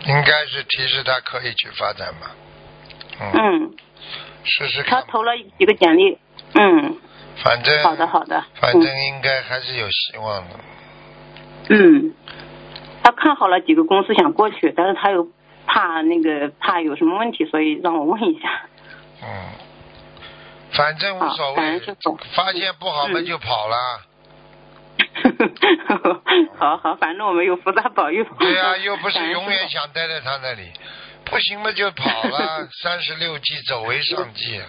[0.06, 2.30] 应该是提示他可以去发展吧。
[3.20, 3.74] 嗯，
[4.44, 6.18] 试试看，他投了几个简历。
[6.54, 6.96] 嗯，
[7.42, 8.44] 反正好的好的。
[8.60, 10.54] 反正应该还是有希望的。
[11.70, 12.14] 嗯，
[13.02, 15.28] 他看好了几个公司想过去，但是他又
[15.66, 18.66] 怕那个怕有什么问题，所以让我问一下。
[19.22, 19.28] 嗯，
[20.76, 21.80] 反正无所谓
[22.34, 23.76] 发现不好嘛嗯就跑了。
[26.58, 28.24] 好 好，反正我们有菩萨保佑。
[28.38, 30.70] 对呀、又不是永远想待在他那里，
[31.24, 32.68] 不行嘛就跑了。
[32.82, 34.60] 三十六计，走为上计。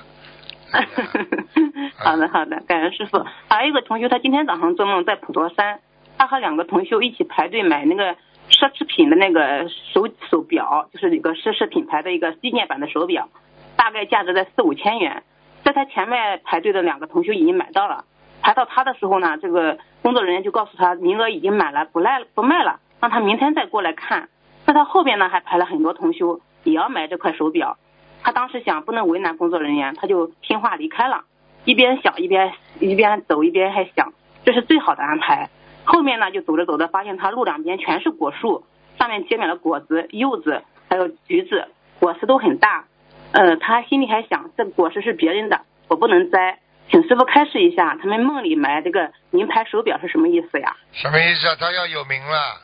[1.98, 3.26] 好的好的，感恩师傅。
[3.50, 5.80] 还有一个同学，他今天早上做梦在普陀山，
[6.18, 8.16] 他和两个同修一起排队买那个
[8.50, 13.30] 奢侈品的那个手手表，就是一个奢侈品牌的一个纪念版的手表，
[13.76, 15.24] 大概价值在四五千元。
[15.68, 18.06] 在他前面排队的两个同学已经买到了，
[18.42, 24.30] 排到他的时候呢，这个工作人员就告诉他名额已经满了，不卖了不卖了，让他明天再过来看。
[24.66, 27.78] 在他后边呢还排了很多同修，也要买这块手表。
[28.24, 31.26] 他当时想不能为难工作人员，他就听话离开了。
[31.66, 34.14] 一边想一边一边走一边还想，
[34.46, 35.50] 这是最好的安排。
[35.84, 38.64] 后面呢就走着走着，发现他路两边全是果树，
[38.98, 41.68] 上面结满了果子、柚子，还有橘子，
[42.00, 42.86] 果实都很大。
[43.34, 46.60] 呃，他心里还想，这个果实是别人的，我不能摘。
[46.90, 50.76] 请师傅开示一下，他们梦里买这个名牌手表是什么意思呀？
[50.94, 51.56] 什么意思啊？
[51.60, 52.62] 他要有名了。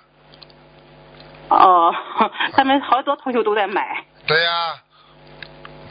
[1.49, 1.93] 哦，
[2.55, 4.05] 他们好多同学都在买。
[4.25, 4.75] 对呀、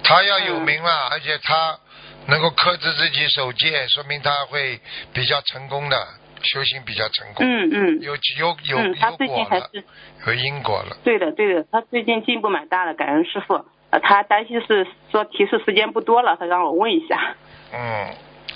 [0.02, 1.78] 他要有名嗯了，而且他
[2.26, 4.80] 能够克制自己手贱，说明他会
[5.12, 5.96] 比较成功的，
[6.42, 7.46] 修行比较成功。
[7.46, 8.00] 嗯嗯。
[8.00, 9.84] 有有有嗯，他有最近果了，还是
[10.26, 10.96] 有因果了。
[11.04, 13.62] 对的对的，他最近进步蛮大的，感恩师傅。
[13.92, 17.36] 呃，他担心是说提示时间不多了，他让我问一下。
[17.74, 18.08] 嗯，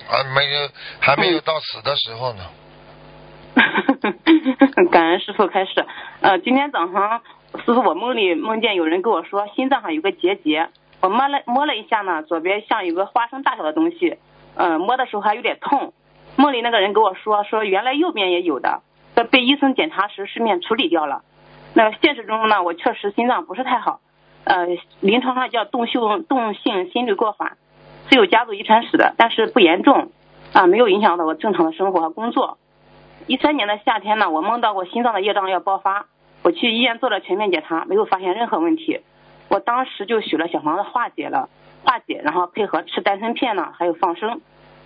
[0.08, 0.68] 还没有
[0.98, 2.44] 还没有到死的时候呢。
[4.90, 5.84] 感恩师傅开始。
[6.22, 7.20] 呃，今天早上
[7.64, 10.68] 师傅我梦里梦见有人跟我说心脏上有个结节，
[11.02, 14.16] 我摸了摸了一下呢，左边像有个花生大小的东西，
[14.54, 15.92] 呃，摸的时候还有点痛。
[16.36, 18.80] 梦里那个人跟我说说原来右边也有的，
[19.14, 21.22] 说被医生检查时顺便处理掉了。
[21.74, 24.00] 那现实中呢，我确实心脏不是太好，
[24.46, 24.64] 呃，
[25.00, 27.56] 临床上叫动秀动性心律过缓，
[28.08, 30.12] 是有家族遗传史的，但是不严重，
[30.52, 32.56] 啊，没有影响到我正常的生活和工作。
[33.26, 36.06] 一三年的夏天呢，我梦到过心脏的业障要爆发，
[36.44, 39.00] 我去医院做了全面检查，没有发现任何问题。
[39.48, 41.48] 我当时就许了小房子化解了，
[41.84, 44.40] 化解，然后配合吃丹参片呢，还有放生。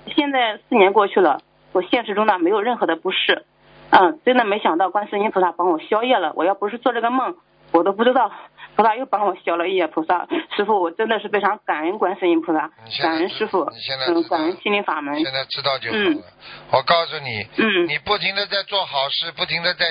[0.07, 1.43] 现在四年过去了，
[1.73, 3.45] 我现实中呢没有任何的不适，
[3.91, 6.32] 嗯，真的没想到观世音菩萨帮我消业了。
[6.35, 7.37] 我要不是做这个梦，
[7.73, 8.31] 我都不知道
[8.77, 9.87] 菩萨又帮我消了业。
[9.87, 10.27] 菩萨
[10.57, 12.71] 师傅，我真的是非常感恩观世音菩萨，
[13.03, 15.23] 感恩师傅，嗯，感恩心灵法门。
[15.23, 16.05] 现在知道就好了。
[16.05, 16.23] 嗯
[16.71, 19.87] 我告诉你，嗯，你不停的在做好事，不停的在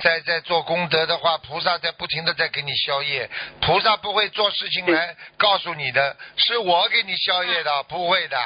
[0.00, 3.28] 在在做功德的话，菩萨在不停的在给你消业。
[3.60, 8.36] 菩萨不会做事情来告诉你的，是我给你消业的，不会的。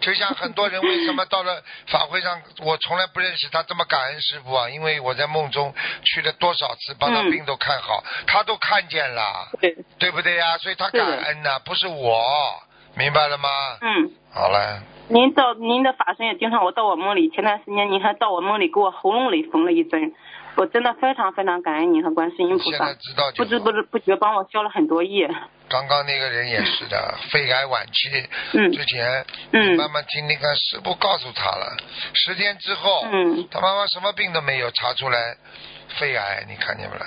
[0.00, 4.68] 就像很多人为什么到了法会上， 我从来不认识他这么感恩师傅啊？
[4.70, 5.74] 因为我在梦中
[6.04, 12.22] 去了多少次，把他嗯病都看好，他都看见了，对对不对呀、所以他感恩呐、不是我，
[12.96, 13.48] 明白了吗？
[13.80, 14.10] 嗯。
[14.30, 20.14] 好了，您到您的法身也经常我到我梦里，前段时间您还到我梦里给我喉咙里缝了一针，
[20.58, 25.30] 我真的非常非常感恩您和观世音菩萨现在，知道就不知不知不觉帮我消了很多业。
[25.68, 28.08] 刚刚那个人也是的，肺癌晚期，
[28.54, 28.72] 嗯。
[28.72, 29.72] 之前，嗯。
[29.72, 31.76] 你慢慢听听看，师傅告诉他了，
[32.12, 33.46] 十天之后，嗯。
[33.52, 35.36] 他妈妈什么病都没有，查出来
[36.00, 37.04] 肺癌，你看见没有？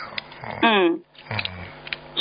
[0.61, 1.37] 嗯，嗯，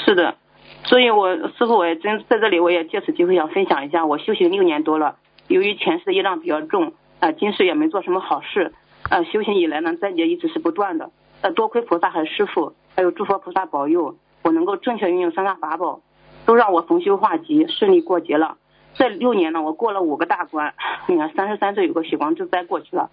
[0.05, 0.35] 是的，
[0.83, 5.15] 所以我师傅我也真在这里我也借此机会想分享一下，我修行六年多了，
[5.47, 8.75] 由于前世的业障比较重，啊、今世也没做什么好事，
[9.09, 11.11] 呃，修行以来呢灾劫一直是不断的，
[11.43, 16.01] 呃，多亏菩萨和师傅，还有诸佛菩萨保佑，我能够正确运用三大法宝，
[16.47, 18.57] 都让我逢凶化吉，顺利过劫了。
[18.95, 20.75] 这六年呢，我过了五个大关。
[21.07, 23.11] 你看，三十三岁有个血光之灾过去了，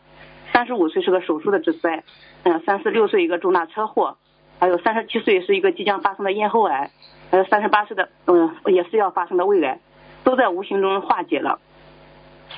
[0.51, 2.03] 三十五岁是个手术的之灾，
[2.43, 4.17] 嗯，三十六岁一个重大车祸，
[4.59, 6.91] 还有三十七岁是一个即将发生的咽喉癌，
[7.31, 9.79] 还有三十八岁的嗯也是要发生的胃癌，
[10.23, 11.59] 都在无形中化解了。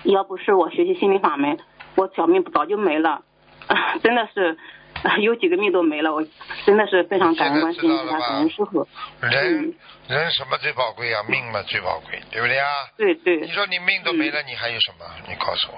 [0.04, 1.58] 要不是我学习心灵法门，
[1.96, 3.24] 我小命早就没了，
[4.02, 4.58] 真的是、
[5.22, 6.14] 有几个命都没了。
[6.14, 6.26] 我
[6.66, 8.88] 真的是非常感恩观世音菩萨，感恩师傅。
[9.22, 9.74] 人、
[10.08, 11.24] 人什么最宝贵啊？
[11.28, 12.68] 命嘛最宝贵，对不对啊？
[12.98, 15.06] 对对你说你命都没了，你还有什么？
[15.28, 15.78] 你告诉我，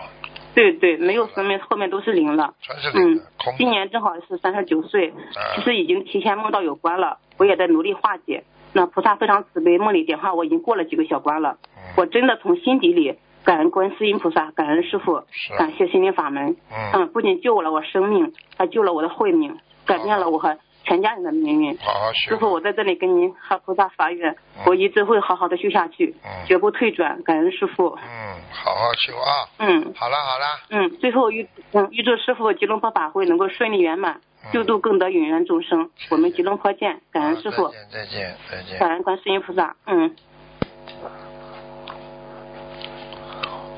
[0.55, 2.53] 对对，没有生命，后面都是零了。
[2.61, 3.23] 全是零的，
[3.57, 8.43] 今年正好是三十九岁，啊其实已经提前梦到有关了，我也在努力化解。
[8.73, 15.23] 那菩萨非常慈悲，梦里点化我已经过了几个小关了，嗯我真的从心底里感恩观世音菩萨，感恩师傅，
[15.57, 16.55] 感谢心灵法门。
[16.93, 21.77] 嗯不仅救了我生命，还救了我的慧命，改变了我和全家人的命运。
[21.77, 22.37] 好好修师。
[22.37, 24.35] 傅，我在这里跟您和菩萨发愿，
[24.65, 27.21] 我一直会好好的修下去，嗯绝不退转。
[27.23, 27.97] 感恩师傅。
[27.97, 29.49] 嗯，好好修啊。
[29.57, 29.93] 嗯。
[29.95, 34.21] 好了好了，嗯，最后预嗯预祝师傅吉隆坡法会能够顺利圆满，
[34.53, 35.89] 救度更多有缘众生。
[36.11, 38.79] 我们吉隆坡见，感恩师傅，再见再见再见。
[38.79, 39.75] 感恩观世音菩萨。
[39.87, 40.15] 嗯。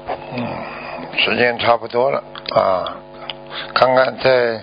[0.08, 2.24] 嗯，时间差不多了
[2.56, 2.98] 啊，
[3.74, 4.62] 看看在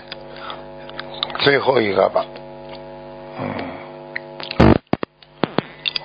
[1.40, 2.24] 最后一个吧。
[3.38, 4.74] 嗯，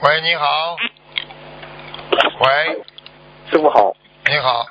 [0.01, 0.45] 喂，你好。
[2.37, 2.83] 喂，
[3.49, 3.95] 师傅好，
[4.27, 4.65] 你好，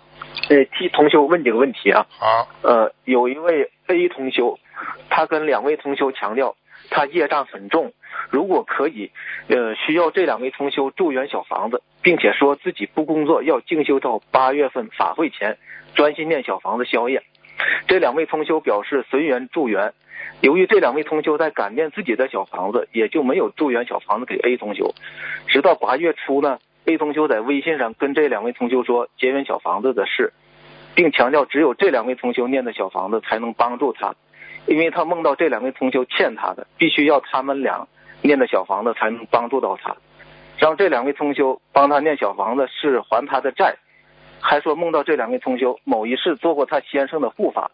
[0.50, 2.06] 呃，替同修问几个问题啊。
[2.18, 4.58] 好，呃，有一位 A 同修，
[5.08, 6.54] 他跟两位同修强调，
[6.90, 7.92] 他业障很重，
[8.30, 9.10] 如果可以，
[9.48, 15.58] 呃，需要这两位同修助缘小房子，并且说自己不工作，要静修到八月份法会前，
[15.94, 17.22] 专心念小房子消业。
[17.86, 19.94] 这两位同修表示随缘助缘，
[20.40, 24.94] 由于这两位同修在感念自己的小房子，也就没有助缘小房子给 A 同修。
[25.46, 30.32] 直到八月初呢，A 同修在微信上跟这两位同修说结缘小房子的事，
[30.94, 34.14] 并强调只有这两位同修念的小房子才能帮助他，
[34.66, 37.86] 因为他梦到这两位同修欠他的，必须要他们俩
[38.22, 39.96] 念的小房子才能帮助到他。
[40.58, 43.76] 让这两位同修帮他念小房子是还他的债，
[44.40, 47.70] 还说梦到这两位同修某一世做过他先生的护法，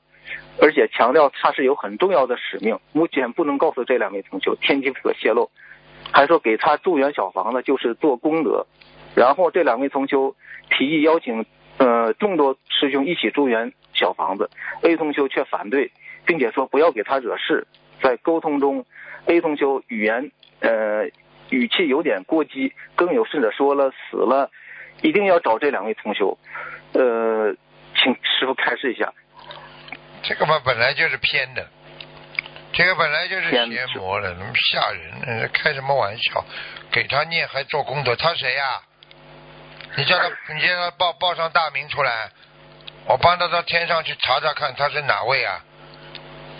[0.60, 5.50] 而且强调他是有很重要的使命，目前不能告诉这两位同修，天机不可泄露。
[6.12, 8.66] 还说给他助缘小房子就是做功德，
[9.14, 10.34] 然后这两位同修
[10.70, 11.44] 提议邀请
[11.76, 14.48] 呃众多师兄一起助缘小房子
[14.82, 15.92] ，A 同修却反对，
[16.31, 17.66] 并且说不要给他惹事。
[18.01, 18.86] 在沟通中
[19.27, 20.31] ，A 同修语言
[20.61, 21.07] 呃
[21.48, 24.48] 语气有点过激，更有甚者说了死了，
[25.02, 26.39] 一定要找这两位同修。
[26.93, 27.52] 呃，
[27.97, 29.12] 请师傅开示一下。
[30.23, 31.69] 这个嘛本来就是偏的，
[32.73, 36.44] 这个本来就是邪魔了，那么吓人，开什么玩笑？
[36.93, 38.82] 给他念还做功德，他谁呀、
[39.97, 42.31] 你叫他，你叫他报报上大名出来，
[43.09, 45.65] 我帮他到天上去查查看他是哪位啊？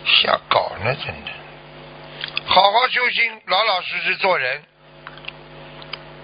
[0.05, 1.31] 瞎搞呢，真的！
[2.47, 4.63] 好好修心，老老实实做人，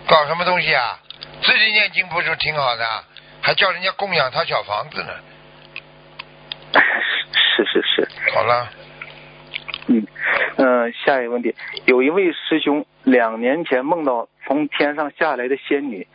[0.09, 0.99] 搞什么东西啊？
[1.43, 3.05] 自己念经不是挺好的，
[3.43, 5.13] 还叫人家供养他小房子呢。
[7.33, 8.09] 是是是。
[8.33, 8.69] 好了。
[9.89, 10.07] 嗯，
[10.57, 11.55] 呃，下一个问题，
[11.85, 16.09] 有一位师兄两年前梦到从天上下来的仙女，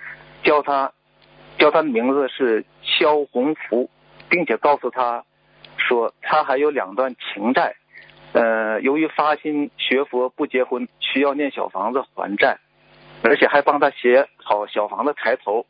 [0.44, 0.92] 叫他，
[1.58, 3.90] 叫他的名字是萧红福，
[4.30, 5.24] 并且告诉他，
[5.88, 7.76] 说他还有两段情债，
[8.34, 12.58] 呃，由于发心学佛不结婚，需要念小房子还债，
[13.24, 15.66] 而且还帮他写好小房子抬头，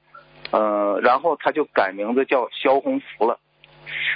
[0.51, 3.39] 呃，然后他就改名字叫萧红福了。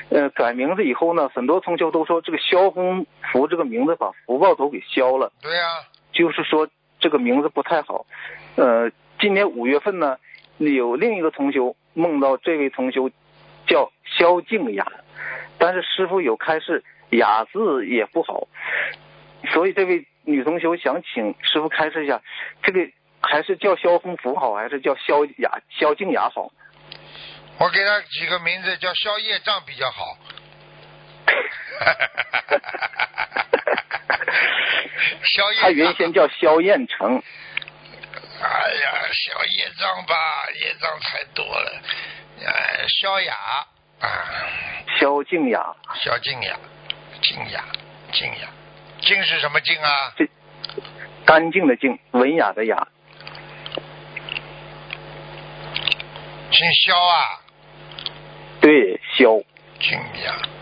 [0.09, 5.31] 呃，改名字以后呢，很多同学都说这个萧红福这个名字把福报都给消了。
[5.41, 5.63] 对呀、
[6.11, 6.67] 就是说
[6.99, 8.05] 这个名字不太好。
[8.55, 10.17] 呃，今年五月份呢，
[10.57, 13.09] 有另一个同修梦到这位同修
[13.67, 14.85] 叫萧静雅，
[15.57, 18.47] 但是师傅有开示雅字也不好，
[19.53, 22.21] 所以这位女同学想请师傅开示一下，
[22.63, 22.79] 这个
[23.21, 26.51] 还是叫萧红福好，还是叫萧雅萧静雅好？
[27.57, 30.17] 我给他起个名字叫萧业障比较好。
[35.23, 37.21] 萧业他原先叫萧彦成。
[38.41, 40.15] 哎呀，小业障吧，
[40.61, 41.81] 业障太多了。
[42.39, 43.33] 呃，萧雅
[44.01, 44.07] 啊，
[44.99, 46.57] 萧静雅，萧静雅，
[47.21, 47.63] 静雅，
[48.11, 48.49] 静雅，
[49.01, 50.13] 静是什么静啊？
[51.25, 52.87] 干净的静，文雅的雅。
[56.51, 57.41] 姓萧啊？
[58.61, 59.39] 对，萧。
[59.79, 60.54] 静雅。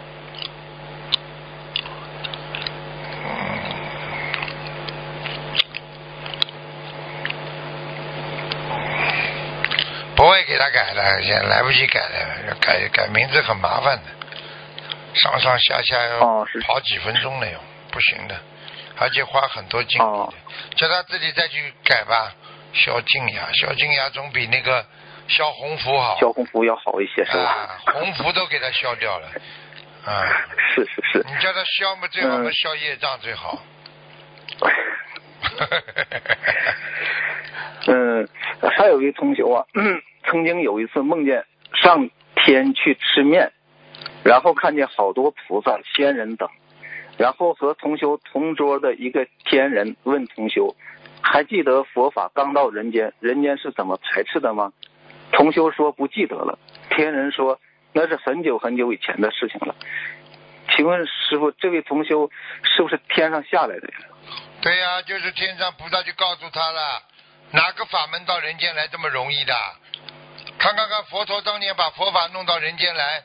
[10.43, 14.03] 给他改了，现在来不及改了，改改名字很麻烦的，
[15.15, 17.59] 上上下下要跑几分钟了哟，
[17.91, 18.35] 不行的，
[18.97, 20.33] 而且花很多精力的，
[20.75, 22.33] 叫他自己再去改吧。
[22.75, 24.83] 萧静雅，萧静雅总比那个
[25.27, 26.17] 萧红福好。
[26.19, 27.43] 萧红福要好一些是吧？
[27.43, 29.27] 啊，红福都给他消掉了，
[30.05, 30.25] 啊。
[30.73, 31.23] 是是是。
[31.27, 33.61] 你叫他消嘛，最好嘛，消业障最好。
[34.59, 34.71] 嗯，
[37.88, 38.27] 嗯
[38.61, 39.65] 还有一同学啊，
[40.26, 43.51] 曾经有一次梦见上天去吃面，
[44.23, 46.49] 然后看见好多菩萨、仙人等，
[47.18, 50.76] 然后和同修同桌的一个天人问同修，
[51.22, 54.72] 还记得佛法刚到人间，人间是怎么排斥的吗？
[55.31, 56.60] 同修说不记得了。
[56.89, 57.60] 天人说
[57.91, 59.76] 那是很久很久以前的事情了。
[60.76, 62.30] 请问师傅，这位同修
[62.64, 63.95] 是不是天上下来的呀？
[64.61, 67.01] 对呀、就是天上菩萨就告诉他了，
[67.53, 69.53] 哪个法门到人间来这么容易的？
[70.57, 73.23] 看看看佛陀当年把佛法弄到人间来，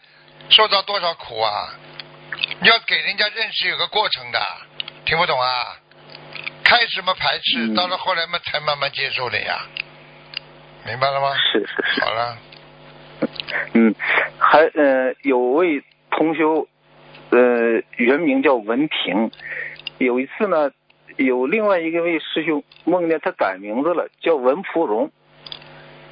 [0.50, 1.72] 受到多少苦啊！
[2.62, 4.40] 要给人家认识有个过程的，
[5.06, 5.76] 听不懂啊？
[6.62, 9.62] 开始嘛排斥，到了后来嘛才慢慢接受的呀，
[10.84, 11.34] 明白了吗？
[11.34, 12.04] 是是是。
[12.04, 12.38] 好了，
[13.72, 13.94] 嗯，
[14.38, 16.68] 还呃有位同修，
[17.30, 17.38] 呃
[17.96, 19.30] 原名叫文平，
[19.96, 20.70] 有一次呢，
[21.18, 25.10] 有另外一个位师兄梦见他改名字了，叫文芙蓉。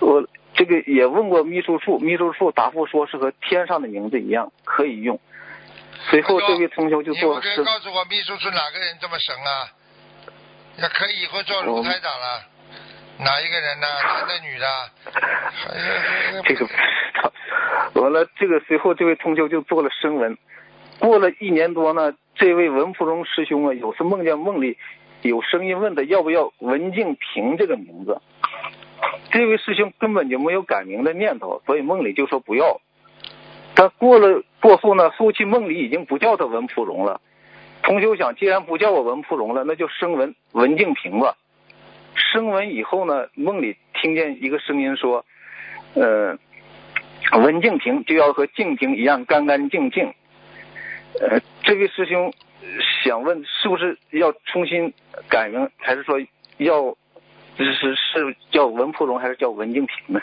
[0.01, 5.19] 我这个也问过秘书处，秘书处答复说是和天上的名字一样可以用。
[6.11, 9.71] 随后这位同学就做了师告诉我秘书处哪个人这么神啊？
[10.79, 12.45] 那可以以后做卢台长了。
[13.19, 13.87] 哪一个人呢？
[14.05, 14.67] 男的女的？
[16.45, 16.79] 这个不知
[17.23, 17.33] 道。
[18.03, 20.37] 完了，这个随后这位同学就做了声纹。
[20.99, 24.77] 过了一年多呢，这位文芙蓉师兄啊，有次梦见梦里
[25.23, 28.21] 有声音问他要不要文静平这个名字。
[29.31, 32.81] 这位师兄根本就没有改名的念头，所以梦里就说不要。
[33.75, 37.21] 他过了过后呢，后期梦里已经不叫他文芙蓉了。
[37.83, 41.37] 同修想，既然不叫我文芙蓉了，那就声闻文静平吧。
[42.15, 45.25] 声闻以后呢，梦里听见一个声音说，
[45.95, 46.39] 呃，
[47.33, 50.13] 文静平就要和静平一样干干净净。
[51.21, 52.33] 呃，这位师兄
[53.05, 54.93] 想问，是不是要重新
[55.29, 56.19] 改名，还是说
[56.59, 56.97] 要
[57.57, 60.21] 这是是叫文芙蓉还是叫文静平呢？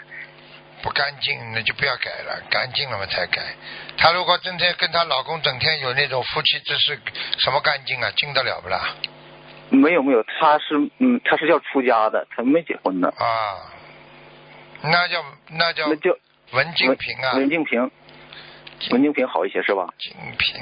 [0.84, 3.42] 不干净，那就不要改了，干净了嘛才改。
[3.98, 7.00] 她如果整天跟她老公整天有那种夫妻之事，
[7.40, 8.12] 什么干净啊？
[8.18, 8.94] 净得了不啦？
[9.70, 13.08] 没有没有，她是嗯，她是要出家的，她没结婚呢。
[13.18, 13.72] 啊，
[14.84, 16.12] 那叫那叫那叫
[16.52, 17.90] 文静平啊，文静平，
[18.92, 19.88] 文静平好一些是吧？
[19.98, 20.62] 静平，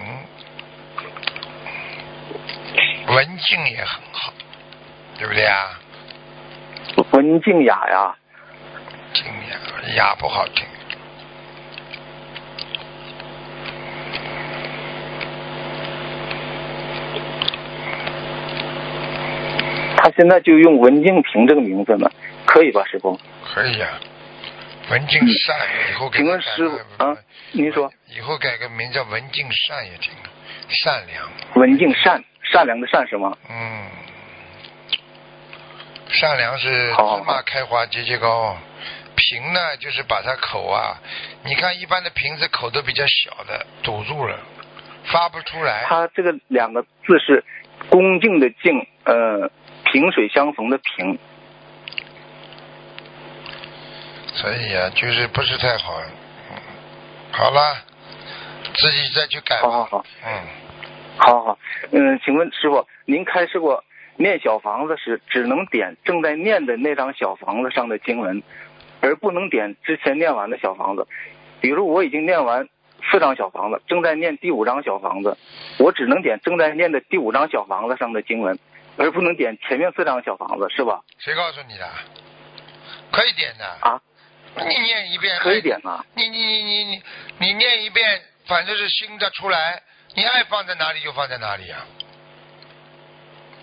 [3.08, 4.34] 文静也很好，
[5.18, 5.80] 对不对啊？
[7.12, 8.16] 文静雅呀，
[9.14, 10.66] 静雅雅不好听。
[19.98, 22.10] 他现在就用文静平这个名字呢，
[22.46, 23.20] 可以吧，师傅？
[23.44, 23.88] 可以呀、
[24.92, 25.56] 文静善，
[25.90, 27.18] 以后给请他改问师傅个啊，
[27.54, 30.12] 您说以后改个名叫文静善也行
[30.68, 31.30] 善良。
[31.56, 33.38] 文静善，善良的善是吗？
[33.50, 33.88] 嗯，
[36.10, 38.58] 善良是芝麻开花节节高，
[39.16, 41.00] 瓶呢就是把它口啊，
[41.46, 44.38] 你看一般的瓶子口都比较小的，堵住了，
[45.06, 45.86] 发不出来。
[45.88, 47.42] 它这个两个字是
[47.88, 49.50] 恭敬的敬，呃，
[49.86, 51.18] 萍水相逢的萍。
[54.34, 56.02] 所以啊，就是不是太好。
[56.49, 56.58] 嗯，
[57.32, 57.76] 好了，
[58.76, 59.58] 自己再去改。
[59.62, 60.32] 好好好，嗯，
[61.18, 61.60] 好好好，
[61.91, 63.84] 嗯，请问师傅，您开示过
[64.16, 68.41] 念小房子时只能点正在念的那张小房子上的经文，
[69.02, 71.06] 而不能点之前念完的小房子。
[71.60, 72.68] 比如我已经念完
[73.12, 75.38] 四张小房子，正在念第五张小房子，
[75.78, 78.58] 我只能点正在念的第五张小房子上的经文，
[78.98, 81.02] 而不能点前面四张小房子，是吧？
[81.20, 81.88] 谁告诉你的？
[83.12, 83.66] 可以点的。
[83.82, 84.02] 啊。
[84.56, 85.38] 你念一遍。
[85.40, 86.03] 可以点吗。
[86.15, 87.03] 你你你你你
[87.40, 89.82] 你念一遍，反正是新的出来，
[90.15, 91.78] 你爱放在哪里就放在哪里呀、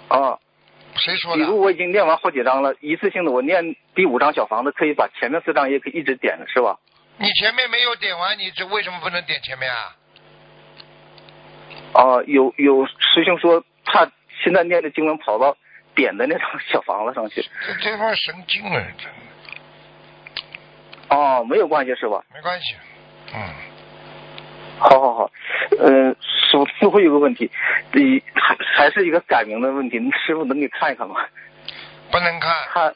[0.09, 0.39] 啊。
[0.97, 1.45] 谁说的？
[1.45, 6.79] 比如我已经念完好几张了，一次性的我念第五张小房子，可以把前面四张也可以一直点了是吧？
[7.19, 9.97] 你前面没有点完，你这为什么不能点前面啊？
[11.93, 14.11] 啊，有有师兄说他
[14.43, 15.57] 现在念的经文跑到
[15.95, 17.45] 点的那张小房子上去。
[17.67, 18.83] 这这帮神经啊！
[18.99, 19.07] 这
[21.11, 22.23] 哦，没有关系是吧？
[22.35, 22.75] 没关系。
[23.35, 23.41] 嗯。
[24.79, 25.31] 好好好，
[25.81, 27.51] 呃，师傅最后一个问题，
[27.93, 31.17] 你还还是一个改名的问题，师傅能给看一看吗？
[32.11, 32.53] 不能看。
[32.73, 32.95] 看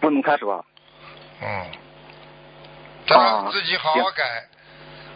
[0.00, 0.64] 不能看是吧？
[1.42, 1.66] 嗯。
[3.06, 4.24] 他自己好好改，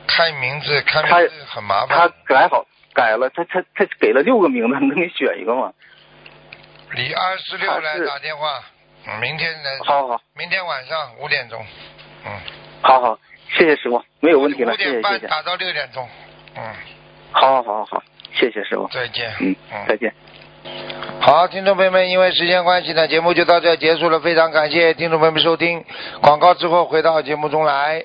[0.06, 1.96] 看名字，看名字很麻烦。
[1.96, 5.72] 他改好改了，他他他给了六个名字，能给选一个吗？
[6.90, 8.73] 李二十六来打电话，嗯
[9.20, 9.84] 明天的。
[9.84, 10.20] 好好。
[10.34, 11.64] 明天晚上五点钟，
[12.24, 12.32] 嗯。
[12.82, 13.18] 好好，
[13.56, 15.00] 谢谢师傅，没有问题了，五谢谢谢谢。
[15.02, 16.08] 点半打到六点钟，
[16.56, 16.62] 嗯。
[17.32, 18.02] 好好好好好，
[18.34, 18.88] 谢谢师傅。
[18.92, 19.32] 再见。
[19.40, 19.54] 嗯，
[19.88, 20.12] 再见。
[21.20, 24.20] 好，听众朋友们，因为时间关系呢，节目就到这结束了。
[24.20, 25.84] 非常感谢听众朋友们收听，
[26.20, 28.04] 广告之后回到节目中来。